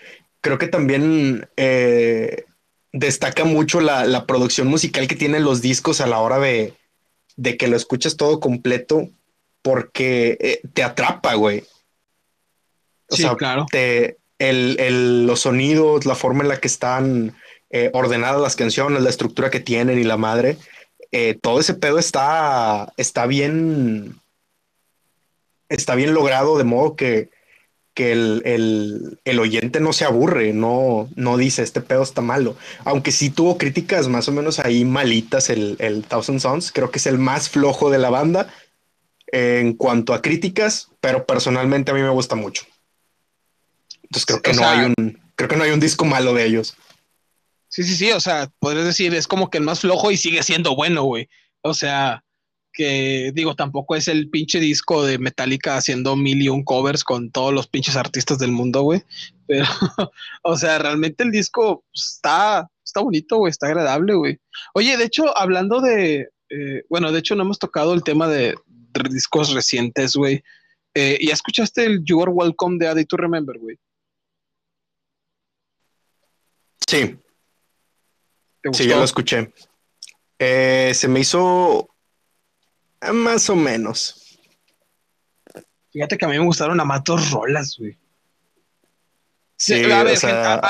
creo 0.42 0.58
que 0.58 0.68
también 0.68 1.48
eh, 1.56 2.44
destaca 2.92 3.46
mucho 3.46 3.80
la, 3.80 4.26
producción 4.26 4.68
musical 4.68 5.08
que 5.08 5.16
tienen 5.16 5.46
los 5.46 5.62
discos 5.62 6.02
a 6.02 6.08
la 6.08 6.20
hora 6.20 6.40
de, 6.40 6.76
que 7.58 7.68
lo 7.68 7.78
escuchas 7.78 8.18
todo 8.18 8.42
completo, 8.42 9.10
porque 9.62 10.38
eh, 10.42 10.62
te 10.74 10.84
atrapa, 10.84 11.36
güey. 11.36 11.64
O 13.10 13.16
sí, 13.16 13.22
sea, 13.22 13.36
claro. 13.36 13.66
Te, 13.72 14.18
los 14.40 15.40
sonidos, 15.40 16.06
la 16.06 16.16
forma 16.16 16.44
en 16.44 16.50
la 16.50 16.60
que 16.60 16.68
están 16.68 17.36
eh, 17.72 17.90
ordenadas 17.94 18.42
las 18.42 18.56
canciones, 18.56 19.02
la 19.02 19.10
estructura 19.10 19.50
que 19.50 19.60
tienen 19.60 20.00
y 20.00 20.04
la 20.04 20.18
madre, 20.18 20.58
eh, 21.12 21.38
todo 21.42 21.60
ese 21.60 21.74
pedo 21.74 22.00
está, 22.00 22.94
está 22.98 23.26
bien, 23.26 24.20
está 25.70 25.96
bien 25.96 26.14
logrado 26.14 26.58
de 26.58 26.64
modo 26.64 26.96
que, 26.96 27.30
que 27.94 28.12
el, 28.14 29.40
oyente 29.40 29.80
no 29.80 29.94
se 29.94 30.06
aburre, 30.06 30.54
no, 30.54 31.10
no 31.16 31.38
dice 31.38 31.64
este 31.64 31.82
pedo 31.82 32.04
está 32.04 32.22
malo. 32.22 32.56
Aunque 32.86 33.12
sí 33.12 33.30
tuvo 33.30 33.58
críticas 33.58 34.08
más 34.08 34.28
o 34.28 34.32
menos 34.32 34.60
ahí 34.60 34.86
malitas 34.86 35.50
el, 35.50 35.76
el 35.80 36.04
Thousand 36.04 36.40
Sons, 36.40 36.72
creo 36.72 36.92
que 36.92 37.00
es 37.00 37.08
el 37.08 37.18
más 37.18 37.50
flojo 37.50 37.90
de 37.90 37.98
la 37.98 38.10
banda 38.10 38.54
en 39.28 39.74
cuanto 39.74 40.14
a 40.14 40.22
críticas, 40.22 40.90
pero 41.00 41.26
personalmente 41.26 41.92
a 41.92 41.94
mí 41.94 42.02
me 42.02 42.10
gusta 42.10 42.36
mucho. 42.36 42.66
Entonces 44.04 44.26
creo 44.26 44.42
que 44.42 44.54
no 44.54 44.68
hay 44.68 44.94
un, 44.98 45.22
creo 45.36 45.50
que 45.50 45.56
no 45.56 45.64
hay 45.64 45.72
un 45.72 45.80
disco 45.80 46.06
malo 46.06 46.34
de 46.34 46.46
ellos. 46.46 46.76
Sí, 47.72 47.84
sí, 47.84 47.96
sí, 47.96 48.12
o 48.12 48.20
sea, 48.20 48.52
podrías 48.60 48.86
decir, 48.86 49.16
es 49.16 49.28
como 49.28 49.50
que 49.50 49.58
el 49.58 49.64
más 49.64 49.80
flojo 49.80 50.12
y 50.12 50.18
sigue 50.18 50.44
siendo 50.44 50.76
bueno, 50.76 51.04
güey. 51.04 51.30
O 51.62 51.74
sea, 51.74 52.22
que 52.74 53.32
digo, 53.34 53.56
tampoco 53.56 53.96
es 53.96 54.10
el 54.10 54.30
pinche 54.30 54.60
disco 54.60 55.06
de 55.06 55.18
Metallica 55.18 55.78
haciendo 55.78 56.18
mil 56.18 56.42
y 56.42 56.50
un 56.50 56.66
covers 56.66 57.06
con 57.06 57.32
todos 57.32 57.54
los 57.54 57.68
pinches 57.68 57.96
artistas 57.96 58.40
del 58.40 58.52
mundo, 58.52 58.82
güey. 58.82 59.04
Pero, 59.48 59.64
o 60.44 60.58
sea, 60.58 60.80
realmente 60.80 61.24
el 61.24 61.32
disco 61.32 61.86
está, 61.94 62.70
está 62.84 63.00
bonito, 63.00 63.38
güey, 63.38 63.52
está 63.52 63.68
agradable, 63.68 64.16
güey. 64.16 64.38
Oye, 64.74 64.98
de 64.98 65.06
hecho, 65.06 65.38
hablando 65.38 65.80
de, 65.80 66.28
eh, 66.50 66.84
bueno, 66.90 67.14
de 67.14 67.20
hecho 67.20 67.36
no 67.36 67.44
hemos 67.44 67.58
tocado 67.58 67.94
el 67.94 68.04
tema 68.04 68.28
de, 68.28 68.54
discos 69.10 69.54
recientes, 69.54 70.18
güey. 70.18 70.44
Eh, 70.94 71.18
¿Ya 71.26 71.32
escuchaste 71.32 71.86
el 71.86 72.04
You 72.04 72.22
Are 72.22 72.32
Welcome 72.34 72.80
de 72.80 72.88
A 72.90 72.96
Day 72.96 73.06
to 73.06 73.16
Remember, 73.16 73.58
güey? 73.58 73.78
Sí. 76.86 77.16
Sí, 78.74 78.88
ya 78.88 78.98
lo 78.98 79.04
escuché. 79.04 79.52
Eh, 80.38 80.92
se 80.94 81.08
me 81.08 81.20
hizo 81.20 81.90
más 83.14 83.50
o 83.50 83.56
menos. 83.56 84.40
Fíjate 85.92 86.18
que 86.18 86.26
a 86.26 86.28
mí 86.28 86.38
me 86.38 86.46
gustaron 86.46 86.80
a 86.80 86.86
más 86.86 87.04
dos 87.04 87.32
rolas, 87.32 87.76
güey. 87.78 87.98
Sí, 89.58 89.84
o 89.84 90.16
sea... 90.16 90.62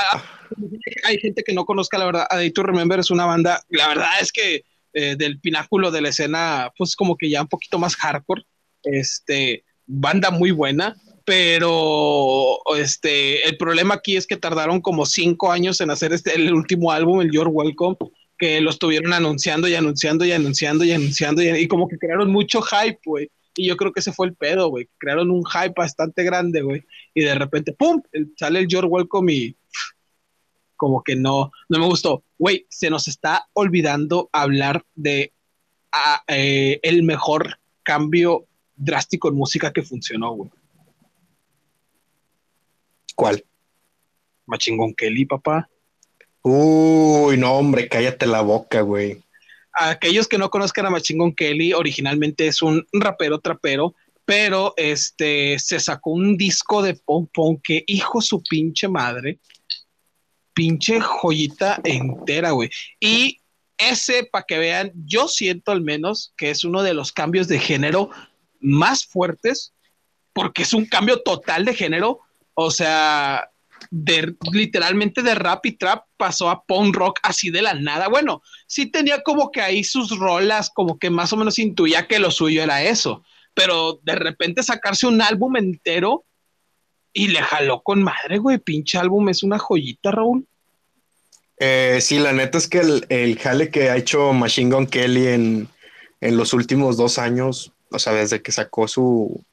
hay 1.04 1.18
gente 1.18 1.42
que 1.42 1.54
no 1.54 1.64
conozca 1.64 1.96
la 1.98 2.06
verdad. 2.06 2.26
A 2.28 2.36
Day 2.36 2.50
to 2.50 2.62
Remember 2.62 2.98
es 2.98 3.10
una 3.10 3.24
banda. 3.24 3.62
La 3.68 3.88
verdad 3.88 4.10
es 4.20 4.32
que 4.32 4.64
eh, 4.92 5.16
del 5.16 5.40
pináculo 5.40 5.90
de 5.90 6.02
la 6.02 6.10
escena, 6.10 6.70
pues 6.76 6.96
como 6.96 7.16
que 7.16 7.30
ya 7.30 7.40
un 7.40 7.48
poquito 7.48 7.78
más 7.78 7.96
hardcore. 7.96 8.44
Este, 8.82 9.64
banda 9.86 10.30
muy 10.30 10.50
buena, 10.50 10.96
pero 11.24 12.58
este, 12.76 13.48
el 13.48 13.56
problema 13.56 13.94
aquí 13.94 14.16
es 14.16 14.26
que 14.26 14.36
tardaron 14.36 14.80
como 14.80 15.06
cinco 15.06 15.52
años 15.52 15.80
en 15.80 15.90
hacer 15.90 16.12
este, 16.12 16.34
el 16.34 16.52
último 16.52 16.90
álbum, 16.90 17.20
el 17.20 17.30
Your 17.30 17.48
Welcome, 17.48 17.96
que 18.38 18.60
lo 18.60 18.70
estuvieron 18.70 19.12
anunciando 19.12 19.68
y 19.68 19.74
anunciando 19.74 20.24
y 20.24 20.32
anunciando 20.32 20.84
y 20.84 20.92
anunciando 20.92 21.42
y, 21.42 21.68
como 21.68 21.88
que 21.88 21.98
crearon 21.98 22.30
mucho 22.30 22.60
hype, 22.62 23.00
güey. 23.04 23.30
Y 23.54 23.68
yo 23.68 23.76
creo 23.76 23.92
que 23.92 24.00
ese 24.00 24.12
fue 24.12 24.26
el 24.26 24.34
pedo, 24.34 24.68
güey. 24.68 24.88
Crearon 24.98 25.30
un 25.30 25.44
hype 25.44 25.74
bastante 25.76 26.24
grande, 26.24 26.62
güey. 26.62 26.82
Y 27.14 27.22
de 27.22 27.34
repente, 27.34 27.72
¡pum! 27.72 28.02
sale 28.36 28.60
el 28.60 28.68
Your 28.68 28.86
Welcome 28.86 29.32
y 29.32 29.56
como 30.76 31.04
que 31.04 31.14
no, 31.14 31.52
no 31.68 31.78
me 31.78 31.86
gustó. 31.86 32.24
Güey, 32.38 32.66
se 32.68 32.90
nos 32.90 33.06
está 33.06 33.46
olvidando 33.52 34.28
hablar 34.32 34.84
de 34.94 35.32
ah, 35.92 36.24
eh, 36.26 36.80
el 36.82 37.04
mejor 37.04 37.58
cambio 37.84 38.46
drástico 38.74 39.28
en 39.28 39.36
música 39.36 39.72
que 39.72 39.82
funcionó, 39.82 40.32
güey. 40.32 40.50
¿Cuál? 43.14 43.44
Machingón 44.46 44.94
Kelly, 44.94 45.24
papá. 45.24 45.68
Uy, 46.42 47.36
no, 47.36 47.54
hombre, 47.54 47.88
cállate 47.88 48.26
la 48.26 48.40
boca, 48.40 48.80
güey. 48.80 49.22
Aquellos 49.72 50.28
que 50.28 50.38
no 50.38 50.50
conozcan 50.50 50.86
a 50.86 50.90
Machingón 50.90 51.34
Kelly, 51.34 51.72
originalmente 51.72 52.46
es 52.46 52.62
un 52.62 52.86
rapero 52.92 53.40
trapero, 53.40 53.94
pero 54.24 54.74
este 54.76 55.58
se 55.58 55.80
sacó 55.80 56.10
un 56.10 56.36
disco 56.36 56.82
de 56.82 56.94
pom 56.94 57.26
pom 57.26 57.58
que 57.62 57.84
hijo 57.86 58.20
su 58.20 58.42
pinche 58.42 58.88
madre 58.88 59.38
pinche 60.54 61.00
joyita 61.00 61.80
entera, 61.84 62.50
güey. 62.50 62.70
Y 63.00 63.38
ese, 63.78 64.24
para 64.24 64.44
que 64.44 64.58
vean, 64.58 64.92
yo 65.06 65.28
siento 65.28 65.72
al 65.72 65.80
menos 65.80 66.32
que 66.36 66.50
es 66.50 66.64
uno 66.64 66.82
de 66.82 66.94
los 66.94 67.12
cambios 67.12 67.48
de 67.48 67.58
género 67.58 68.10
más 68.60 69.04
fuertes, 69.04 69.72
porque 70.32 70.62
es 70.62 70.72
un 70.72 70.86
cambio 70.86 71.22
total 71.22 71.64
de 71.64 71.74
género. 71.74 72.20
O 72.54 72.70
sea, 72.70 73.50
literalmente 74.52 75.22
de 75.22 75.34
rap 75.34 75.66
y 75.66 75.72
trap 75.72 76.04
pasó 76.16 76.50
a 76.50 76.64
punk 76.64 76.94
rock 76.94 77.20
así 77.22 77.50
de 77.50 77.62
la 77.62 77.74
nada. 77.74 78.08
Bueno, 78.08 78.42
sí 78.66 78.86
tenía 78.86 79.22
como 79.22 79.50
que 79.50 79.60
ahí 79.60 79.84
sus 79.84 80.18
rolas, 80.18 80.70
como 80.70 80.98
que 80.98 81.10
más 81.10 81.32
o 81.32 81.36
menos 81.36 81.58
intuía 81.58 82.06
que 82.06 82.18
lo 82.18 82.30
suyo 82.30 82.62
era 82.62 82.82
eso, 82.82 83.22
pero 83.54 84.00
de 84.02 84.14
repente 84.14 84.62
sacarse 84.62 85.06
un 85.06 85.20
álbum 85.20 85.56
entero 85.56 86.24
y 87.12 87.28
le 87.28 87.42
jaló 87.42 87.82
con 87.82 88.02
madre, 88.02 88.38
güey. 88.38 88.58
Pinche 88.58 88.98
álbum 88.98 89.28
es 89.28 89.42
una 89.42 89.58
joyita, 89.58 90.10
Raúl. 90.10 90.46
Eh, 91.58 91.98
sí, 92.00 92.18
la 92.18 92.32
neta 92.32 92.58
es 92.58 92.68
que 92.68 92.80
el, 93.08 93.38
jale 93.38 93.70
que 93.70 93.90
ha 93.90 93.96
hecho 93.96 94.32
Machine 94.32 94.74
Gun 94.74 94.86
Kelly 94.86 95.26
en, 95.28 95.68
los 96.20 96.52
últimos 96.52 96.96
dos 96.96 97.18
años, 97.18 97.72
o 97.90 97.98
sea, 97.98 98.12
desde 98.14 98.42
que 98.42 98.52
sacó 98.52 98.86
su, 98.86 99.44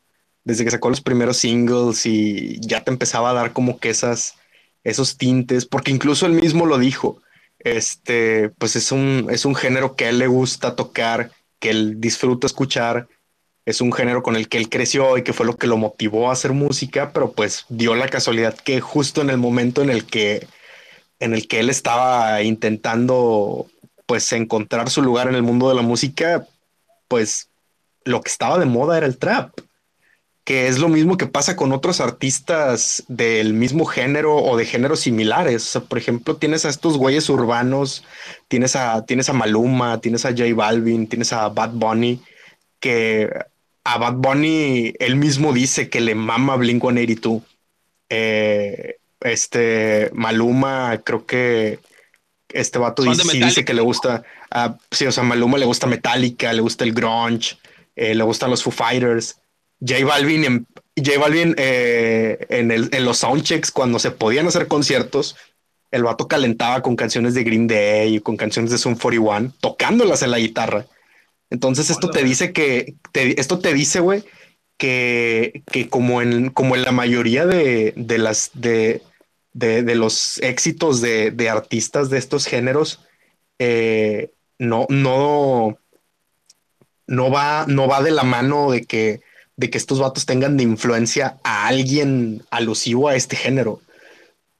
desde 0.50 0.66
que 0.66 0.72
sacó 0.72 0.90
los 0.90 1.02
primeros 1.02 1.38
singles 1.38 2.06
y 2.08 2.60
ya 2.60 2.84
te 2.84 2.90
empezaba 2.90 3.30
a 3.30 3.34
dar 3.34 3.54
como 3.54 3.80
que 3.80 3.90
esas, 3.90 4.34
esos 4.84 5.18
tintes, 5.18 5.66
porque 5.66 5.92
incluso 5.92 6.26
él 6.26 6.34
mismo 6.34 6.66
lo 6.66 6.80
dijo, 6.80 7.22
este, 7.60 8.50
pues 8.58 8.76
es 8.76 8.92
un, 8.92 9.28
es 9.30 9.46
un 9.46 9.54
género 9.54 9.96
que 9.96 10.06
a 10.06 10.10
él 10.10 10.18
le 10.18 10.28
gusta 10.28 10.76
tocar, 10.76 11.32
que 11.60 11.70
él 11.70 12.02
disfruta 12.02 12.48
escuchar, 12.48 13.08
es 13.66 13.80
un 13.80 13.94
género 13.94 14.24
con 14.24 14.36
el 14.36 14.50
que 14.50 14.58
él 14.58 14.70
creció 14.70 15.18
y 15.18 15.24
que 15.24 15.34
fue 15.34 15.46
lo 15.46 15.56
que 15.56 15.68
lo 15.68 15.78
motivó 15.78 16.30
a 16.30 16.34
hacer 16.34 16.54
música, 16.54 17.12
pero 17.14 17.32
pues 17.32 17.66
dio 17.70 17.94
la 17.94 18.08
casualidad 18.08 18.58
que 18.58 18.82
justo 18.82 19.22
en 19.22 19.30
el 19.30 19.38
momento 19.38 19.84
en 19.84 19.92
el 19.92 20.06
que 20.06 20.48
en 21.20 21.34
el 21.34 21.48
que 21.48 21.60
él 21.60 21.70
estaba 21.70 22.42
intentando 22.42 23.68
pues 24.08 24.32
encontrar 24.32 24.90
su 24.90 25.04
lugar 25.04 25.28
en 25.28 25.36
el 25.36 25.44
mundo 25.44 25.70
de 25.70 25.76
la 25.76 25.84
música, 25.84 26.48
pues 27.08 27.50
lo 28.06 28.22
que 28.22 28.32
estaba 28.32 28.58
de 28.58 28.66
moda 28.66 28.98
era 28.98 29.06
el 29.06 29.18
trap, 29.18 29.52
que 30.50 30.68
es 30.68 30.80
lo 30.80 30.90
mismo 30.90 31.16
que 31.16 31.28
pasa 31.28 31.56
con 31.56 31.72
otros 31.74 32.02
artistas 32.02 33.04
del 33.08 33.54
mismo 33.54 33.86
género 33.86 34.36
o 34.36 34.58
de 34.58 34.66
géneros 34.66 35.02
similares. 35.02 35.78
por 35.88 36.00
ejemplo, 36.00 36.38
tienes 36.38 36.66
a 36.66 36.70
estos 36.70 36.98
güeyes 36.98 37.30
urbanos, 37.30 38.04
tienes 38.48 38.76
a, 38.76 39.06
tienes 39.06 39.30
a 39.30 39.34
Maluma, 39.34 40.02
tienes 40.02 40.26
a 40.26 40.30
J 40.30 40.46
Balvin, 40.56 41.06
tienes 41.06 41.34
a 41.34 41.50
Bad 41.50 41.74
Bunny, 41.74 42.20
que 42.80 43.30
a 43.84 44.00
Bad 44.00 44.16
Bunny 44.16 44.92
él 44.98 45.18
mismo 45.18 45.54
dice 45.54 45.88
que 45.88 46.02
le 46.02 46.16
mama 46.16 46.56
Blink 46.56 46.82
182. 46.82 47.44
Eh, 48.10 48.96
este 49.22 50.10
Maluma, 50.14 51.00
creo 51.04 51.28
que 51.28 51.78
este 52.52 52.80
vato 52.80 53.04
dice, 53.04 53.22
sí 53.22 53.40
dice 53.40 53.64
que 53.64 53.76
le 53.76 53.84
gusta, 53.84 54.24
uh, 54.56 54.74
sí, 54.90 55.06
o 55.06 55.12
sea, 55.12 55.24
Maluma 55.24 55.60
le 55.60 55.68
gusta 55.68 55.86
Metallica, 55.86 56.52
le 56.54 56.62
gusta 56.62 56.86
el 56.86 56.94
grunge, 56.94 57.56
eh, 57.96 58.16
le 58.16 58.24
gustan 58.24 58.50
los 58.50 58.64
Foo 58.64 58.72
Fighters. 58.72 59.40
J 59.80 60.06
Balvin, 60.06 60.44
en, 60.44 60.68
J 60.96 61.20
Balvin 61.20 61.56
eh, 61.58 62.38
en, 62.50 62.72
el, 62.72 62.90
en 62.92 63.06
los 63.06 63.20
soundchecks, 63.20 63.72
cuando 63.72 64.00
se 64.00 64.12
podían 64.12 64.48
hacer 64.48 64.68
conciertos, 64.68 65.36
el 65.92 66.04
vato 66.04 66.28
calentaba 66.28 66.82
con 66.82 66.96
canciones 66.96 67.34
de 67.34 67.44
Green 67.44 67.68
Day 67.68 68.16
y 68.16 68.20
con 68.20 68.38
canciones 68.38 68.72
de 68.72 68.78
Sun 68.78 68.96
41, 68.96 69.54
tocándolas 69.60 70.22
en 70.22 70.32
la 70.32 70.40
guitarra. 70.40 70.86
Entonces 71.50 71.90
esto 71.90 72.12
te 72.12 72.24
dice 72.24 72.54
que, 72.54 72.96
esto 73.14 73.60
te 73.60 73.74
dice, 73.74 74.00
güey, 74.02 74.24
que, 74.78 75.64
que, 75.72 75.90
como, 75.90 76.22
en, 76.22 76.50
como 76.52 76.76
en 76.76 76.84
la 76.84 76.92
mayoría 76.92 77.46
de, 77.46 77.94
de 77.96 78.18
las, 78.20 78.52
de, 78.54 79.02
de, 79.54 79.96
los 79.96 80.38
éxitos 80.40 81.02
de, 81.02 81.50
artistas 81.50 82.10
de 82.10 82.20
estos 82.20 82.46
géneros, 82.46 83.04
eh, 83.58 84.32
no, 84.60 84.86
no, 84.90 85.80
no 87.08 87.32
va, 87.32 87.66
no 87.68 87.88
va 87.88 88.04
de 88.04 88.12
la 88.12 88.24
mano 88.24 88.72
de 88.72 88.84
que, 88.84 89.22
de 89.60 89.70
que 89.70 89.78
estos 89.78 90.00
vatos 90.00 90.26
tengan 90.26 90.56
de 90.56 90.64
influencia 90.64 91.38
a 91.44 91.68
alguien 91.68 92.44
alusivo 92.50 93.10
a 93.10 93.16
este 93.16 93.36
género. 93.36 93.82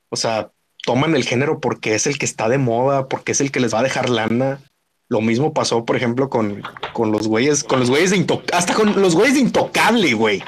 O 0.10 0.18
sea, 0.18 0.52
toman 0.86 1.16
el 1.16 1.24
género 1.24 1.62
porque 1.62 1.96
es 1.96 2.06
el 2.06 2.18
que 2.18 2.26
está 2.26 2.50
de 2.50 2.58
moda, 2.58 3.08
porque 3.08 3.32
es 3.32 3.40
el 3.40 3.50
que 3.50 3.62
les 3.62 3.74
va 3.74 3.80
a 3.80 3.84
dejar 3.84 4.10
lana. 4.10 4.60
Lo 5.08 5.22
mismo 5.22 5.54
pasó, 5.54 5.86
por 5.86 5.96
ejemplo, 5.96 6.30
con, 6.30 6.64
con 6.92 7.14
los 7.14 7.30
güeyes, 7.30 7.64
con 7.64 7.80
los 7.80 7.90
güeyes 7.90 8.10
de 8.10 8.18
Intocable, 8.18 8.58
hasta 8.58 8.74
con 8.74 9.02
los 9.02 9.16
güeyes 9.16 9.36
de 9.36 9.40
Intocable, 9.40 10.14
güey. 10.16 10.44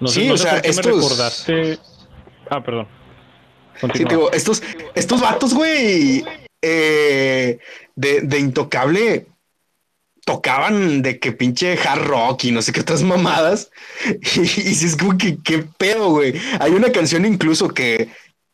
No 0.00 0.08
sí, 0.08 0.30
o 0.30 0.38
sea, 0.38 0.60
estos... 0.60 0.86
me 0.86 0.92
recordaste... 0.92 1.78
Ah, 2.48 2.62
perdón. 2.62 2.88
Sí, 3.92 4.04
digo, 4.04 4.32
estos, 4.32 4.62
estos 4.94 5.20
vatos, 5.20 5.52
güey, 5.52 6.24
eh, 6.62 7.58
de, 7.96 8.20
de 8.22 8.38
Intocable 8.38 9.26
tocaban 10.24 11.02
de 11.02 11.18
que 11.18 11.32
pinche 11.32 11.78
hard 11.78 12.02
rock 12.04 12.44
y 12.44 12.52
no 12.52 12.62
sé 12.62 12.72
qué 12.72 12.80
otras 12.80 13.02
mamadas. 13.02 13.70
Y, 14.36 14.46
si 14.46 14.86
es 14.86 14.96
como 14.96 15.16
que 15.16 15.38
qué 15.42 15.64
pedo, 15.78 16.10
güey. 16.10 16.34
Hay 16.60 16.72
una 16.72 16.92
canción 16.92 17.24
incluso 17.24 17.68
que, 17.68 18.08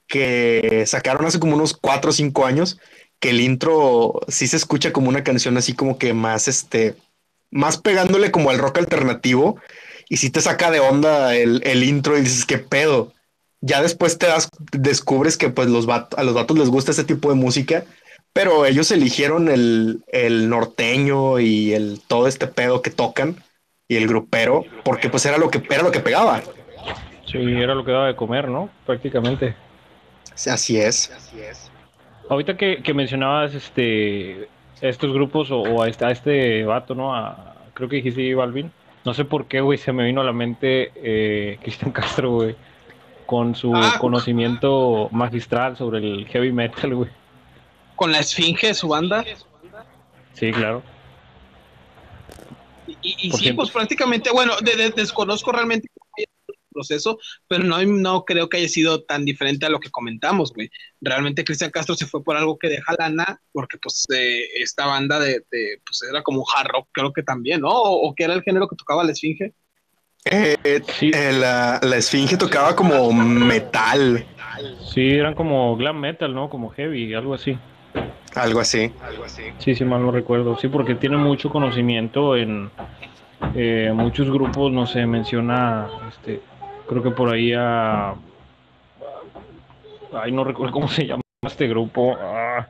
que 0.06 0.84
sacaron 0.86 1.26
hace 1.26 1.40
como 1.40 1.54
unos 1.54 1.74
cuatro 1.74 2.10
o 2.10 2.12
cinco 2.12 2.46
años 2.46 2.78
que 3.20 3.30
el 3.30 3.40
intro 3.40 4.20
sí 4.28 4.46
se 4.46 4.56
escucha 4.56 4.92
como 4.92 5.08
una 5.08 5.22
canción 5.22 5.56
así 5.58 5.74
como 5.74 5.98
que 5.98 6.14
más, 6.14 6.48
este, 6.48 6.96
más 7.50 7.76
pegándole 7.78 8.30
como 8.30 8.50
al 8.50 8.58
rock 8.58 8.78
alternativo 8.78 9.60
y 10.08 10.16
si 10.16 10.30
te 10.30 10.40
saca 10.40 10.70
de 10.70 10.80
onda 10.80 11.36
el, 11.36 11.60
el 11.64 11.84
intro 11.84 12.18
y 12.18 12.22
dices, 12.22 12.46
¿qué 12.46 12.58
pedo? 12.58 13.12
Ya 13.60 13.82
después 13.82 14.18
te 14.18 14.26
das, 14.26 14.48
descubres 14.72 15.36
que 15.36 15.50
pues 15.50 15.68
los 15.68 15.86
a 15.88 16.22
los 16.24 16.34
vatos 16.34 16.58
les 16.58 16.68
gusta 16.70 16.92
ese 16.92 17.04
tipo 17.04 17.28
de 17.28 17.36
música, 17.36 17.84
pero 18.32 18.66
ellos 18.66 18.90
eligieron 18.90 19.48
el, 19.48 20.04
el 20.08 20.48
norteño 20.48 21.38
y 21.40 21.72
el 21.72 22.00
todo 22.06 22.26
este 22.28 22.46
pedo 22.46 22.82
que 22.82 22.90
tocan 22.90 23.36
y 23.88 23.96
el 23.96 24.06
grupero, 24.06 24.64
porque 24.84 25.08
pues 25.08 25.26
era 25.26 25.38
lo 25.38 25.50
que 25.50 25.62
era 25.68 25.82
lo 25.82 25.90
que 25.90 26.00
pegaba. 26.00 26.40
Sí, 27.26 27.38
era 27.38 27.74
lo 27.74 27.84
que 27.84 27.92
daba 27.92 28.06
de 28.06 28.16
comer, 28.16 28.48
¿no? 28.48 28.70
Prácticamente. 28.86 29.54
Así 30.46 30.80
es. 30.80 31.10
Así 31.10 31.40
es. 31.40 31.70
Ahorita 32.28 32.56
que, 32.56 32.82
que 32.82 32.94
mencionabas 32.94 33.54
este 33.54 34.48
estos 34.80 35.12
grupos 35.12 35.50
o, 35.50 35.82
a, 35.82 35.88
este, 35.88 36.04
a 36.04 36.10
este 36.10 36.64
vato, 36.64 36.94
¿no? 36.94 37.14
A, 37.14 37.54
creo 37.74 37.88
que 37.88 37.96
dijiste 37.96 38.34
Balvin. 38.34 38.70
No 39.04 39.14
sé 39.14 39.24
por 39.24 39.46
qué, 39.46 39.60
güey, 39.60 39.78
se 39.78 39.92
me 39.92 40.04
vino 40.04 40.20
a 40.20 40.24
la 40.24 40.32
mente 40.32 40.92
eh, 40.94 41.58
Cristian 41.62 41.92
Castro, 41.92 42.30
güey, 42.30 42.56
con 43.26 43.54
su 43.54 43.74
ah. 43.74 43.96
conocimiento 44.00 45.08
magistral 45.12 45.76
sobre 45.76 45.98
el 45.98 46.26
heavy 46.26 46.52
metal, 46.52 46.94
güey. 46.94 47.10
Con 48.00 48.12
la 48.12 48.20
Esfinge, 48.20 48.72
su 48.72 48.88
banda. 48.88 49.22
Sí, 50.32 50.50
claro. 50.52 50.82
Y, 53.02 53.30
sí, 53.32 53.52
pues 53.52 53.70
prácticamente, 53.70 54.30
bueno, 54.30 54.54
desconozco 54.96 55.52
realmente 55.52 55.86
proceso, 56.72 57.18
pero 57.46 57.62
no, 57.62 57.84
no 57.84 58.24
creo 58.24 58.48
que 58.48 58.56
haya 58.56 58.68
sido 58.68 59.02
tan 59.02 59.26
diferente 59.26 59.66
a 59.66 59.68
lo 59.68 59.80
que 59.80 59.90
comentamos, 59.90 60.50
güey. 60.54 60.70
Realmente 61.02 61.44
Cristian 61.44 61.70
Castro 61.70 61.94
se 61.94 62.06
fue 62.06 62.24
por 62.24 62.38
algo 62.38 62.58
que 62.58 62.70
deja 62.70 62.94
lana, 62.98 63.38
porque 63.52 63.76
pues 63.76 64.06
eh, 64.14 64.44
esta 64.54 64.86
banda 64.86 65.20
de, 65.20 65.44
pues 65.50 66.02
era 66.10 66.22
como 66.22 66.46
hard 66.56 66.68
rock, 66.68 66.88
creo 66.92 67.12
que 67.12 67.22
también, 67.22 67.60
¿no? 67.60 67.68
O, 67.70 68.14
que 68.14 68.24
era 68.24 68.32
el 68.32 68.42
género 68.42 68.66
que 68.66 68.76
tocaba 68.76 69.04
la 69.04 69.12
Esfinge. 69.12 69.52
Eh, 70.24 70.56
eh, 70.64 71.32
la, 71.34 71.78
la, 71.82 71.96
Esfinge 71.98 72.38
tocaba 72.38 72.74
como 72.74 73.12
metal. 73.12 74.26
Sí, 74.90 75.10
eran 75.10 75.34
como 75.34 75.76
glam 75.76 76.00
metal, 76.00 76.32
¿no? 76.32 76.48
Como 76.48 76.70
heavy, 76.70 77.12
algo 77.12 77.34
así. 77.34 77.58
Algo 78.34 78.60
así. 78.60 78.92
Algo 79.02 79.24
así. 79.24 79.42
Sí, 79.58 79.74
sí, 79.74 79.84
mal 79.84 80.02
no 80.02 80.10
recuerdo. 80.12 80.56
Sí, 80.56 80.68
porque 80.68 80.94
tiene 80.94 81.16
mucho 81.16 81.50
conocimiento 81.50 82.36
en 82.36 82.70
muchos 83.94 84.30
grupos, 84.30 84.70
no 84.70 84.86
sé, 84.86 85.06
menciona 85.06 85.88
este, 86.08 86.40
creo 86.88 87.02
que 87.02 87.10
por 87.10 87.32
ahí 87.32 87.52
a... 87.56 88.14
Ay, 90.12 90.32
no 90.32 90.44
recuerdo 90.44 90.72
cómo 90.72 90.88
se 90.88 91.06
llama 91.06 91.22
este 91.46 91.68
grupo. 91.68 92.16
Ah, 92.20 92.68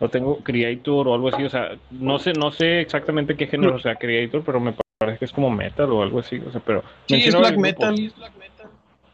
lo 0.00 0.08
tengo 0.08 0.38
Creator 0.38 1.08
o 1.08 1.14
algo 1.14 1.28
así. 1.28 1.42
O 1.44 1.50
sea, 1.50 1.70
no 1.90 2.18
sé, 2.18 2.32
no 2.34 2.50
sé 2.52 2.80
exactamente 2.80 3.36
qué 3.36 3.46
género 3.46 3.78
sea 3.78 3.96
Creator, 3.96 4.42
pero 4.44 4.60
me 4.60 4.74
parece 4.98 5.18
que 5.18 5.24
es 5.24 5.32
como 5.32 5.50
metal 5.50 5.90
o 5.92 6.02
algo 6.02 6.20
así. 6.20 6.40
O 6.46 6.52
sea, 6.52 6.60
pero 6.64 6.82
sí, 7.06 7.14
es 7.16 7.34
black 7.34 7.56
metal. 7.56 7.96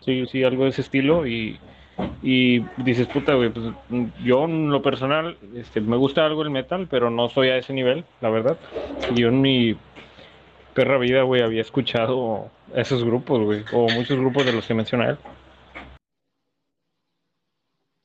Sí, 0.05 0.27
sí, 0.27 0.43
algo 0.45 0.65
de 0.65 0.71
ese 0.71 0.81
estilo 0.81 1.27
y, 1.27 1.59
y 2.23 2.61
dices, 2.83 3.07
puta, 3.07 3.35
güey, 3.35 3.51
pues 3.51 3.73
yo 4.23 4.45
en 4.45 4.71
lo 4.71 4.83
personal 4.83 5.39
este, 5.55 5.81
me 5.81 5.97
gusta 5.97 6.25
algo 6.25 6.43
el 6.43 6.51
metal, 6.51 6.87
pero 6.89 7.11
no 7.11 7.29
soy 7.29 7.49
a 7.49 7.57
ese 7.57 7.73
nivel, 7.73 8.05
la 8.21 8.31
verdad. 8.31 8.59
Yo 9.15 9.29
en 9.29 9.41
mi 9.41 9.77
perra 10.75 10.99
vida, 10.99 11.23
güey, 11.23 11.43
había 11.43 11.63
escuchado 11.63 12.51
esos 12.75 13.05
grupos, 13.05 13.43
güey, 13.43 13.65
o 13.73 13.89
muchos 13.91 14.19
grupos 14.19 14.47
de 14.47 14.53
los 14.53 14.67
que 14.67 14.75
menciona 14.75 15.11
él. 15.11 15.19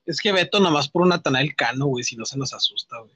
Es 0.05 0.21
que 0.21 0.31
Beto 0.31 0.59
nomás 0.59 0.87
por 0.87 1.01
un 1.01 1.09
Natanael 1.09 1.55
Cano, 1.55 1.87
güey, 1.87 2.03
si 2.03 2.15
no 2.15 2.25
se 2.25 2.37
nos 2.37 2.53
asusta, 2.53 2.99
güey. 2.99 3.15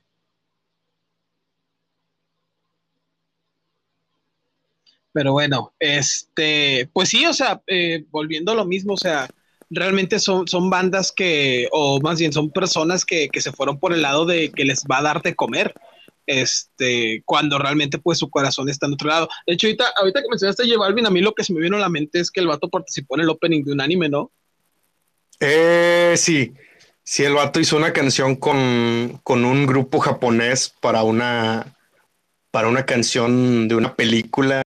Pero 5.11 5.31
bueno, 5.33 5.73
este, 5.79 6.89
pues 6.93 7.09
sí, 7.09 7.25
o 7.25 7.33
sea, 7.33 7.61
eh, 7.67 8.05
volviendo 8.09 8.51
a 8.51 8.55
lo 8.55 8.65
mismo, 8.65 8.93
o 8.93 8.97
sea, 8.97 9.27
realmente 9.69 10.19
son, 10.19 10.47
son 10.47 10.69
bandas 10.69 11.11
que, 11.11 11.67
o 11.71 11.99
más 12.01 12.19
bien 12.19 12.33
son 12.33 12.49
personas 12.51 13.05
que, 13.05 13.29
que 13.29 13.41
se 13.41 13.51
fueron 13.51 13.79
por 13.79 13.93
el 13.93 14.01
lado 14.01 14.25
de 14.25 14.51
que 14.51 14.65
les 14.65 14.83
va 14.85 14.99
a 14.99 15.03
dar 15.03 15.21
de 15.21 15.35
comer 15.35 15.73
este, 16.29 17.23
cuando 17.25 17.57
realmente 17.57 17.97
pues 17.97 18.19
su 18.19 18.29
corazón 18.29 18.69
está 18.69 18.85
en 18.85 18.93
otro 18.93 19.09
lado. 19.09 19.29
De 19.47 19.53
hecho, 19.53 19.67
ahorita, 19.67 19.85
ahorita 19.97 20.21
que 20.21 20.29
mencionaste 20.29 20.67
J 20.67 20.79
Balvin, 20.79 21.07
a 21.07 21.09
mí 21.09 21.21
lo 21.21 21.33
que 21.33 21.43
se 21.43 21.53
me 21.53 21.59
vino 21.59 21.77
a 21.77 21.79
la 21.79 21.89
mente 21.89 22.19
es 22.19 22.29
que 22.29 22.39
el 22.39 22.47
vato 22.47 22.69
participó 22.69 23.15
en 23.15 23.21
el 23.21 23.29
opening 23.29 23.63
de 23.63 23.73
un 23.73 23.81
anime, 23.81 24.09
¿no? 24.09 24.31
Eh, 25.39 26.13
sí, 26.17 26.53
sí, 27.03 27.23
el 27.23 27.33
vato 27.33 27.59
hizo 27.59 27.77
una 27.77 27.93
canción 27.93 28.35
con, 28.35 29.19
con 29.23 29.43
un 29.43 29.65
grupo 29.65 29.99
japonés 29.99 30.73
para 30.79 31.01
una, 31.01 31.75
para 32.51 32.67
una 32.67 32.85
canción 32.85 33.67
de 33.67 33.75
una 33.75 33.95
película 33.95 34.61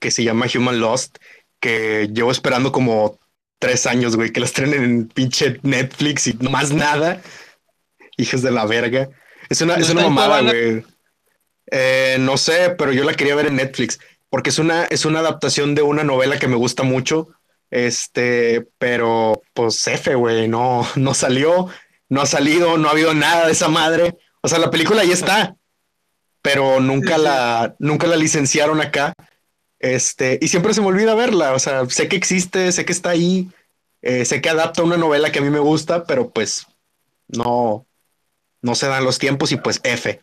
que 0.00 0.10
se 0.10 0.24
llama 0.24 0.46
Human 0.52 0.80
Lost, 0.80 1.18
que 1.60 2.10
llevo 2.12 2.32
esperando 2.32 2.72
como 2.72 3.18
tres 3.64 3.86
años, 3.86 4.14
güey, 4.14 4.30
que 4.30 4.40
las 4.40 4.52
traen 4.52 4.74
en 4.74 5.08
pinche 5.08 5.58
Netflix 5.62 6.26
y 6.26 6.34
más 6.34 6.70
nada. 6.70 7.22
Hijos 8.18 8.42
de 8.42 8.50
la 8.50 8.66
verga. 8.66 9.08
Es 9.48 9.62
una, 9.62 9.76
es 9.76 9.88
una 9.88 10.02
mamada, 10.02 10.42
güey. 10.42 10.84
Eh, 11.70 12.18
no 12.20 12.36
sé, 12.36 12.74
pero 12.76 12.92
yo 12.92 13.04
la 13.04 13.14
quería 13.14 13.34
ver 13.34 13.46
en 13.46 13.56
Netflix 13.56 13.98
porque 14.28 14.50
es 14.50 14.58
una, 14.58 14.84
es 14.84 15.06
una 15.06 15.20
adaptación 15.20 15.74
de 15.74 15.80
una 15.80 16.04
novela 16.04 16.38
que 16.38 16.46
me 16.46 16.56
gusta 16.56 16.82
mucho. 16.82 17.28
Este, 17.70 18.66
pero 18.76 19.40
pues 19.54 19.86
F, 19.86 20.14
güey, 20.14 20.46
no, 20.46 20.86
no 20.96 21.14
salió, 21.14 21.68
no 22.10 22.20
ha 22.20 22.26
salido, 22.26 22.76
no 22.76 22.88
ha 22.88 22.90
habido 22.90 23.14
nada 23.14 23.46
de 23.46 23.52
esa 23.52 23.68
madre. 23.68 24.18
O 24.42 24.48
sea, 24.48 24.58
la 24.58 24.70
película 24.70 25.04
ya 25.04 25.14
está, 25.14 25.56
pero 26.42 26.80
nunca 26.80 27.16
la, 27.16 27.76
nunca 27.78 28.06
la 28.08 28.16
licenciaron 28.16 28.82
acá. 28.82 29.14
Este, 29.84 30.38
y 30.40 30.48
siempre 30.48 30.72
se 30.72 30.80
me 30.80 30.86
olvida 30.86 31.14
verla. 31.14 31.52
O 31.52 31.58
sea, 31.58 31.84
sé 31.90 32.08
que 32.08 32.16
existe, 32.16 32.72
sé 32.72 32.86
que 32.86 32.92
está 32.92 33.10
ahí, 33.10 33.50
eh, 34.00 34.24
sé 34.24 34.40
que 34.40 34.48
adapta 34.48 34.82
una 34.82 34.96
novela 34.96 35.30
que 35.30 35.40
a 35.40 35.42
mí 35.42 35.50
me 35.50 35.58
gusta, 35.58 36.04
pero 36.04 36.30
pues 36.30 36.66
no, 37.28 37.84
no 38.62 38.74
se 38.74 38.86
dan 38.86 39.04
los 39.04 39.18
tiempos 39.18 39.52
y 39.52 39.58
pues 39.58 39.80
F. 39.84 40.22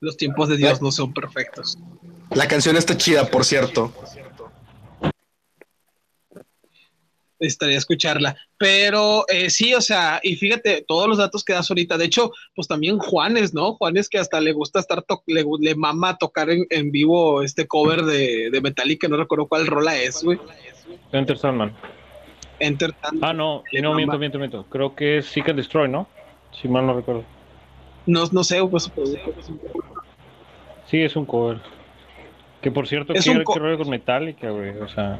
Los 0.00 0.18
tiempos 0.18 0.50
de 0.50 0.58
Dios 0.58 0.82
no 0.82 0.92
son 0.92 1.14
perfectos. 1.14 1.78
La 2.28 2.46
canción 2.46 2.76
está 2.76 2.94
chida, 2.94 3.30
por 3.30 3.46
cierto. 3.46 3.90
Estaría 7.42 7.76
escucharla. 7.76 8.36
Pero 8.56 9.24
eh, 9.28 9.50
sí, 9.50 9.74
o 9.74 9.80
sea, 9.80 10.20
y 10.22 10.36
fíjate, 10.36 10.84
todos 10.86 11.08
los 11.08 11.18
datos 11.18 11.44
que 11.44 11.52
das 11.52 11.70
ahorita. 11.70 11.98
De 11.98 12.04
hecho, 12.04 12.30
pues 12.54 12.68
también 12.68 12.98
Juanes, 12.98 13.52
¿no? 13.52 13.74
Juanes 13.74 14.08
que 14.08 14.18
hasta 14.18 14.40
le 14.40 14.52
gusta 14.52 14.80
estar, 14.80 15.04
le, 15.26 15.44
le, 15.60 15.74
mama 15.74 16.16
tocar 16.18 16.48
en, 16.50 16.92
vivo 16.92 17.42
este 17.42 17.66
cover 17.66 18.02
de, 18.02 18.50
de 18.50 18.60
Metallica, 18.60 19.08
no 19.08 19.16
recuerdo 19.16 19.48
cuál 19.48 19.66
rola 19.66 19.96
es, 19.96 20.22
güey. 20.22 20.38
Enter 21.12 21.36
Sandman. 21.36 21.74
Enter 22.58 22.94
Sandman. 23.02 23.30
Ah, 23.30 23.32
no, 23.32 23.62
no, 23.80 23.94
miento, 23.94 24.18
miento, 24.18 24.38
miento. 24.38 24.64
Creo 24.70 24.94
que 24.94 25.18
es 25.18 25.26
Seek 25.26 25.48
and 25.48 25.58
Destroy, 25.58 25.88
¿no? 25.88 26.08
Si 26.52 26.68
mal 26.68 26.86
no 26.86 26.94
recuerdo. 26.94 27.24
No, 28.06 28.24
no 28.32 28.44
sé, 28.44 28.60
pues. 28.70 28.90
Sí, 30.86 31.02
es 31.02 31.16
un 31.16 31.24
cover. 31.24 31.58
Que 32.60 32.70
por 32.70 32.86
cierto, 32.86 33.12
es 33.12 33.24
¿qué, 33.24 33.34
rollo 33.34 33.76
con 33.76 33.90
Metallica, 33.90 34.50
güey? 34.50 34.70
O 34.78 34.88
sea, 34.88 35.18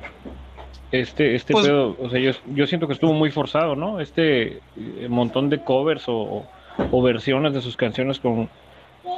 este, 0.92 1.34
este 1.34 1.54
pues 1.54 1.66
pedo, 1.66 1.96
o 1.98 2.10
sea, 2.10 2.20
yo, 2.20 2.32
yo 2.54 2.66
siento 2.66 2.86
que 2.86 2.92
estuvo 2.92 3.14
muy 3.14 3.30
forzado, 3.30 3.74
¿no? 3.74 3.98
Este 3.98 4.58
eh, 4.76 5.06
montón 5.08 5.48
de 5.48 5.64
covers 5.64 6.04
o, 6.06 6.46
o, 6.90 7.02
versiones 7.02 7.54
de 7.54 7.62
sus 7.62 7.76
canciones 7.78 8.20
con 8.20 8.50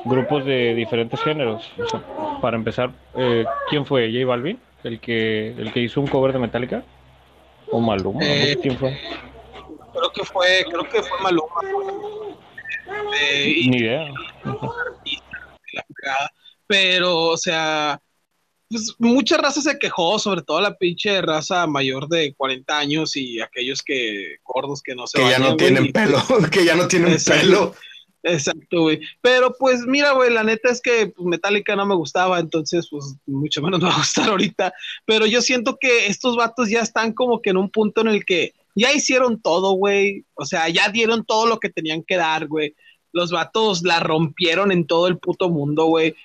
grupos 0.05 0.45
de 0.45 0.75
diferentes 0.75 1.21
géneros. 1.21 1.69
O 1.79 1.89
sea, 1.89 2.01
para 2.41 2.57
empezar, 2.57 2.93
eh, 3.17 3.45
¿quién 3.69 3.85
fue? 3.85 4.11
¿J 4.13 4.25
Balvin? 4.25 4.61
¿El 4.85 5.01
que, 5.01 5.49
¿El 5.49 5.73
que 5.73 5.81
hizo 5.81 6.01
un 6.01 6.07
cover 6.07 6.33
de 6.33 6.39
Metallica? 6.39 6.85
¿O 7.71 7.81
Maluma? 7.81 8.21
Eh, 8.23 8.57
¿Quién 8.63 8.79
fue? 8.79 8.97
creo 9.93 10.13
que 10.13 10.25
fue, 10.25 10.65
creo 10.71 10.89
que 10.89 11.03
fue 11.03 11.21
Maluma. 11.23 11.61
Ni 13.67 13.77
idea. 13.79 14.07
Pero, 16.67 17.17
o 17.17 17.37
sea, 17.37 18.01
pues 18.75 18.97
mucha 18.99 19.37
raza 19.37 19.61
se 19.63 19.79
quejó, 19.79 20.19
sobre 20.19 20.43
todo 20.43 20.61
la 20.61 20.77
pinche 20.77 21.23
raza 21.23 21.65
mayor 21.69 22.09
de 22.09 22.35
40 22.35 22.77
años 22.77 23.15
y 23.15 23.41
aquellos 23.41 23.83
que 23.83 24.39
gordos 24.43 24.83
que 24.83 24.97
no 24.97 25.07
se 25.07 25.19
Que 25.19 25.31
ya 25.31 25.39
no 25.39 25.57
tienen 25.57 25.93
pelo, 25.93 26.19
que 26.51 26.65
ya 26.65 26.75
no 26.75 26.89
tienen 26.89 27.17
pelo. 27.25 27.73
Exacto, 28.25 28.83
güey. 28.83 29.01
Pero 29.21 29.55
pues 29.57 29.87
mira, 29.87 30.11
güey, 30.13 30.33
la 30.33 30.43
neta 30.43 30.71
es 30.71 30.81
que 30.81 31.07
pues, 31.07 31.25
Metallica 31.25 31.77
no 31.77 31.87
me 31.87 31.95
gustaba, 31.95 32.41
entonces 32.41 32.89
pues 32.91 33.15
mucho 33.27 33.63
menos 33.63 33.79
me 33.81 33.87
va 33.87 33.95
a 33.95 33.99
gustar 33.99 34.29
ahorita. 34.29 34.73
Pero 35.05 35.27
yo 35.27 35.41
siento 35.41 35.77
que 35.81 36.07
estos 36.07 36.35
vatos 36.35 36.69
ya 36.69 36.81
están 36.81 37.13
como 37.13 37.41
que 37.41 37.51
en 37.51 37.59
un 37.59 37.71
punto 37.71 38.01
en 38.01 38.09
el 38.09 38.25
que 38.25 38.55
ya 38.75 38.93
hicieron 38.93 39.41
todo, 39.41 39.75
güey. 39.75 40.25
O 40.35 40.45
sea, 40.47 40.69
ya 40.69 40.89
dieron 40.89 41.25
todo 41.25 41.47
lo 41.47 41.61
que 41.61 41.69
tenían 41.69 42.03
que 42.03 42.17
dar, 42.17 42.49
güey. 42.49 42.75
Los 43.13 43.31
vatos 43.31 43.83
la 43.83 44.01
rompieron 44.01 44.73
en 44.73 44.89
todo 44.89 45.07
el 45.07 45.19
puto 45.19 45.49
mundo, 45.49 45.85
güey. 45.85 46.17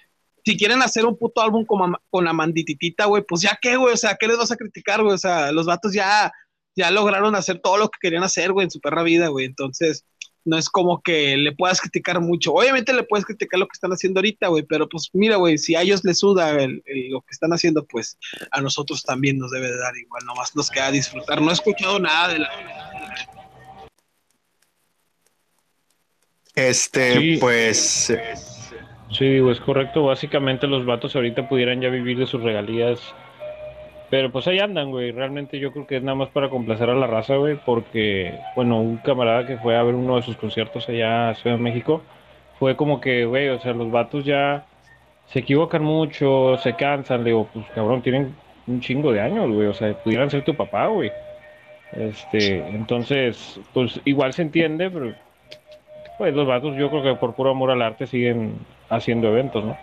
Si 0.49 0.57
quieren 0.57 0.81
hacer 0.81 1.05
un 1.05 1.15
puto 1.15 1.41
álbum 1.41 1.63
con, 1.63 1.95
con 2.09 2.27
Amandititita, 2.27 3.05
güey, 3.05 3.21
pues 3.21 3.43
ya 3.43 3.55
qué, 3.61 3.75
güey. 3.75 3.93
O 3.93 3.97
sea, 3.97 4.15
¿qué 4.19 4.27
les 4.27 4.35
vas 4.35 4.49
a 4.49 4.55
criticar, 4.55 5.03
güey? 5.03 5.13
O 5.13 5.17
sea, 5.19 5.51
los 5.51 5.67
vatos 5.67 5.93
ya, 5.93 6.33
ya 6.75 6.89
lograron 6.89 7.35
hacer 7.35 7.59
todo 7.59 7.77
lo 7.77 7.87
que 7.87 7.99
querían 8.01 8.23
hacer, 8.23 8.51
güey, 8.51 8.63
en 8.63 8.71
su 8.71 8.79
perra 8.79 9.03
vida, 9.03 9.27
güey. 9.27 9.45
Entonces, 9.45 10.05
no 10.45 10.57
es 10.57 10.67
como 10.67 11.03
que 11.03 11.37
le 11.37 11.51
puedas 11.51 11.79
criticar 11.79 12.19
mucho. 12.19 12.51
Obviamente 12.51 12.93
le 12.93 13.03
puedes 13.03 13.27
criticar 13.27 13.59
lo 13.59 13.67
que 13.67 13.75
están 13.75 13.91
haciendo 13.91 14.21
ahorita, 14.21 14.47
güey, 14.47 14.63
pero 14.63 14.89
pues 14.89 15.11
mira, 15.13 15.35
güey, 15.35 15.59
si 15.59 15.75
a 15.75 15.83
ellos 15.83 16.03
les 16.03 16.17
suda 16.17 16.53
lo 16.53 17.21
que 17.21 17.31
están 17.31 17.53
haciendo, 17.53 17.85
pues 17.85 18.17
a 18.49 18.59
nosotros 18.59 19.03
también 19.03 19.37
nos 19.37 19.51
debe 19.51 19.67
de 19.67 19.77
dar 19.77 19.95
igual, 19.97 20.25
nomás 20.25 20.55
nos 20.55 20.71
queda 20.71 20.89
disfrutar. 20.89 21.43
No 21.43 21.51
he 21.51 21.53
escuchado 21.53 21.99
nada 21.99 22.29
de 22.29 22.39
la... 22.39 22.49
Este, 26.55 27.37
pues... 27.39 28.11
Sí, 29.11 29.37
es 29.49 29.59
correcto. 29.59 30.05
Básicamente 30.05 30.67
los 30.67 30.85
vatos 30.85 31.15
ahorita 31.15 31.49
pudieran 31.49 31.81
ya 31.81 31.89
vivir 31.89 32.17
de 32.17 32.25
sus 32.25 32.41
regalías 32.41 33.13
pero 34.09 34.31
pues 34.31 34.47
ahí 34.47 34.59
andan, 34.59 34.89
güey. 34.89 35.11
Realmente 35.11 35.59
yo 35.59 35.71
creo 35.71 35.85
que 35.85 35.97
es 35.97 36.03
nada 36.03 36.15
más 36.15 36.29
para 36.29 36.49
complacer 36.49 36.89
a 36.89 36.95
la 36.95 37.07
raza, 37.07 37.35
güey. 37.35 37.57
Porque, 37.63 38.39
bueno, 38.55 38.81
un 38.81 38.97
camarada 38.97 39.45
que 39.45 39.57
fue 39.57 39.77
a 39.77 39.83
ver 39.83 39.93
uno 39.95 40.15
de 40.15 40.23
sus 40.23 40.35
conciertos 40.35 40.89
allá 40.89 41.29
en 41.29 41.35
Ciudad 41.35 41.57
de 41.57 41.61
México, 41.61 42.01
fue 42.57 42.75
como 42.75 42.99
que, 43.01 43.25
güey, 43.25 43.49
o 43.49 43.59
sea, 43.59 43.73
los 43.73 43.91
vatos 43.91 44.25
ya 44.25 44.65
se 45.27 45.39
equivocan 45.39 45.83
mucho, 45.83 46.57
se 46.57 46.73
cansan. 46.75 47.23
Le 47.23 47.31
digo, 47.31 47.49
pues 47.53 47.65
cabrón, 47.75 48.01
tienen 48.01 48.35
un 48.67 48.81
chingo 48.81 49.11
de 49.11 49.21
años, 49.21 49.51
güey. 49.51 49.67
O 49.67 49.73
sea, 49.73 49.93
pudieran 49.93 50.29
ser 50.31 50.43
tu 50.43 50.55
papá, 50.55 50.87
güey. 50.87 51.11
Este, 51.93 52.67
entonces, 52.69 53.59
pues 53.73 53.99
igual 54.05 54.33
se 54.33 54.43
entiende, 54.43 54.89
pero 54.89 55.13
pues 56.17 56.33
los 56.33 56.47
vatos 56.47 56.75
yo 56.77 56.89
creo 56.89 57.03
que 57.03 57.15
por 57.15 57.33
puro 57.35 57.51
amor 57.51 57.71
al 57.71 57.81
arte 57.81 58.05
siguen 58.07 58.55
haciendo 58.89 59.27
eventos, 59.27 59.63
¿no? 59.63 59.77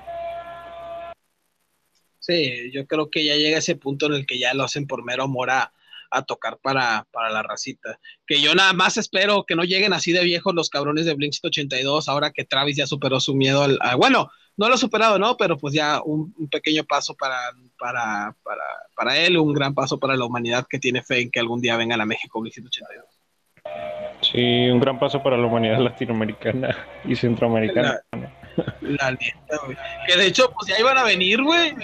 Sí, 2.26 2.72
yo 2.72 2.86
creo 2.86 3.08
que 3.08 3.24
ya 3.24 3.36
llega 3.36 3.58
ese 3.58 3.76
punto 3.76 4.06
en 4.06 4.14
el 4.14 4.26
que 4.26 4.38
ya 4.38 4.52
lo 4.52 4.64
hacen 4.64 4.86
por 4.88 5.04
mero 5.04 5.24
amor 5.24 5.50
a, 5.50 5.72
tocar 6.26 6.58
para, 6.62 7.06
para, 7.12 7.30
la 7.30 7.42
racita. 7.42 8.00
Que 8.26 8.40
yo 8.40 8.54
nada 8.54 8.72
más 8.72 8.96
espero 8.96 9.44
que 9.44 9.54
no 9.54 9.64
lleguen 9.64 9.92
así 9.92 10.12
de 10.12 10.24
viejos 10.24 10.54
los 10.54 10.70
cabrones 10.70 11.04
de 11.04 11.12
Blink 11.14 11.34
182, 11.34 12.08
ahora 12.08 12.32
que 12.32 12.44
Travis 12.44 12.76
ya 12.76 12.86
superó 12.86 13.20
su 13.20 13.34
miedo 13.34 13.62
al. 13.62 13.78
bueno, 13.98 14.30
no 14.56 14.68
lo 14.68 14.74
ha 14.74 14.78
superado, 14.78 15.18
¿no? 15.18 15.36
Pero 15.36 15.58
pues 15.58 15.74
ya 15.74 16.00
un, 16.02 16.32
pequeño 16.50 16.84
paso 16.84 17.14
para, 17.14 17.38
para, 17.78 18.34
para, 18.42 18.64
para, 18.96 19.18
él, 19.18 19.36
un 19.36 19.52
gran 19.52 19.74
paso 19.74 20.00
para 20.00 20.16
la 20.16 20.24
humanidad 20.24 20.66
que 20.68 20.78
tiene 20.78 21.02
fe 21.02 21.20
en 21.20 21.30
que 21.30 21.38
algún 21.38 21.60
día 21.60 21.76
vengan 21.76 22.00
a 22.00 22.06
México 22.06 22.40
Blink 22.40 22.54
182. 22.54 23.04
Sí, 24.22 24.70
un 24.70 24.80
gran 24.80 24.98
paso 24.98 25.22
para 25.22 25.36
la 25.36 25.46
humanidad 25.46 25.78
latinoamericana 25.78 26.76
y 27.04 27.14
centroamericana. 27.14 28.00
La 28.12 28.45
neta, 28.80 29.58
güey. 29.64 29.76
Que 30.06 30.16
de 30.16 30.26
hecho, 30.26 30.50
pues 30.52 30.68
ya 30.68 30.78
iban 30.78 30.98
a 30.98 31.04
venir, 31.04 31.42
güey. 31.42 31.74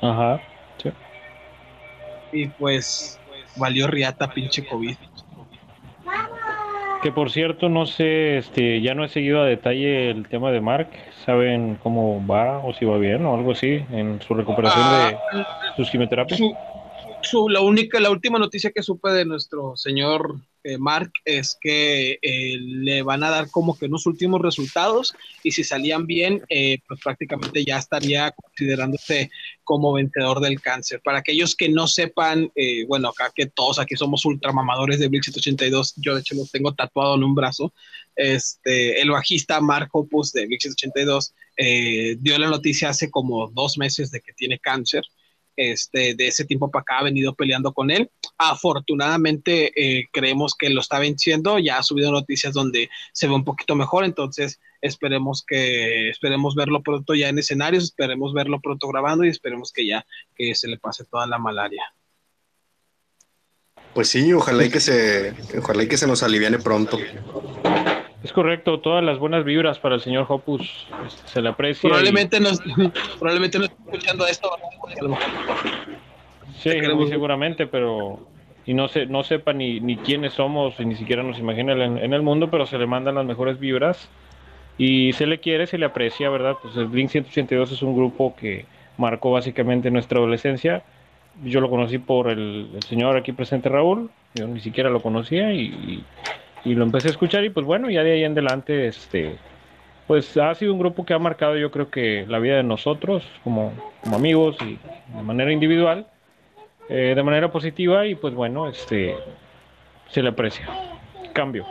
Ajá. 0.00 0.40
Sí. 0.82 0.90
Y 2.32 2.46
pues 2.48 3.18
valió 3.56 3.86
riata 3.86 4.32
pinche 4.32 4.66
COVID. 4.66 4.96
Que 7.02 7.12
por 7.12 7.30
cierto, 7.30 7.70
no 7.70 7.86
sé, 7.86 8.36
este, 8.36 8.82
ya 8.82 8.94
no 8.94 9.04
he 9.04 9.08
seguido 9.08 9.40
a 9.40 9.46
detalle 9.46 10.10
el 10.10 10.28
tema 10.28 10.50
de 10.52 10.60
Mark. 10.60 10.90
¿Saben 11.24 11.78
cómo 11.82 12.24
va 12.26 12.58
o 12.58 12.74
si 12.74 12.84
va 12.84 12.98
bien 12.98 13.24
o 13.24 13.34
algo 13.34 13.52
así 13.52 13.84
en 13.90 14.20
su 14.20 14.34
recuperación 14.34 14.84
de 14.84 15.16
ah, 15.32 15.74
sus 15.76 15.90
quimioterapias? 15.90 16.40
la 17.48 17.60
única, 17.60 18.00
la 18.00 18.10
última 18.10 18.38
noticia 18.38 18.70
que 18.70 18.82
supe 18.82 19.10
de 19.10 19.24
nuestro 19.24 19.76
señor 19.76 20.36
eh, 20.62 20.76
Mark 20.76 21.10
es 21.24 21.56
que 21.58 22.18
eh, 22.20 22.56
le 22.58 23.02
van 23.02 23.22
a 23.24 23.30
dar 23.30 23.50
como 23.50 23.78
que 23.78 23.86
unos 23.86 24.06
últimos 24.06 24.42
resultados 24.42 25.14
y 25.42 25.52
si 25.52 25.64
salían 25.64 26.06
bien, 26.06 26.42
eh, 26.50 26.78
pues 26.86 27.00
prácticamente 27.02 27.64
ya 27.64 27.78
estaría 27.78 28.30
considerándose 28.32 29.30
como 29.64 29.94
vencedor 29.94 30.40
del 30.40 30.60
cáncer. 30.60 31.00
Para 31.02 31.18
aquellos 31.18 31.56
que 31.56 31.68
no 31.68 31.86
sepan, 31.86 32.52
bueno, 32.88 33.08
acá 33.08 33.32
que 33.34 33.46
todos 33.46 33.78
aquí 33.78 33.94
somos 33.94 34.24
ultramamadores 34.24 34.98
de 34.98 35.08
182 35.08 35.94
yo 35.96 36.14
de 36.14 36.20
hecho 36.20 36.34
lo 36.34 36.44
tengo 36.46 36.74
tatuado 36.74 37.14
en 37.14 37.22
un 37.22 37.34
brazo, 37.34 37.72
este, 38.16 39.00
el 39.00 39.10
bajista 39.10 39.60
Mark 39.60 39.90
Opus 39.92 40.32
de 40.32 40.46
182 40.48 41.32
dio 42.18 42.38
la 42.38 42.48
noticia 42.48 42.88
hace 42.88 43.10
como 43.10 43.48
dos 43.48 43.78
meses 43.78 44.10
de 44.10 44.20
que 44.20 44.32
tiene 44.32 44.58
cáncer. 44.58 45.04
Este, 45.56 46.14
de 46.14 46.28
ese 46.28 46.46
tiempo 46.46 46.70
para 46.70 46.80
acá 46.82 46.98
ha 47.00 47.04
venido 47.04 47.34
peleando 47.34 47.72
con 47.72 47.90
él. 47.90 48.10
Afortunadamente 48.38 49.72
eh, 49.76 50.08
creemos 50.10 50.54
que 50.54 50.70
lo 50.70 50.80
está 50.80 50.98
venciendo, 50.98 51.58
ya 51.58 51.78
ha 51.78 51.82
subido 51.82 52.10
noticias 52.10 52.54
donde 52.54 52.88
se 53.12 53.26
ve 53.26 53.34
un 53.34 53.44
poquito 53.44 53.74
mejor, 53.74 54.04
entonces 54.04 54.58
esperemos 54.80 55.44
que 55.46 56.08
esperemos 56.08 56.54
verlo 56.54 56.82
pronto 56.82 57.14
ya 57.14 57.28
en 57.28 57.38
escenarios, 57.38 57.84
esperemos 57.84 58.32
verlo 58.32 58.60
pronto 58.60 58.88
grabando 58.88 59.24
y 59.24 59.28
esperemos 59.28 59.72
que 59.72 59.86
ya 59.86 60.06
que 60.34 60.54
se 60.54 60.68
le 60.68 60.78
pase 60.78 61.04
toda 61.04 61.26
la 61.26 61.38
malaria. 61.38 61.82
Pues 63.92 64.08
sí, 64.08 64.32
ojalá 64.32 64.64
y 64.64 64.70
que 64.70 64.80
se 64.80 65.34
ojalá 65.58 65.82
y 65.82 65.88
que 65.88 65.96
se 65.96 66.06
nos 66.06 66.22
aliviane 66.22 66.58
pronto. 66.58 66.98
Es 68.22 68.32
correcto, 68.32 68.80
todas 68.80 69.02
las 69.02 69.18
buenas 69.18 69.44
vibras 69.44 69.78
para 69.78 69.94
el 69.94 70.02
señor 70.02 70.26
Hopus 70.28 70.86
se 71.24 71.40
le 71.40 71.48
aprecia. 71.48 71.88
Probablemente, 71.88 72.38
no, 72.38 72.50
probablemente 73.18 73.58
no 73.58 73.64
esté 73.64 73.76
escuchando 73.84 74.26
esto. 74.26 74.50
Sí, 76.58 76.70
muy 76.94 77.08
seguramente, 77.08 77.66
pero 77.66 78.20
y 78.66 78.74
no 78.74 78.88
se, 78.88 79.06
no 79.06 79.22
sepa 79.24 79.54
ni, 79.54 79.80
ni 79.80 79.96
quiénes 79.96 80.34
somos 80.34 80.78
y 80.78 80.84
ni 80.84 80.96
siquiera 80.96 81.22
nos 81.22 81.38
imagina 81.38 81.72
en, 81.72 82.12
el 82.12 82.22
mundo, 82.22 82.50
pero 82.50 82.66
se 82.66 82.76
le 82.76 82.86
mandan 82.86 83.14
las 83.14 83.24
mejores 83.24 83.58
vibras 83.58 84.08
y 84.76 85.14
se 85.14 85.26
le 85.26 85.40
quiere, 85.40 85.66
se 85.66 85.78
le 85.78 85.86
aprecia, 85.86 86.28
¿verdad? 86.28 86.56
Pues 86.60 86.76
el 86.76 86.86
Blink 86.86 87.08
182 87.08 87.72
es 87.72 87.82
un 87.82 87.96
grupo 87.96 88.34
que 88.36 88.66
marcó 88.98 89.30
básicamente 89.30 89.90
nuestra 89.90 90.18
adolescencia. 90.18 90.82
Yo 91.42 91.60
lo 91.60 91.70
conocí 91.70 91.98
por 91.98 92.28
el, 92.28 92.68
señor 92.86 93.16
aquí 93.16 93.32
presente 93.32 93.70
Raúl, 93.70 94.10
yo 94.34 94.46
ni 94.46 94.60
siquiera 94.60 94.90
lo 94.90 95.00
conocía 95.00 95.54
y 95.54 96.04
y 96.49 96.49
lo 96.64 96.84
empecé 96.84 97.08
a 97.08 97.10
escuchar 97.10 97.44
y 97.44 97.50
pues 97.50 97.66
bueno, 97.66 97.90
ya 97.90 98.02
de 98.02 98.12
ahí 98.12 98.24
en 98.24 98.32
adelante, 98.32 98.86
este, 98.86 99.36
pues 100.06 100.36
ha 100.36 100.54
sido 100.54 100.72
un 100.72 100.78
grupo 100.78 101.04
que 101.04 101.14
ha 101.14 101.18
marcado 101.18 101.56
yo 101.56 101.70
creo 101.70 101.90
que 101.90 102.24
la 102.28 102.38
vida 102.38 102.56
de 102.56 102.62
nosotros 102.62 103.24
como, 103.44 103.72
amigos 104.12 104.56
y 104.60 104.78
de 105.16 105.22
manera 105.22 105.52
individual, 105.52 106.06
eh, 106.88 107.12
de 107.14 107.22
manera 107.22 107.52
positiva 107.52 108.06
y 108.06 108.14
pues 108.14 108.34
bueno, 108.34 108.68
este, 108.68 109.16
se 110.10 110.22
le 110.22 110.30
aprecia. 110.30 110.68
Cambio. 111.32 111.66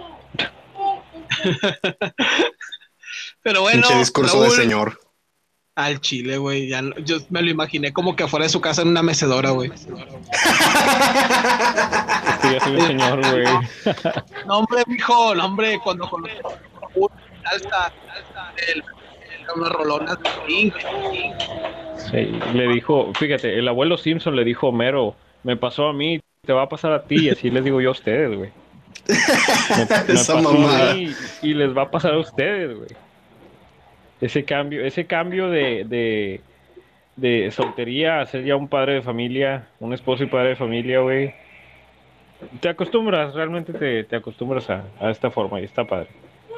Pero 3.43 3.61
bueno, 3.61 3.87
discurso 3.97 4.41
de 4.43 4.49
señor. 4.51 4.99
Al 5.75 6.01
chile, 6.01 6.37
güey. 6.37 6.67
Ya 6.67 6.81
yo 7.03 7.17
me 7.29 7.41
lo 7.41 7.49
imaginé 7.49 7.93
como 7.93 8.15
que 8.15 8.23
afuera 8.23 8.43
de 8.43 8.49
su 8.49 8.59
casa 8.61 8.81
en 8.81 8.89
una 8.89 9.03
mecedora, 9.03 9.51
güey. 9.51 9.71
Este 9.71 9.91
ya 12.53 12.59
soy 12.59 12.75
un 12.75 12.87
señor, 12.87 13.19
güey. 13.19 13.45
no, 14.47 14.59
hombre, 14.59 14.83
mijo, 14.87 15.35
no, 15.35 15.45
hombre, 15.45 15.79
cuando 15.83 16.09
con 16.09 16.23
alza 17.45 17.93
el, 18.67 18.83
unas 19.55 19.69
rolonas 19.69 20.17
de 20.19 20.73
Sí, 22.11 22.39
le 22.53 22.67
dijo, 22.67 23.11
fíjate, 23.17 23.57
el 23.57 23.67
abuelo 23.67 23.97
Simpson 23.97 24.35
le 24.35 24.43
dijo 24.43 24.67
Homero, 24.67 25.15
me 25.43 25.55
pasó 25.57 25.87
a 25.87 25.93
mí, 25.93 26.19
te 26.45 26.53
va 26.53 26.63
a 26.63 26.69
pasar 26.69 26.93
a 26.93 27.03
ti, 27.03 27.25
y 27.25 27.29
así 27.29 27.49
les 27.49 27.63
digo 27.63 27.81
yo 27.81 27.89
a 27.89 27.93
ustedes, 27.93 28.37
güey. 28.37 28.51
Me, 29.77 29.85
pasó 30.13 30.37
a 30.37 30.93
mí 30.93 31.13
y 31.41 31.53
les 31.53 31.75
va 31.75 31.83
a 31.83 31.91
pasar 31.91 32.13
a 32.13 32.19
ustedes, 32.19 32.77
güey 32.77 32.89
ese 34.21 34.43
cambio, 34.43 34.85
ese 34.85 35.05
cambio 35.05 35.49
de, 35.49 36.41
de, 37.15 37.51
soltería 37.51 38.21
a 38.21 38.25
ser 38.25 38.43
ya 38.43 38.55
un 38.55 38.67
padre 38.67 38.95
de 38.95 39.01
familia, 39.01 39.67
un 39.79 39.93
esposo 39.93 40.23
y 40.23 40.27
padre 40.27 40.49
de 40.49 40.55
familia, 40.55 40.99
güey. 40.99 41.33
Te 42.61 42.69
acostumbras, 42.69 43.33
realmente 43.33 43.73
te, 44.03 44.15
acostumbras 44.15 44.69
a, 44.69 44.83
esta 45.09 45.29
forma 45.29 45.59
y 45.61 45.65
está 45.65 45.85
padre. 45.85 46.07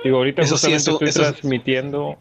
Digo, 0.03 0.17
ahorita 0.17 0.41
eso 0.41 0.55
justamente 0.55 0.91
estoy 0.91 1.11
transmitiendo, 1.11 2.17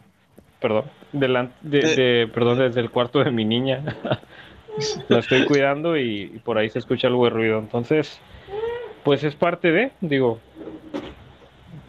perdón, 0.60 0.84
delante, 1.12 1.54
de, 1.62 2.28
perdón, 2.32 2.58
desde 2.58 2.80
el 2.80 2.90
cuarto 2.90 3.22
de 3.24 3.30
mi 3.30 3.44
niña. 3.44 3.82
La 5.08 5.18
estoy 5.18 5.46
cuidando 5.46 5.96
y, 5.96 6.32
y, 6.34 6.38
por 6.38 6.56
ahí 6.56 6.70
se 6.70 6.78
escucha 6.78 7.08
algo 7.08 7.24
de 7.24 7.30
ruido. 7.30 7.58
Entonces, 7.58 8.20
pues 9.02 9.24
es 9.24 9.34
parte 9.34 9.72
de, 9.72 9.90
digo, 10.00 10.38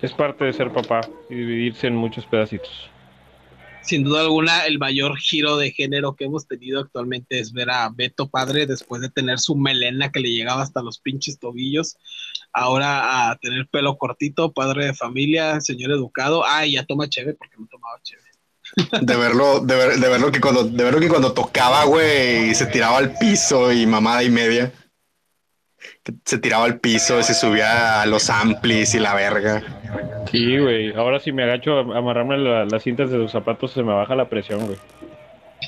es 0.02 0.14
parte 0.14 0.46
de 0.46 0.54
ser 0.54 0.72
papá 0.72 1.02
y 1.30 1.36
dividirse 1.36 1.88
en 1.88 1.96
muchos 1.96 2.26
pedacitos 2.26 2.90
sin 3.82 4.04
duda 4.04 4.22
alguna, 4.22 4.66
el 4.66 4.80
mayor 4.80 5.18
giro 5.18 5.58
de 5.58 5.72
género 5.72 6.16
que 6.16 6.26
hemos 6.26 6.48
tenido 6.48 6.80
actualmente 6.80 7.40
es 7.40 7.52
ver 7.52 7.70
a 7.70 7.90
Beto 7.90 8.30
padre 8.30 8.66
después 8.66 9.02
de 9.02 9.10
tener 9.10 9.40
su 9.40 9.56
melena 9.56 10.12
que 10.12 10.20
le 10.20 10.30
llegaba 10.30 10.62
hasta 10.62 10.82
los 10.82 11.00
pinches 11.00 11.40
tobillos, 11.40 11.98
ahora 12.54 13.30
a 13.30 13.36
tener 13.38 13.68
pelo 13.68 13.98
cortito, 13.98 14.52
padre 14.52 14.88
de 14.88 14.94
familia, 14.94 15.62
señor 15.62 15.92
educado. 15.92 16.46
Ay, 16.46 16.74
ya 16.74 16.86
toma 16.86 17.10
chévere 17.10 17.36
porque 17.36 17.58
no 17.58 17.68
tomaba 17.68 18.00
chévere. 18.04 18.32
De 19.02 19.18
verlo, 19.18 19.60
de, 19.60 19.76
verlo 19.76 20.32
que 20.32 20.40
cuando, 20.40 20.64
de 20.64 20.84
verlo 20.84 21.00
que 21.00 21.10
cuando 21.10 21.34
tocaba, 21.34 21.84
güey, 21.86 22.56
se 22.56 22.68
tiraba 22.68 23.00
al 23.00 23.18
piso 23.18 23.72
y 23.72 23.86
mamada 23.86 24.24
y 24.24 24.30
media. 24.30 24.72
Se 26.26 26.40
tiraba 26.40 26.66
al 26.66 26.80
piso, 26.80 27.20
y 27.20 27.24
se 27.24 27.34
subía 27.34 28.02
a 28.02 28.06
los 28.08 28.30
amplis 28.30 28.96
y 28.96 29.00
la 29.00 29.14
verga. 29.14 29.62
Sí, 30.32 30.58
güey. 30.58 30.94
Ahora 30.96 31.20
si 31.20 31.32
me 31.32 31.44
agacho 31.44 31.78
a 31.78 31.82
amarrarme 31.98 32.38
las 32.38 32.84
cintas 32.84 33.12
de 33.12 33.18
los 33.18 33.32
zapatos 33.32 33.72
se 33.72 33.84
me 33.84 33.94
baja 33.94 34.16
la 34.16 34.28
presión, 34.30 34.66
güey. 34.66 34.78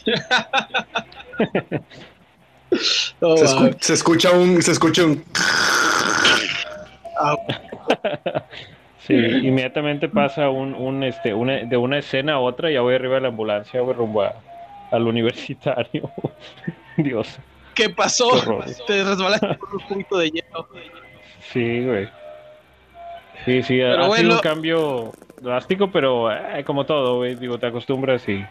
se, 3.80 3.94
escucha 3.94 4.32
un, 4.32 4.62
se 4.62 4.72
escucha 4.72 5.06
un. 5.06 5.24
Ah, 7.20 7.36
Sí, 8.98 9.14
inmediatamente 9.16 10.08
pasa 10.08 10.50
un, 10.50 10.74
un, 10.76 11.04
este, 11.04 11.34
una, 11.34 11.58
de 11.66 11.76
una 11.76 11.98
escena 11.98 12.34
a 12.36 12.40
otra, 12.40 12.72
ya 12.72 12.80
voy 12.82 12.96
arriba 12.96 13.16
de 13.16 13.22
la 13.22 13.28
ambulancia, 13.30 13.82
voy 13.82 13.94
rumbo 13.94 14.22
a- 14.24 14.34
al 14.92 15.08
universitario. 15.08 16.10
Dios. 16.98 17.38
¿Qué 17.76 17.90
pasó? 17.90 18.30
Te 18.88 19.04
resbalaste 19.04 19.56
por 19.56 19.76
un 19.76 19.80
cubito 19.82 20.18
de 20.18 20.30
hielo. 20.30 20.68
Sí, 21.52 21.84
güey. 21.86 22.10
Sí, 23.46 23.64
sí, 23.64 23.82
ha- 23.82 23.92
Pero 23.92 24.04
ha 24.04 24.08
bueno. 24.08 24.22
sido 24.24 24.36
un 24.36 24.42
cambio 24.42 25.12
drástico, 25.42 25.92
pero 25.92 26.32
eh, 26.32 26.64
como 26.64 26.86
todo, 26.86 27.18
güey, 27.18 27.36
digo, 27.36 27.58
te 27.60 27.68
acostumbras 27.68 28.28
y 28.30 28.44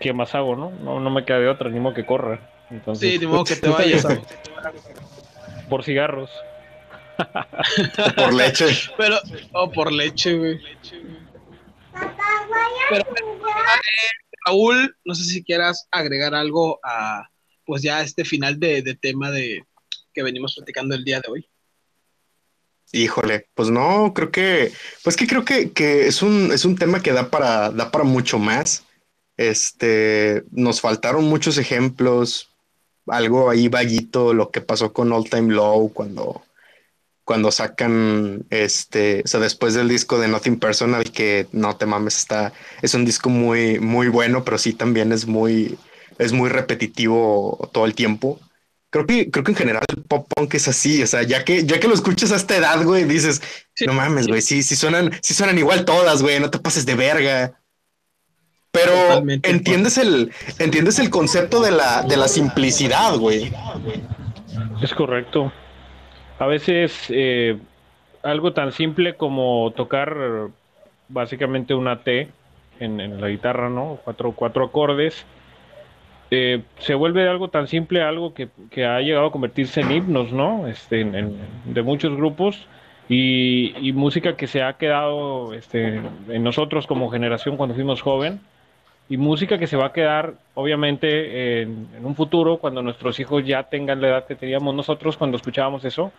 ¿qué 0.00 0.12
más 0.12 0.34
hago, 0.34 0.56
no? 0.56 0.70
No, 0.70 1.00
no 1.00 1.10
me 1.10 1.24
queda 1.24 1.38
de 1.38 1.48
otra, 1.48 1.70
ni 1.70 1.80
modo 1.80 1.94
que 1.94 2.04
corra. 2.04 2.40
Entonces, 2.70 3.10
Sí, 3.12 3.18
de 3.18 3.26
modo 3.26 3.44
que 3.44 3.56
te 3.56 3.68
vayas. 3.70 4.06
por 5.68 5.84
cigarros. 5.84 6.30
Por 8.16 8.34
leche. 8.34 8.66
Pero, 8.96 9.16
oh, 9.52 9.70
por 9.70 9.92
leche, 9.92 10.34
güey. 10.36 10.60
Pero, 12.90 13.02
eh, 13.02 14.10
Raúl, 14.46 14.96
no 15.04 15.14
sé 15.14 15.24
si 15.24 15.44
quieras 15.44 15.88
agregar 15.90 16.34
algo 16.34 16.80
a, 16.82 17.28
pues 17.64 17.82
ya 17.82 18.02
este 18.02 18.24
final 18.24 18.58
de, 18.58 18.96
tema 19.00 19.30
de 19.30 19.64
que 20.12 20.22
venimos 20.22 20.54
platicando 20.54 20.94
el 20.94 21.04
día 21.04 21.20
de 21.20 21.30
hoy. 21.30 21.48
Híjole, 22.92 23.48
pues 23.54 23.70
no, 23.70 24.12
creo 24.14 24.30
que, 24.30 24.72
pues 25.02 25.16
que 25.16 25.26
creo 25.26 25.44
que, 25.44 25.72
que 25.72 26.06
es 26.06 26.22
un, 26.22 26.52
es 26.52 26.64
un 26.64 26.76
tema 26.76 27.02
que 27.02 27.12
da 27.12 27.30
para, 27.30 27.70
da 27.70 27.90
para 27.90 28.04
mucho 28.04 28.38
más. 28.38 28.84
Este, 29.38 30.44
nos 30.50 30.80
faltaron 30.80 31.24
muchos 31.24 31.56
ejemplos, 31.56 32.50
algo 33.06 33.50
ahí 33.50 33.68
vaguito, 33.68 34.34
lo 34.34 34.50
que 34.50 34.60
pasó 34.60 34.92
con 34.92 35.12
All 35.12 35.28
Time 35.28 35.52
Low 35.54 35.92
cuando, 35.92 36.42
cuando 37.24 37.50
sacan, 37.50 38.44
este, 38.50 39.22
o 39.24 39.28
sea, 39.28 39.40
después 39.40 39.74
del 39.74 39.88
disco 39.88 40.18
de 40.18 40.28
Nothing 40.28 40.58
Personal, 40.58 41.10
que 41.10 41.46
no 41.52 41.76
te 41.76 41.86
mames, 41.86 42.18
está, 42.18 42.52
es 42.82 42.94
un 42.94 43.04
disco 43.04 43.30
muy, 43.30 43.78
muy 43.78 44.08
bueno, 44.08 44.44
pero 44.44 44.58
sí 44.58 44.72
también 44.74 45.12
es 45.12 45.26
muy, 45.26 45.78
es 46.18 46.32
muy 46.32 46.48
repetitivo 46.50 47.68
todo 47.72 47.84
el 47.86 47.94
tiempo. 47.94 48.38
Creo 48.90 49.06
que, 49.06 49.30
creo 49.30 49.42
que 49.42 49.52
en 49.52 49.56
general 49.56 49.84
el 49.88 50.02
pop 50.02 50.26
punk 50.34 50.52
es 50.54 50.68
así, 50.68 51.02
o 51.02 51.06
sea, 51.06 51.22
ya 51.22 51.44
que, 51.44 51.64
ya 51.64 51.80
que 51.80 51.88
lo 51.88 51.94
escuchas 51.94 52.30
a 52.32 52.36
esta 52.36 52.56
edad, 52.56 52.82
güey, 52.84 53.04
dices, 53.04 53.40
Sí. 53.74 53.86
no 53.86 53.94
mames, 53.94 54.28
güey, 54.28 54.42
sí, 54.42 54.62
sí 54.62 54.76
suenan, 54.76 55.10
sí 55.22 55.32
suenan 55.32 55.56
igual 55.58 55.86
todas, 55.86 56.20
güey, 56.22 56.38
no 56.40 56.50
te 56.50 56.58
pases 56.58 56.84
de 56.84 56.94
verga. 56.94 57.58
Pero 58.70 58.92
Totalmente. 58.92 59.50
entiendes 59.50 59.96
el, 59.98 60.30
entiendes 60.58 60.98
el 60.98 61.08
concepto 61.10 61.60
de 61.62 61.70
la, 61.70 62.02
de 62.02 62.16
la 62.16 62.28
simplicidad, 62.28 63.16
güey. 63.16 63.52
Es 64.82 64.92
correcto. 64.94 65.52
A 66.38 66.46
veces 66.46 66.92
eh, 67.08 67.58
algo 68.22 68.52
tan 68.52 68.72
simple 68.72 69.14
como 69.16 69.72
tocar 69.76 70.48
básicamente 71.08 71.74
una 71.74 72.02
T 72.02 72.28
en, 72.80 73.00
en 73.00 73.20
la 73.20 73.28
guitarra, 73.28 73.68
¿no? 73.68 74.00
Cuatro, 74.04 74.32
cuatro 74.32 74.64
acordes. 74.64 75.24
Eh, 76.34 76.62
se 76.78 76.94
vuelve 76.94 77.28
algo 77.28 77.48
tan 77.48 77.68
simple 77.68 78.00
algo 78.02 78.32
que, 78.32 78.48
que 78.70 78.86
ha 78.86 78.98
llegado 79.00 79.26
a 79.26 79.30
convertirse 79.32 79.82
en 79.82 79.92
himnos, 79.92 80.32
¿no? 80.32 80.66
Este, 80.66 81.02
en- 81.02 81.14
en- 81.14 81.36
de 81.66 81.82
muchos 81.82 82.16
grupos 82.16 82.66
y, 83.08 83.74
y 83.86 83.92
música 83.92 84.34
que 84.34 84.46
se 84.46 84.62
ha 84.62 84.72
quedado 84.78 85.52
este, 85.52 86.00
en 86.28 86.42
nosotros 86.42 86.86
como 86.86 87.10
generación 87.10 87.58
cuando 87.58 87.74
fuimos 87.74 88.00
joven 88.00 88.40
y 89.10 89.18
música 89.18 89.58
que 89.58 89.66
se 89.66 89.76
va 89.76 89.86
a 89.88 89.92
quedar 89.92 90.34
obviamente 90.54 91.60
en, 91.62 91.88
en 91.98 92.06
un 92.06 92.14
futuro 92.14 92.56
cuando 92.56 92.80
nuestros 92.82 93.20
hijos 93.20 93.44
ya 93.44 93.64
tengan 93.64 94.00
la 94.00 94.08
edad 94.08 94.26
que 94.26 94.34
teníamos 94.36 94.74
nosotros 94.74 95.18
cuando 95.18 95.36
escuchábamos 95.36 95.84
eso 95.84 96.12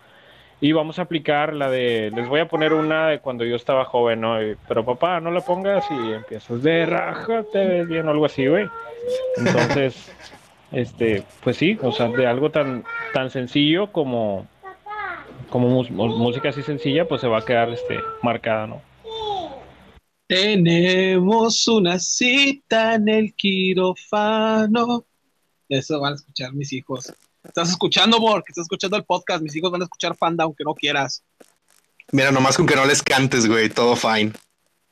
y 0.63 0.71
vamos 0.71 0.97
a 0.97 1.01
aplicar 1.01 1.53
la 1.53 1.69
de 1.69 2.09
les 2.15 2.29
voy 2.29 2.39
a 2.39 2.47
poner 2.47 2.71
una 2.71 3.09
de 3.09 3.19
cuando 3.19 3.43
yo 3.43 3.57
estaba 3.57 3.83
joven 3.83 4.21
no 4.21 4.41
Y, 4.41 4.55
pero 4.65 4.85
papá 4.85 5.19
no 5.19 5.29
la 5.29 5.41
pongas 5.41 5.83
y 5.91 6.13
empiezas 6.13 6.63
de 6.63 6.85
raja 6.85 7.43
te 7.51 7.67
ves 7.67 7.85
bien 7.85 8.07
o 8.07 8.11
algo 8.11 8.25
así 8.25 8.47
güey 8.47 8.65
entonces 9.35 10.09
este 10.71 11.23
pues 11.43 11.57
sí 11.57 11.77
o 11.83 11.91
sea 11.91 12.07
de 12.07 12.25
algo 12.25 12.49
tan 12.49 12.85
tan 13.13 13.29
sencillo 13.29 13.91
como 13.91 14.47
como 15.49 15.83
música 15.83 16.47
así 16.47 16.61
sencilla 16.61 17.09
pues 17.09 17.19
se 17.19 17.27
va 17.27 17.39
a 17.39 17.45
quedar 17.45 17.69
este 17.69 17.99
marcada 18.21 18.65
no 18.65 18.81
Tenemos 20.27 21.67
una 21.67 21.99
cita 21.99 22.95
en 22.95 23.09
el 23.09 23.33
quirófano. 23.35 25.05
Eso 25.67 25.99
van 25.99 26.13
a 26.13 26.15
escuchar 26.15 26.53
mis 26.53 26.71
hijos. 26.71 27.13
Estás 27.43 27.69
escuchando, 27.69 28.17
amor, 28.17 28.43
que 28.43 28.51
estás 28.51 28.63
escuchando 28.63 28.95
el 28.95 29.03
podcast. 29.03 29.41
Mis 29.43 29.55
hijos 29.55 29.71
van 29.71 29.81
a 29.81 29.85
escuchar 29.85 30.15
Fanda, 30.15 30.45
aunque 30.45 30.63
no 30.63 30.73
quieras. 30.73 31.23
Mira, 32.11 32.31
nomás 32.31 32.55
con 32.55 32.65
que 32.65 32.75
no 32.75 32.85
les 32.85 33.03
cantes, 33.03 33.47
güey, 33.47 33.69
todo 33.69 33.95
fine. 33.95 34.31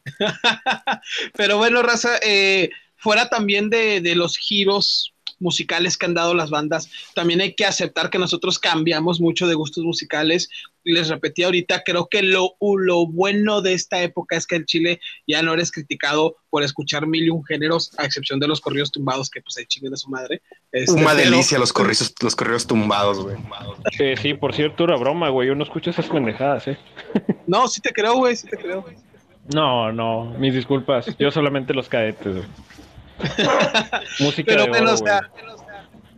Pero 1.35 1.57
bueno, 1.57 1.81
Raza, 1.81 2.17
eh, 2.21 2.69
fuera 2.97 3.29
también 3.29 3.69
de, 3.69 4.01
de 4.01 4.15
los 4.15 4.37
giros 4.37 5.13
musicales 5.41 5.97
que 5.97 6.05
han 6.05 6.13
dado 6.13 6.33
las 6.33 6.49
bandas, 6.49 6.89
también 7.15 7.41
hay 7.41 7.53
que 7.53 7.65
aceptar 7.65 8.09
que 8.09 8.17
nosotros 8.19 8.59
cambiamos 8.59 9.19
mucho 9.19 9.47
de 9.47 9.55
gustos 9.55 9.83
musicales. 9.83 10.49
Les 10.83 11.09
repetí 11.09 11.43
ahorita, 11.43 11.83
creo 11.83 12.07
que 12.09 12.23
lo, 12.23 12.55
lo 12.59 13.05
bueno 13.05 13.61
de 13.61 13.73
esta 13.73 14.01
época 14.01 14.35
es 14.35 14.47
que 14.47 14.55
en 14.55 14.65
Chile 14.65 14.99
ya 15.27 15.41
no 15.43 15.53
eres 15.53 15.71
criticado 15.71 16.37
por 16.49 16.63
escuchar 16.63 17.05
mil 17.05 17.23
y 17.25 17.29
un 17.29 17.43
géneros, 17.45 17.91
a 17.99 18.05
excepción 18.05 18.39
de 18.39 18.47
los 18.47 18.61
corridos 18.61 18.91
tumbados, 18.91 19.29
que 19.29 19.41
pues 19.41 19.57
hay 19.57 19.65
chinguen 19.65 19.91
de 19.91 19.97
su 19.97 20.09
madre. 20.09 20.41
Este, 20.71 20.91
Una 20.93 21.11
pero- 21.15 21.29
delicia 21.29 21.59
los 21.59 21.71
corridos, 21.73 22.13
los 22.21 22.35
corridos 22.35 22.65
tumbados, 22.65 23.19
güey. 23.19 23.37
Eh, 23.99 24.15
sí 24.19 24.33
por 24.33 24.55
cierto 24.55 24.85
era 24.85 24.95
broma 24.95 25.29
güey 25.29 25.47
yo 25.49 25.55
no 25.55 25.63
escucho 25.63 25.89
esas 25.91 26.07
pendejadas 26.07 26.67
eh 26.67 26.77
No, 27.45 27.67
sí 27.67 27.81
te 27.81 27.91
creo, 27.91 28.15
güey, 28.15 28.35
sí 28.35 28.47
te 28.47 28.57
creo. 28.57 28.85
No, 29.53 29.91
no, 29.91 30.25
mis 30.39 30.53
disculpas. 30.53 31.07
Yo 31.17 31.31
solamente 31.31 31.73
los 31.73 31.89
cadetes. 31.89 32.35
güey. 32.37 32.47
Música 34.19 34.43
Pero 34.45 34.63
de 34.63 34.69
bueno, 34.69 34.91
oro, 34.91 34.93
o 34.93 34.97
sea, 34.97 35.21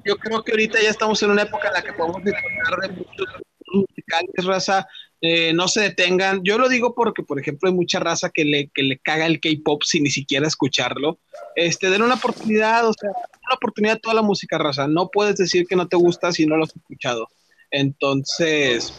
yo 0.06 0.16
creo 0.18 0.44
que 0.44 0.52
ahorita 0.52 0.82
ya 0.82 0.90
estamos 0.90 1.22
en 1.24 1.32
una 1.32 1.44
época 1.44 1.68
en 1.68 1.74
la 1.74 1.82
que 1.82 1.94
podemos 1.94 2.24
disfrutar 2.24 2.80
de 2.82 2.90
muchos 2.90 3.28
musicales, 3.74 4.46
raza. 4.46 4.88
eh, 5.22 5.54
no 5.54 5.68
se 5.68 5.82
detengan. 5.82 6.42
Yo 6.44 6.58
lo 6.58 6.68
digo 6.68 6.94
porque, 6.94 7.24
por 7.24 7.40
ejemplo, 7.40 7.70
hay 7.70 7.76
mucha 7.76 8.00
raza 8.00 8.30
que 8.30 8.44
le, 8.44 8.70
que 8.74 8.84
le 8.84 9.00
caga 9.00 9.26
el 9.26 9.40
K-pop 9.40 9.82
sin 9.84 10.04
ni 10.04 10.10
siquiera 10.10 10.46
escucharlo. 10.48 11.20
Este, 11.56 11.90
den 11.90 12.02
una 12.02 12.16
oportunidad, 12.16 12.88
o 12.88 12.94
sea, 12.94 13.10
una 13.10 13.56
oportunidad 13.56 13.96
a 13.96 14.00
toda 14.00 14.16
la 14.16 14.22
música, 14.22 14.58
raza. 14.58 14.88
No 14.88 15.10
puedes 15.10 15.38
decir 15.38 15.66
que 15.66 15.76
no 15.78 15.88
te 15.88 15.96
gusta 15.96 16.32
si 16.34 16.46
no 16.46 16.58
lo 16.58 16.66
has 16.66 16.76
escuchado. 16.76 17.28
Entonces, 17.72 18.94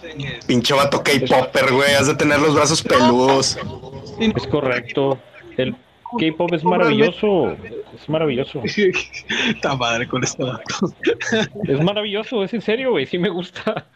Pinche 0.48 0.74
vato 0.74 1.02
K-Popper, 1.04 1.72
güey, 1.72 1.94
has 1.94 2.08
de 2.08 2.14
tener 2.16 2.40
los 2.40 2.54
brazos 2.54 2.82
peludos. 2.82 3.56
Es 4.18 4.46
correcto. 4.48 5.20
El 5.56 5.76
K-pop 6.18 6.52
es 6.52 6.64
maravilloso. 6.64 7.52
Es 7.94 8.08
maravilloso. 8.08 8.62
está 9.48 9.76
madre 9.76 10.06
con 10.08 10.22
esto. 10.24 10.46
dato. 10.46 10.94
Es 11.68 11.80
maravilloso, 11.82 12.42
es 12.44 12.52
en 12.54 12.60
serio, 12.62 12.90
güey. 12.92 13.06
Sí 13.06 13.18
me 13.18 13.28
gusta. 13.28 13.86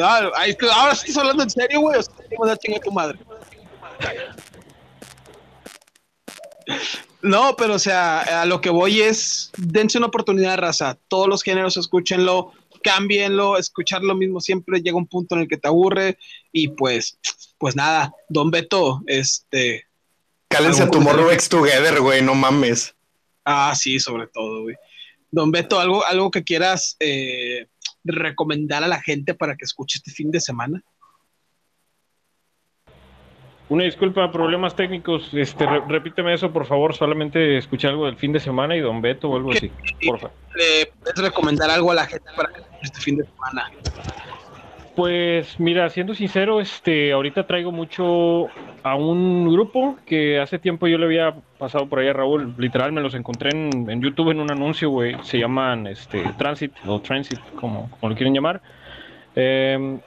Ah, 0.00 0.30
ahí- 0.36 0.56
ahora 0.74 0.94
sí 0.94 1.06
estás 1.08 1.22
hablando 1.22 1.42
en 1.44 1.50
serio, 1.50 1.80
güey. 1.80 1.98
O 1.98 2.02
sea, 2.02 2.14
te 2.28 2.36
vas 2.38 2.50
a 2.50 2.56
chingar 2.56 2.80
tu 2.80 2.92
madre. 2.92 3.18
No, 7.22 7.54
pero 7.56 7.74
o 7.74 7.78
sea, 7.78 8.42
a 8.42 8.46
lo 8.46 8.60
que 8.60 8.70
voy 8.70 9.00
es, 9.00 9.52
dense 9.56 9.98
una 9.98 10.08
oportunidad, 10.08 10.58
raza. 10.58 10.98
Todos 11.08 11.28
los 11.28 11.42
géneros, 11.42 11.76
escúchenlo, 11.76 12.52
cámbienlo, 12.82 13.56
escuchar 13.58 14.02
lo 14.02 14.16
mismo 14.16 14.40
siempre 14.40 14.80
llega 14.82 14.96
un 14.96 15.06
punto 15.06 15.36
en 15.36 15.42
el 15.42 15.48
que 15.48 15.56
te 15.56 15.68
aburre 15.68 16.18
y 16.50 16.68
pues, 16.68 17.18
pues 17.58 17.76
nada, 17.76 18.12
Don 18.28 18.50
Beto, 18.50 19.02
este, 19.06 19.84
Cálense 20.52 20.80
a 20.82 20.84
Algún 20.84 20.98
Tomorrow 20.98 21.24
comentario. 21.24 21.32
X 21.34 21.48
Together, 21.48 22.00
güey, 22.00 22.22
no 22.22 22.34
mames. 22.34 22.94
ah, 23.44 23.74
sí, 23.74 23.98
sobre 23.98 24.26
todo, 24.28 24.62
güey. 24.62 24.76
Don 25.30 25.50
Beto, 25.50 25.80
algo, 25.80 26.04
algo 26.06 26.30
que 26.30 26.44
quieras 26.44 26.96
eh, 27.00 27.66
recomendar 28.04 28.84
a 28.84 28.88
la 28.88 29.00
gente 29.00 29.34
para 29.34 29.56
que 29.56 29.64
escuche 29.64 29.96
este 29.98 30.10
fin 30.10 30.30
de 30.30 30.40
semana. 30.40 30.82
Una 33.68 33.84
disculpa, 33.84 34.30
problemas 34.30 34.76
técnicos. 34.76 35.30
Este, 35.32 35.64
re- 35.64 35.82
repíteme 35.88 36.34
eso, 36.34 36.52
por 36.52 36.66
favor. 36.66 36.94
Solamente 36.94 37.56
escuché 37.56 37.88
algo 37.88 38.04
del 38.04 38.16
fin 38.18 38.32
de 38.32 38.40
semana 38.40 38.76
y 38.76 38.80
Don 38.80 39.00
Beto 39.00 39.30
o 39.30 39.36
algo 39.36 39.52
así. 39.52 39.70
Por 40.06 40.20
favor. 40.20 40.36
¿Le 40.54 40.86
puedes 41.00 41.18
recomendar 41.18 41.70
algo 41.70 41.90
a 41.90 41.94
la 41.94 42.06
gente 42.06 42.30
para 42.36 42.52
que 42.52 42.60
escuche 42.60 42.80
este 42.82 43.00
fin 43.00 43.16
de 43.16 43.24
semana? 43.24 43.70
Pues 44.96 45.58
mira, 45.58 45.88
siendo 45.88 46.14
sincero, 46.14 46.60
este, 46.60 47.12
ahorita 47.12 47.46
traigo 47.46 47.72
mucho 47.72 48.48
a 48.82 48.94
un 48.94 49.50
grupo 49.50 49.96
que 50.04 50.38
hace 50.38 50.58
tiempo 50.58 50.86
yo 50.86 50.98
le 50.98 51.06
había 51.06 51.34
pasado 51.58 51.86
por 51.86 52.00
ahí 52.00 52.08
a 52.08 52.12
Raúl, 52.12 52.54
literal 52.58 52.92
me 52.92 53.00
los 53.00 53.14
encontré 53.14 53.50
en, 53.50 54.02
YouTube 54.02 54.30
en 54.30 54.40
un 54.40 54.50
anuncio, 54.50 54.90
güey, 54.90 55.16
se 55.22 55.38
llaman 55.38 55.86
este 55.86 56.22
Transit 56.36 56.72
o 56.86 57.00
Transit, 57.00 57.38
como, 57.54 57.88
como 57.90 58.10
lo 58.10 58.16
quieren 58.16 58.34
llamar. 58.34 58.60
Em, 59.34 59.98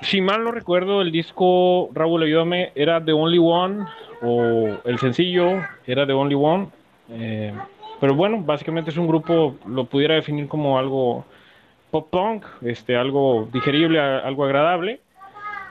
si 0.00 0.20
mal 0.20 0.42
no 0.42 0.50
recuerdo, 0.50 1.00
el 1.00 1.12
disco, 1.12 1.90
Raúl, 1.92 2.24
ayúdame, 2.24 2.72
era 2.74 3.04
The 3.04 3.12
Only 3.12 3.38
One, 3.38 3.84
o 4.22 4.78
el 4.84 4.98
sencillo 4.98 5.62
era 5.86 6.04
The 6.04 6.14
Only 6.14 6.34
One. 6.34 6.68
eh, 7.10 7.52
pero 8.00 8.14
bueno, 8.14 8.40
básicamente 8.40 8.90
es 8.90 8.96
un 8.96 9.08
grupo, 9.08 9.56
lo 9.66 9.84
pudiera 9.86 10.14
definir 10.14 10.46
como 10.46 10.78
algo 10.78 11.24
pop 11.90 12.10
punk, 12.10 12.44
este, 12.62 12.96
algo 12.96 13.48
digerible, 13.52 14.00
algo 14.00 14.44
agradable. 14.44 15.00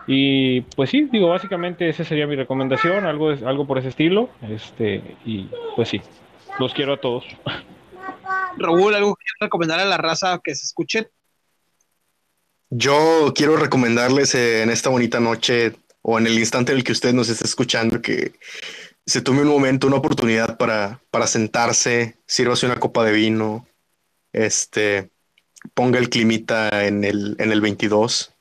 Y 0.07 0.61
pues 0.61 0.89
sí, 0.89 1.09
digo, 1.11 1.29
básicamente 1.29 1.89
esa 1.89 2.03
sería 2.03 2.27
mi 2.27 2.35
recomendación, 2.35 3.05
algo, 3.05 3.29
algo 3.29 3.67
por 3.67 3.77
ese 3.77 3.89
estilo. 3.89 4.29
Este, 4.49 5.03
y 5.25 5.49
pues 5.75 5.89
sí, 5.89 6.01
los 6.59 6.73
quiero 6.73 6.93
a 6.93 6.97
todos. 6.97 7.25
Raúl, 8.57 8.95
¿algo 8.95 9.15
que 9.15 9.23
quieras 9.23 9.39
recomendar 9.41 9.79
a 9.79 9.85
la 9.85 9.97
raza 9.97 10.39
que 10.43 10.55
se 10.55 10.63
escuchen? 10.63 11.07
Yo 12.69 13.33
quiero 13.35 13.55
recomendarles 13.55 14.35
en 14.35 14.69
esta 14.69 14.89
bonita 14.89 15.19
noche 15.19 15.73
o 16.01 16.17
en 16.17 16.27
el 16.27 16.37
instante 16.39 16.71
en 16.71 16.79
el 16.79 16.83
que 16.83 16.91
usted 16.91 17.13
nos 17.13 17.29
esté 17.29 17.45
escuchando 17.45 18.01
que 18.01 18.33
se 19.05 19.21
tome 19.21 19.41
un 19.41 19.47
momento, 19.47 19.87
una 19.87 19.97
oportunidad 19.97 20.57
para, 20.57 21.01
para 21.11 21.27
sentarse, 21.27 22.17
sírvase 22.25 22.65
una 22.65 22.79
copa 22.79 23.05
de 23.05 23.13
vino, 23.13 23.67
este, 24.33 25.11
ponga 25.73 25.99
el 25.99 26.09
climita 26.09 26.85
en 26.85 27.03
el, 27.03 27.35
en 27.39 27.51
el 27.51 27.61
22 27.61 28.33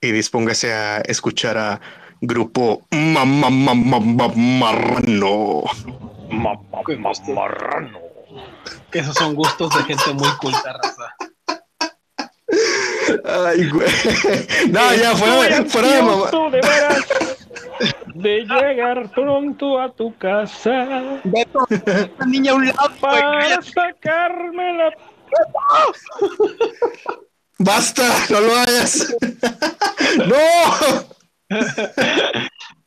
y 0.00 0.12
dispóngase 0.12 0.72
a 0.72 1.00
escuchar 1.00 1.58
a 1.58 1.80
grupo 2.20 2.86
Marrano. 2.90 4.34
Marrano. 7.34 7.90
Que 8.90 8.98
esos 8.98 9.14
son 9.14 9.34
gustos 9.34 9.74
de 9.74 9.82
gente 9.84 10.12
muy 10.14 10.28
culta, 10.40 10.72
raza. 10.72 11.14
Ay, 13.24 13.68
güey. 13.70 13.88
No, 14.70 14.94
ya, 14.94 15.14
fuera, 15.16 15.64
fuera 15.64 15.88
de 15.88 16.02
mamá. 16.02 16.30
De 18.14 18.40
llegar 18.40 19.10
pronto 19.10 19.80
a 19.80 19.92
tu 19.92 20.16
casa. 20.16 21.20
Beto, 21.24 21.66
niña 22.26 22.52
a 22.52 22.54
un 22.54 22.66
lado, 22.66 22.90
Para 23.00 23.60
sacarme 23.62 24.74
la. 24.74 24.92
¡Basta! 27.58 28.26
¡No 28.30 28.40
lo 28.40 28.56
hagas! 28.56 29.14
¡No! 30.26 30.36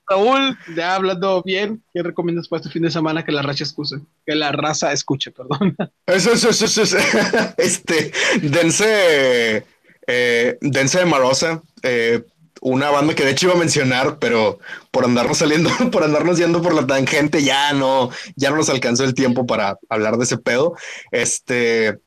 Raúl, 0.10 0.58
ya 0.76 0.96
hablando 0.96 1.44
bien, 1.44 1.84
¿qué 1.94 2.02
recomiendas 2.02 2.48
para 2.48 2.62
este 2.62 2.72
fin 2.72 2.84
de 2.84 2.92
semana 2.92 3.26
que 3.26 3.32
la 3.32 3.42
raza 3.42 3.64
escuche? 3.64 3.98
Que 4.26 4.36
la 4.36 4.52
raza 4.52 4.94
escuche, 4.94 5.32
perdón. 5.32 5.76
Eso, 6.06 6.32
eso, 6.32 6.50
eso, 6.50 6.82
eso. 6.82 6.98
Este, 7.58 8.14
dense, 8.42 9.66
eh, 10.08 10.58
dense 10.62 11.00
de 11.00 11.06
Marosa, 11.06 11.62
eh, 11.84 12.24
una 12.62 12.90
banda 12.90 13.16
que 13.16 13.26
de 13.26 13.32
hecho 13.32 13.48
iba 13.48 13.56
a 13.56 13.60
mencionar, 13.60 14.18
pero 14.20 14.60
por 14.92 15.04
andarnos 15.04 15.40
saliendo, 15.40 15.70
por 15.92 16.04
andarnos 16.04 16.38
yendo 16.38 16.62
por 16.62 16.74
la 16.74 16.88
tangente, 16.88 17.44
ya 17.44 17.74
no, 17.74 18.10
ya 18.36 18.50
no 18.50 18.58
nos 18.58 18.70
alcanzó 18.70 19.04
el 19.04 19.14
tiempo 19.14 19.46
para 19.46 19.78
hablar 19.90 20.18
de 20.18 20.24
ese 20.24 20.38
pedo. 20.38 20.76
Este, 21.12 22.00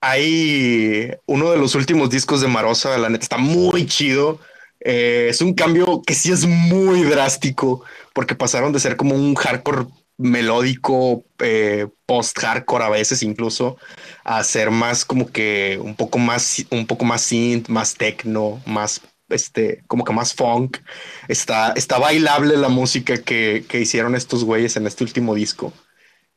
hay 0.00 1.12
uno 1.26 1.50
de 1.50 1.58
los 1.58 1.74
últimos 1.74 2.10
discos 2.10 2.40
de 2.40 2.48
Marosa, 2.48 2.96
la 2.98 3.08
neta 3.08 3.22
está 3.22 3.38
muy 3.38 3.86
chido. 3.86 4.40
Eh, 4.80 5.26
es 5.30 5.40
un 5.40 5.54
cambio 5.54 6.02
que 6.06 6.14
sí 6.14 6.30
es 6.30 6.46
muy 6.46 7.02
drástico 7.02 7.82
porque 8.14 8.36
pasaron 8.36 8.72
de 8.72 8.80
ser 8.80 8.96
como 8.96 9.14
un 9.14 9.34
hardcore 9.34 9.86
melódico, 10.18 11.24
eh, 11.40 11.88
post-hardcore 12.06 12.84
a 12.84 12.88
veces 12.88 13.22
incluso, 13.22 13.76
a 14.24 14.42
ser 14.44 14.70
más 14.70 15.04
como 15.04 15.30
que 15.30 15.78
un 15.80 15.94
poco 15.94 16.18
más, 16.18 16.64
un 16.70 16.86
poco 16.86 17.04
más 17.04 17.22
synth, 17.22 17.68
más 17.68 17.94
techno, 17.94 18.60
más 18.66 19.00
este, 19.28 19.84
como 19.86 20.04
que 20.04 20.12
más 20.12 20.34
funk. 20.34 20.78
Está, 21.28 21.72
está 21.72 21.98
bailable 21.98 22.56
la 22.56 22.68
música 22.68 23.18
que, 23.18 23.64
que 23.68 23.80
hicieron 23.80 24.14
estos 24.14 24.44
güeyes 24.44 24.76
en 24.76 24.86
este 24.86 25.04
último 25.04 25.34
disco. 25.34 25.72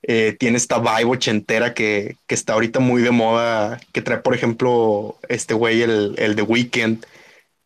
Eh, 0.04 0.36
tiene 0.40 0.58
esta 0.58 0.80
vibe 0.80 1.12
ochentera 1.12 1.74
que, 1.74 2.16
que, 2.28 2.36
está 2.36 2.54
ahorita 2.54 2.80
muy 2.80 3.04
de 3.04 3.12
moda, 3.12 3.80
que 3.94 4.02
trae, 4.02 4.18
por 4.18 4.34
ejemplo, 4.34 5.20
este 5.30 5.54
güey, 5.54 5.84
el, 5.84 6.16
el 6.18 6.36
The 6.36 6.42
Weeknd, 6.42 7.06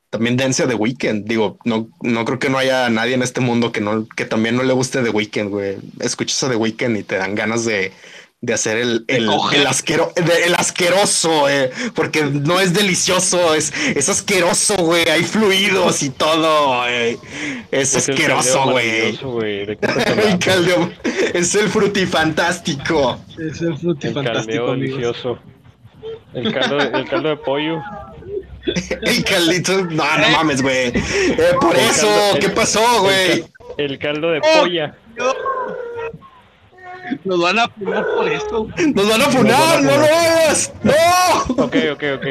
también 0.09 0.38
dense 0.38 0.67
The 0.67 0.75
Weeknd. 0.75 1.25
Digo, 1.25 1.57
no, 1.65 1.89
no 2.01 2.25
creo 2.25 2.39
que 2.39 2.49
no 2.49 2.57
haya 2.57 2.89
nadie 2.89 3.15
en 3.15 3.21
este 3.21 3.41
mundo 3.41 3.71
que, 3.71 3.81
no, 3.81 4.07
que 4.15 4.25
también 4.25 4.55
no 4.55 4.63
le 4.63 4.73
guste 4.73 5.01
The 5.01 5.09
Weeknd, 5.09 5.49
güey. 5.49 5.77
Escuchas 5.99 6.43
a 6.43 6.49
The 6.49 6.55
Weeknd 6.55 6.97
y 6.97 7.03
te 7.03 7.17
dan 7.17 7.36
ganas 7.36 7.65
de, 7.65 7.91
de 8.45 8.53
hacer 8.53 8.77
el, 8.77 9.05
el, 9.07 9.29
el, 9.53 9.67
asquero, 9.67 10.13
el 10.15 10.55
asqueroso, 10.55 11.49
eh, 11.49 11.71
porque 11.95 12.23
no 12.23 12.59
es 12.59 12.73
delicioso, 12.73 13.55
es, 13.55 13.73
es 13.95 14.07
asqueroso, 14.09 14.75
güey. 14.77 15.09
Hay 15.09 15.23
fluidos 15.23 16.03
y 16.03 16.11
todo, 16.11 16.87
eh. 16.87 17.17
es, 17.71 17.95
es, 17.95 18.09
asqueroso, 18.09 18.71
güey. 18.71 19.17
el 19.19 20.39
caldeo, 20.39 20.91
es 21.33 21.55
el 21.55 21.69
frutifantástico. 21.69 23.19
Es 23.37 23.61
el 23.61 23.77
frutifantástico. 23.77 24.73
El 24.73 24.81
delicioso. 24.81 25.39
El 26.33 26.53
caldo, 26.53 26.79
el 26.79 27.05
caldo 27.09 27.29
de 27.29 27.37
pollo. 27.37 27.81
El 29.03 29.23
caldito, 29.23 29.83
no, 29.85 30.17
no 30.17 30.29
mames, 30.31 30.61
güey. 30.63 30.87
Eh, 30.87 31.53
por 31.61 31.75
el 31.75 31.81
eso, 31.81 32.07
caldo, 32.07 32.39
¿qué 32.39 32.49
pasó, 32.49 33.01
güey? 33.01 33.45
El, 33.77 33.99
caldo 33.99 34.31
de 34.31 34.41
polla. 34.41 34.95
Nos 37.23 37.41
van 37.41 37.59
a 37.59 37.67
funar 37.67 38.05
por 38.15 38.27
esto. 38.27 38.67
Nos 38.93 39.09
van 39.09 39.21
a 39.21 39.25
funar, 39.25 39.81
no 39.81 39.97
lo 39.97 40.03
hagas. 40.05 40.73
No. 40.83 41.63
Ok, 41.63 41.75
ok, 41.93 42.03
ok. 42.17 42.25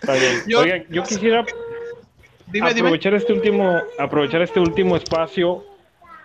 Está 0.00 0.12
bien. 0.14 0.42
Yo, 0.46 0.60
Oigan, 0.60 0.84
yo 0.90 1.02
quisiera 1.04 1.44
dime, 2.48 2.70
aprovechar 2.70 3.12
dime. 3.12 3.18
este 3.18 3.32
último, 3.32 3.80
aprovechar 3.98 4.42
este 4.42 4.60
último 4.60 4.96
espacio 4.96 5.64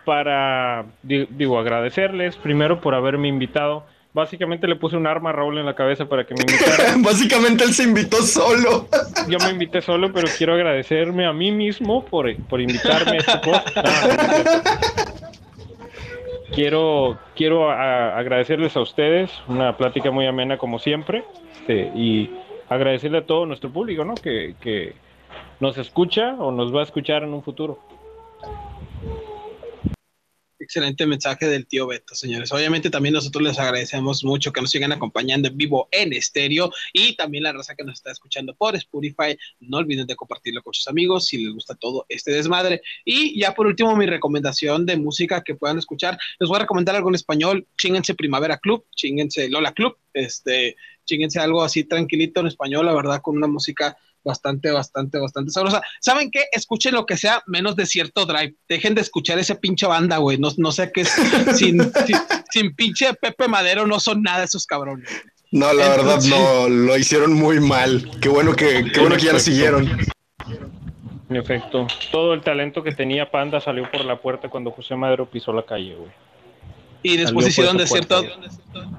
para 0.06 0.86
digo 1.04 1.60
agradecerles 1.60 2.36
primero 2.38 2.80
por 2.82 2.96
haberme 2.96 3.28
invitado. 3.28 3.86
Básicamente 4.14 4.66
le 4.66 4.78
puse 4.78 4.96
un 4.96 5.08
arma 5.08 5.32
a 5.32 5.34
Raúl 5.34 5.58
en 5.58 5.66
la 5.66 5.76
cabeza 5.76 6.06
para 6.06 6.26
que 6.26 6.36
me 6.36 6.42
invitara. 6.50 6.94
Básicamente 7.00 7.66
él 7.66 7.74
se 7.74 7.84
invitó 7.84 8.22
solo. 8.22 8.88
Yo 9.28 9.38
me 9.40 9.50
invité 9.50 9.82
solo, 9.82 10.14
pero 10.14 10.30
quiero 10.38 10.54
agradecerme 10.54 11.26
a 11.26 11.34
mí 11.34 11.52
mismo 11.52 12.06
por, 12.06 12.34
por 12.44 12.62
invitarme 12.62 13.18
a 13.18 13.18
este 13.18 13.38
podcast. 13.40 13.76
No, 15.22 15.25
quiero, 16.52 17.18
quiero 17.36 17.70
agradecerles 17.70 18.76
a 18.78 18.82
ustedes, 18.82 19.32
una 19.48 19.78
plática 19.78 20.12
muy 20.12 20.26
amena 20.26 20.58
como 20.58 20.80
siempre, 20.80 21.24
este, 21.54 21.92
y 21.96 22.32
agradecerle 22.70 23.20
a 23.20 23.26
todo 23.26 23.46
nuestro 23.46 23.70
público, 23.70 24.04
¿no? 24.04 24.16
Que, 24.16 24.56
que 24.60 24.94
nos 25.60 25.78
escucha 25.78 26.36
o 26.36 26.52
nos 26.52 26.74
va 26.76 26.82
a 26.82 26.84
escuchar 26.84 27.24
en 27.24 27.34
un 27.34 27.44
futuro. 27.44 27.80
Excelente 30.76 31.06
mensaje 31.06 31.48
del 31.48 31.68
tío 31.68 31.88
Beto, 31.88 32.16
señores. 32.16 32.52
Obviamente 32.52 32.90
también 32.90 33.14
nosotros 33.14 33.42
les 33.42 33.58
agradecemos 33.58 34.26
mucho 34.26 34.52
que 34.52 34.60
nos 34.60 34.72
sigan 34.72 34.92
acompañando 34.92 35.48
en 35.48 35.56
vivo 35.56 35.88
en 35.90 36.12
estéreo 36.12 36.70
y 36.92 37.16
también 37.16 37.46
la 37.46 37.54
raza 37.54 37.76
que 37.76 37.86
nos 37.86 37.94
está 37.94 38.12
escuchando 38.12 38.54
por 38.54 38.76
Spotify. 38.76 39.38
No 39.62 39.78
olviden 39.78 40.06
de 40.06 40.18
compartirlo 40.18 40.62
con 40.62 40.74
sus 40.74 40.90
amigos 40.90 41.28
si 41.28 41.38
les 41.38 41.54
gusta 41.54 41.76
todo 41.76 42.06
este 42.10 42.34
desmadre. 42.34 42.82
Y 43.06 43.40
ya 43.40 43.54
por 43.54 43.68
último, 43.68 43.96
mi 43.96 44.06
recomendación 44.06 44.86
de 44.86 44.98
música 44.98 45.46
que 45.46 45.56
puedan 45.56 45.78
escuchar. 45.78 46.18
Les 46.40 46.50
voy 46.50 46.58
a 46.58 46.64
recomendar 46.64 46.98
algo 46.98 47.08
en 47.08 47.16
español. 47.16 47.66
Chinguense 47.78 48.14
Primavera 48.14 48.58
Club, 48.58 48.84
chinguense 48.98 49.48
Lola 49.48 49.72
Club, 49.72 49.96
este, 50.14 50.76
chinguense 51.06 51.40
algo 51.40 51.64
así 51.64 51.86
tranquilito 51.86 52.42
en 52.42 52.48
español, 52.48 52.86
la 52.86 52.94
verdad, 52.94 53.22
con 53.22 53.38
una 53.38 53.48
música 53.48 53.96
bastante, 54.26 54.72
bastante, 54.72 55.20
bastante 55.20 55.52
sabrosa. 55.52 55.82
¿Saben 56.02 56.32
qué? 56.32 56.46
Escuchen 56.52 56.96
lo 56.96 57.06
que 57.06 57.16
sea 57.16 57.42
menos 57.46 57.78
de 57.78 57.86
cierto 57.86 58.26
drive. 58.26 58.56
Dejen 58.68 58.96
de 58.96 59.02
escuchar 59.02 59.40
ese 59.40 59.56
pinche 59.56 59.86
banda, 59.86 60.18
güey. 60.18 60.38
No, 60.38 60.50
no 60.58 60.72
sé 60.74 60.92
qué 60.92 61.02
es. 61.02 61.10
sin, 61.56 61.82
sin, 61.94 62.18
sin, 62.52 62.76
pinche 62.76 63.14
Pepe 63.14 63.48
Madero 63.48 63.88
no 63.88 64.00
son 64.00 64.22
nada 64.22 64.44
esos 64.44 64.66
cabrones. 64.66 65.10
No, 65.52 65.72
la 65.72 65.96
Entonces, 65.96 66.32
verdad 66.32 66.68
no, 66.68 66.70
lo 66.70 66.98
hicieron 66.98 67.34
muy 67.34 67.62
mal. 67.62 68.10
Qué 68.20 68.28
bueno 68.28 68.56
que, 68.56 68.92
qué 68.92 69.00
bueno 69.00 69.16
que 69.16 69.24
ya 69.24 69.34
lo 69.34 69.40
siguieron. 69.40 69.88
En 71.30 71.36
efecto, 71.38 71.88
todo 72.12 72.34
el 72.34 72.42
talento 72.42 72.84
que 72.84 72.92
tenía 72.92 73.32
Panda 73.32 73.62
salió 73.62 73.90
por 73.90 74.04
la 74.04 74.20
puerta 74.20 74.50
cuando 74.50 74.72
José 74.72 74.96
Madero 74.96 75.30
pisó 75.30 75.54
la 75.54 75.64
calle, 75.64 75.96
güey 75.96 76.25
y 77.06 77.18
después 77.18 77.48
hicieron 77.48 77.78
de 77.78 77.86
cierto 77.86 78.24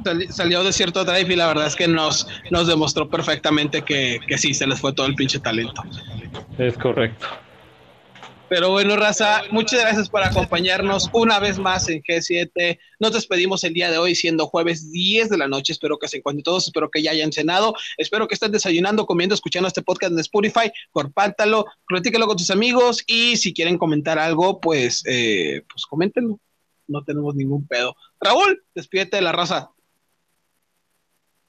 sali, 0.05 0.29
salió 0.29 0.63
de 0.63 0.73
cierto 0.73 1.05
drive 1.05 1.33
y 1.33 1.37
la 1.37 1.49
verdad 1.49 1.67
es 1.67 1.75
que 1.75 1.89
nos, 1.89 2.29
nos 2.53 2.69
demostró 2.69 3.11
perfectamente 3.11 3.83
que, 3.83 4.21
que 4.29 4.39
sí, 4.39 4.55
se 4.55 4.65
les 4.65 4.81
fue 4.81 4.93
todo 4.93 5.07
el 5.07 5.17
pinche 5.17 5.41
talento. 5.41 5.83
Es 6.57 6.79
correcto. 6.79 7.27
Pero 8.49 8.71
bueno, 8.71 8.95
Raza, 8.95 9.43
muchas 9.51 9.81
gracias 9.81 10.09
por 10.09 10.23
acompañarnos 10.23 11.11
una 11.13 11.41
vez 11.41 11.59
más 11.59 11.89
en 11.89 12.01
G7. 12.01 12.79
Nos 13.01 13.13
despedimos 13.13 13.65
el 13.65 13.75
día 13.75 13.91
de 13.91 13.99
hoy, 13.99 14.15
siendo 14.15 14.47
jueves 14.47 14.93
10 14.93 15.31
de 15.31 15.39
la 15.39 15.49
noche. 15.49 15.73
Espero 15.73 15.99
que 15.99 16.07
se 16.07 16.19
encuentren 16.19 16.45
todos, 16.45 16.69
espero 16.69 16.89
que 16.89 17.03
ya 17.03 17.11
hayan 17.11 17.33
cenado, 17.33 17.75
espero 17.99 18.29
que 18.29 18.35
estén 18.35 18.53
desayunando, 18.53 19.05
comiendo, 19.05 19.35
escuchando 19.35 19.67
este 19.67 19.83
podcast 19.83 20.13
en 20.13 20.21
Spotify. 20.21 20.71
Compártalo, 20.93 21.65
platíquelo 21.89 22.29
con 22.29 22.37
tus 22.37 22.51
amigos 22.51 23.03
y 23.09 23.37
si 23.37 23.53
quieren 23.53 23.79
comentar 23.79 24.17
algo, 24.17 24.61
pues, 24.61 25.03
eh, 25.07 25.63
pues 25.69 25.85
coméntenlo 25.85 26.39
no 26.89 27.03
tenemos 27.05 27.35
ningún 27.35 27.67
pedo. 27.67 27.97
Raúl, 28.21 28.65
despídete 28.75 29.17
de 29.17 29.23
la 29.23 29.33
raza. 29.33 29.71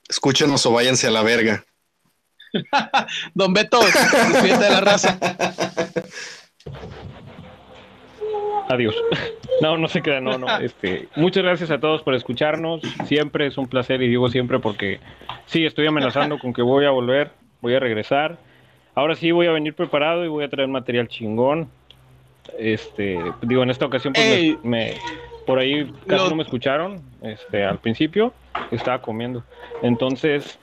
Escúchenos 0.08 0.66
o 0.66 0.72
váyanse 0.72 1.08
a 1.08 1.12
la 1.12 1.24
verga. 1.24 1.66
Don 3.34 3.54
Beto, 3.54 3.80
despídete 3.80 4.64
de 4.64 4.70
la 4.70 4.82
raza. 4.82 5.20
Adiós. 8.70 8.96
No, 9.62 9.78
no 9.78 9.88
se 9.88 10.02
queda, 10.02 10.22
no, 10.22 10.38
no. 10.38 10.60
Este, 10.60 11.08
muchas 11.16 11.44
gracias 11.44 11.72
a 11.72 11.80
todos 11.80 12.04
por 12.04 12.14
escucharnos. 12.14 12.82
Siempre 13.06 13.48
es 13.48 13.58
un 13.58 13.68
placer 13.68 14.02
y 14.02 14.08
digo 14.08 14.30
siempre 14.30 14.60
porque 14.60 15.00
sí, 15.46 15.66
estoy 15.66 15.88
amenazando 15.88 16.38
con 16.38 16.54
que 16.54 16.62
voy 16.62 16.86
a 16.86 16.92
volver, 16.92 17.32
voy 17.62 17.74
a 17.76 17.80
regresar. 17.80 18.38
ahora 18.94 19.16
sí 19.16 19.32
voy 19.32 19.48
a 19.48 19.52
venir 19.52 19.74
preparado 19.74 20.26
y 20.26 20.28
voy 20.28 20.44
a 20.44 20.50
traer 20.50 20.68
material 20.68 21.08
chingón. 21.08 21.70
Este, 22.58 23.20
digo, 23.42 23.64
en 23.64 23.70
esta 23.70 23.86
ocasión 23.86 24.14
pues, 24.14 24.64
me, 24.64 24.96
por 25.46 25.60
ahí 25.60 25.92
casi 26.06 26.30
no 26.30 26.36
me 26.36 26.44
escucharon 26.44 27.02
este, 27.22 27.64
al 27.64 27.80
principio, 27.80 28.34
estaba 28.72 29.02
comiendo. 29.02 29.44
Entonces, 29.82 30.60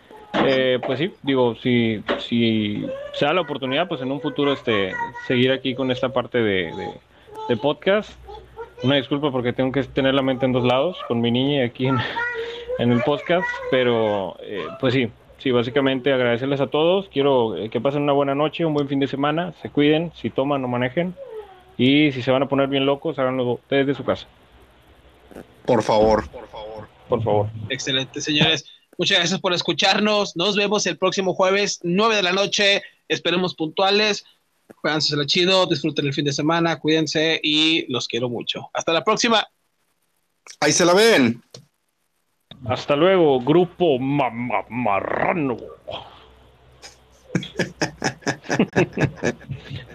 eh, 0.47 0.79
pues 0.85 0.99
sí, 0.99 1.13
digo, 1.23 1.55
si, 1.57 2.03
si 2.19 2.87
se 3.15 3.25
da 3.25 3.33
la 3.33 3.41
oportunidad, 3.41 3.89
pues 3.89 4.03
en 4.03 4.13
un 4.13 4.21
futuro 4.21 4.53
este, 4.53 4.93
seguir 5.27 5.53
aquí 5.53 5.75
con 5.75 5.91
esta 5.91 6.11
parte 6.11 6.39
de, 6.39 6.73
de, 7.49 7.57
podcast. 7.57 8.13
Una 8.83 8.97
disculpa 8.97 9.31
porque 9.31 9.53
tengo 9.53 9.73
que 9.73 9.85
tener 9.85 10.15
la 10.15 10.23
mente 10.23 10.45
en 10.45 10.53
dos 10.53 10.65
lados, 10.65 10.99
con 11.09 11.21
mi 11.21 11.31
niña 11.31 11.63
y 11.63 11.67
aquí 11.67 11.87
en, 11.87 11.97
en 12.79 12.93
el 12.93 13.01
podcast, 13.03 13.47
pero 13.71 14.37
eh, 14.43 14.67
pues 14.81 14.93
sí, 14.93 15.09
sí, 15.39 15.51
básicamente 15.51 16.13
agradecerles 16.13 16.61
a 16.61 16.67
todos. 16.67 17.09
Quiero 17.09 17.57
eh, 17.57 17.71
que 17.71 17.81
pasen 17.81 18.03
una 18.03 18.13
buena 18.13 18.35
noche, 18.35 18.67
un 18.67 18.75
buen 18.75 18.89
fin 18.89 19.01
de 19.01 19.07
semana, 19.07 19.53
se 19.63 19.71
cuiden, 19.71 20.13
si 20.15 20.29
toman 20.29 20.61
no 20.61 20.69
manejen 20.69 21.15
y 21.77 22.13
si 22.13 22.23
se 22.23 22.31
van 22.31 22.43
a 22.43 22.49
poner 22.49 22.69
bien 22.69 22.87
locos, 22.87 23.19
háganlo 23.19 23.61
desde 23.69 23.95
su 23.95 24.05
casa. 24.05 24.27
Por 25.65 25.83
favor, 25.83 26.29
por 26.29 26.49
favor. 26.49 26.89
Por 27.09 27.23
favor. 27.23 27.51
Excelente, 27.69 28.21
señores. 28.21 28.65
Muchas 28.97 29.19
gracias 29.19 29.41
por 29.41 29.53
escucharnos. 29.53 30.37
Nos 30.37 30.57
vemos 30.57 30.87
el 30.87 30.97
próximo 30.97 31.35
jueves, 31.35 31.81
9 31.83 32.17
de 32.17 32.23
la 32.23 32.33
noche. 32.33 32.83
Esperemos 33.09 33.55
puntuales. 33.55 34.25
Juegansela 34.77 35.27
chido, 35.27 35.67
disfruten 35.67 36.07
el 36.07 36.15
fin 36.15 36.25
de 36.25 36.33
semana, 36.33 36.79
cuídense 36.79 37.39
y 37.43 37.91
los 37.93 38.09
quiero 38.09 38.31
mucho. 38.31 38.71
Hasta 38.73 38.93
la 38.93 39.05
próxima. 39.05 39.47
Ahí 40.61 40.73
se 40.73 40.85
la 40.85 40.95
ven. 40.95 41.43
Hasta 42.67 42.97
luego, 42.97 43.41
grupo 43.41 43.99
marrano. 43.99 45.59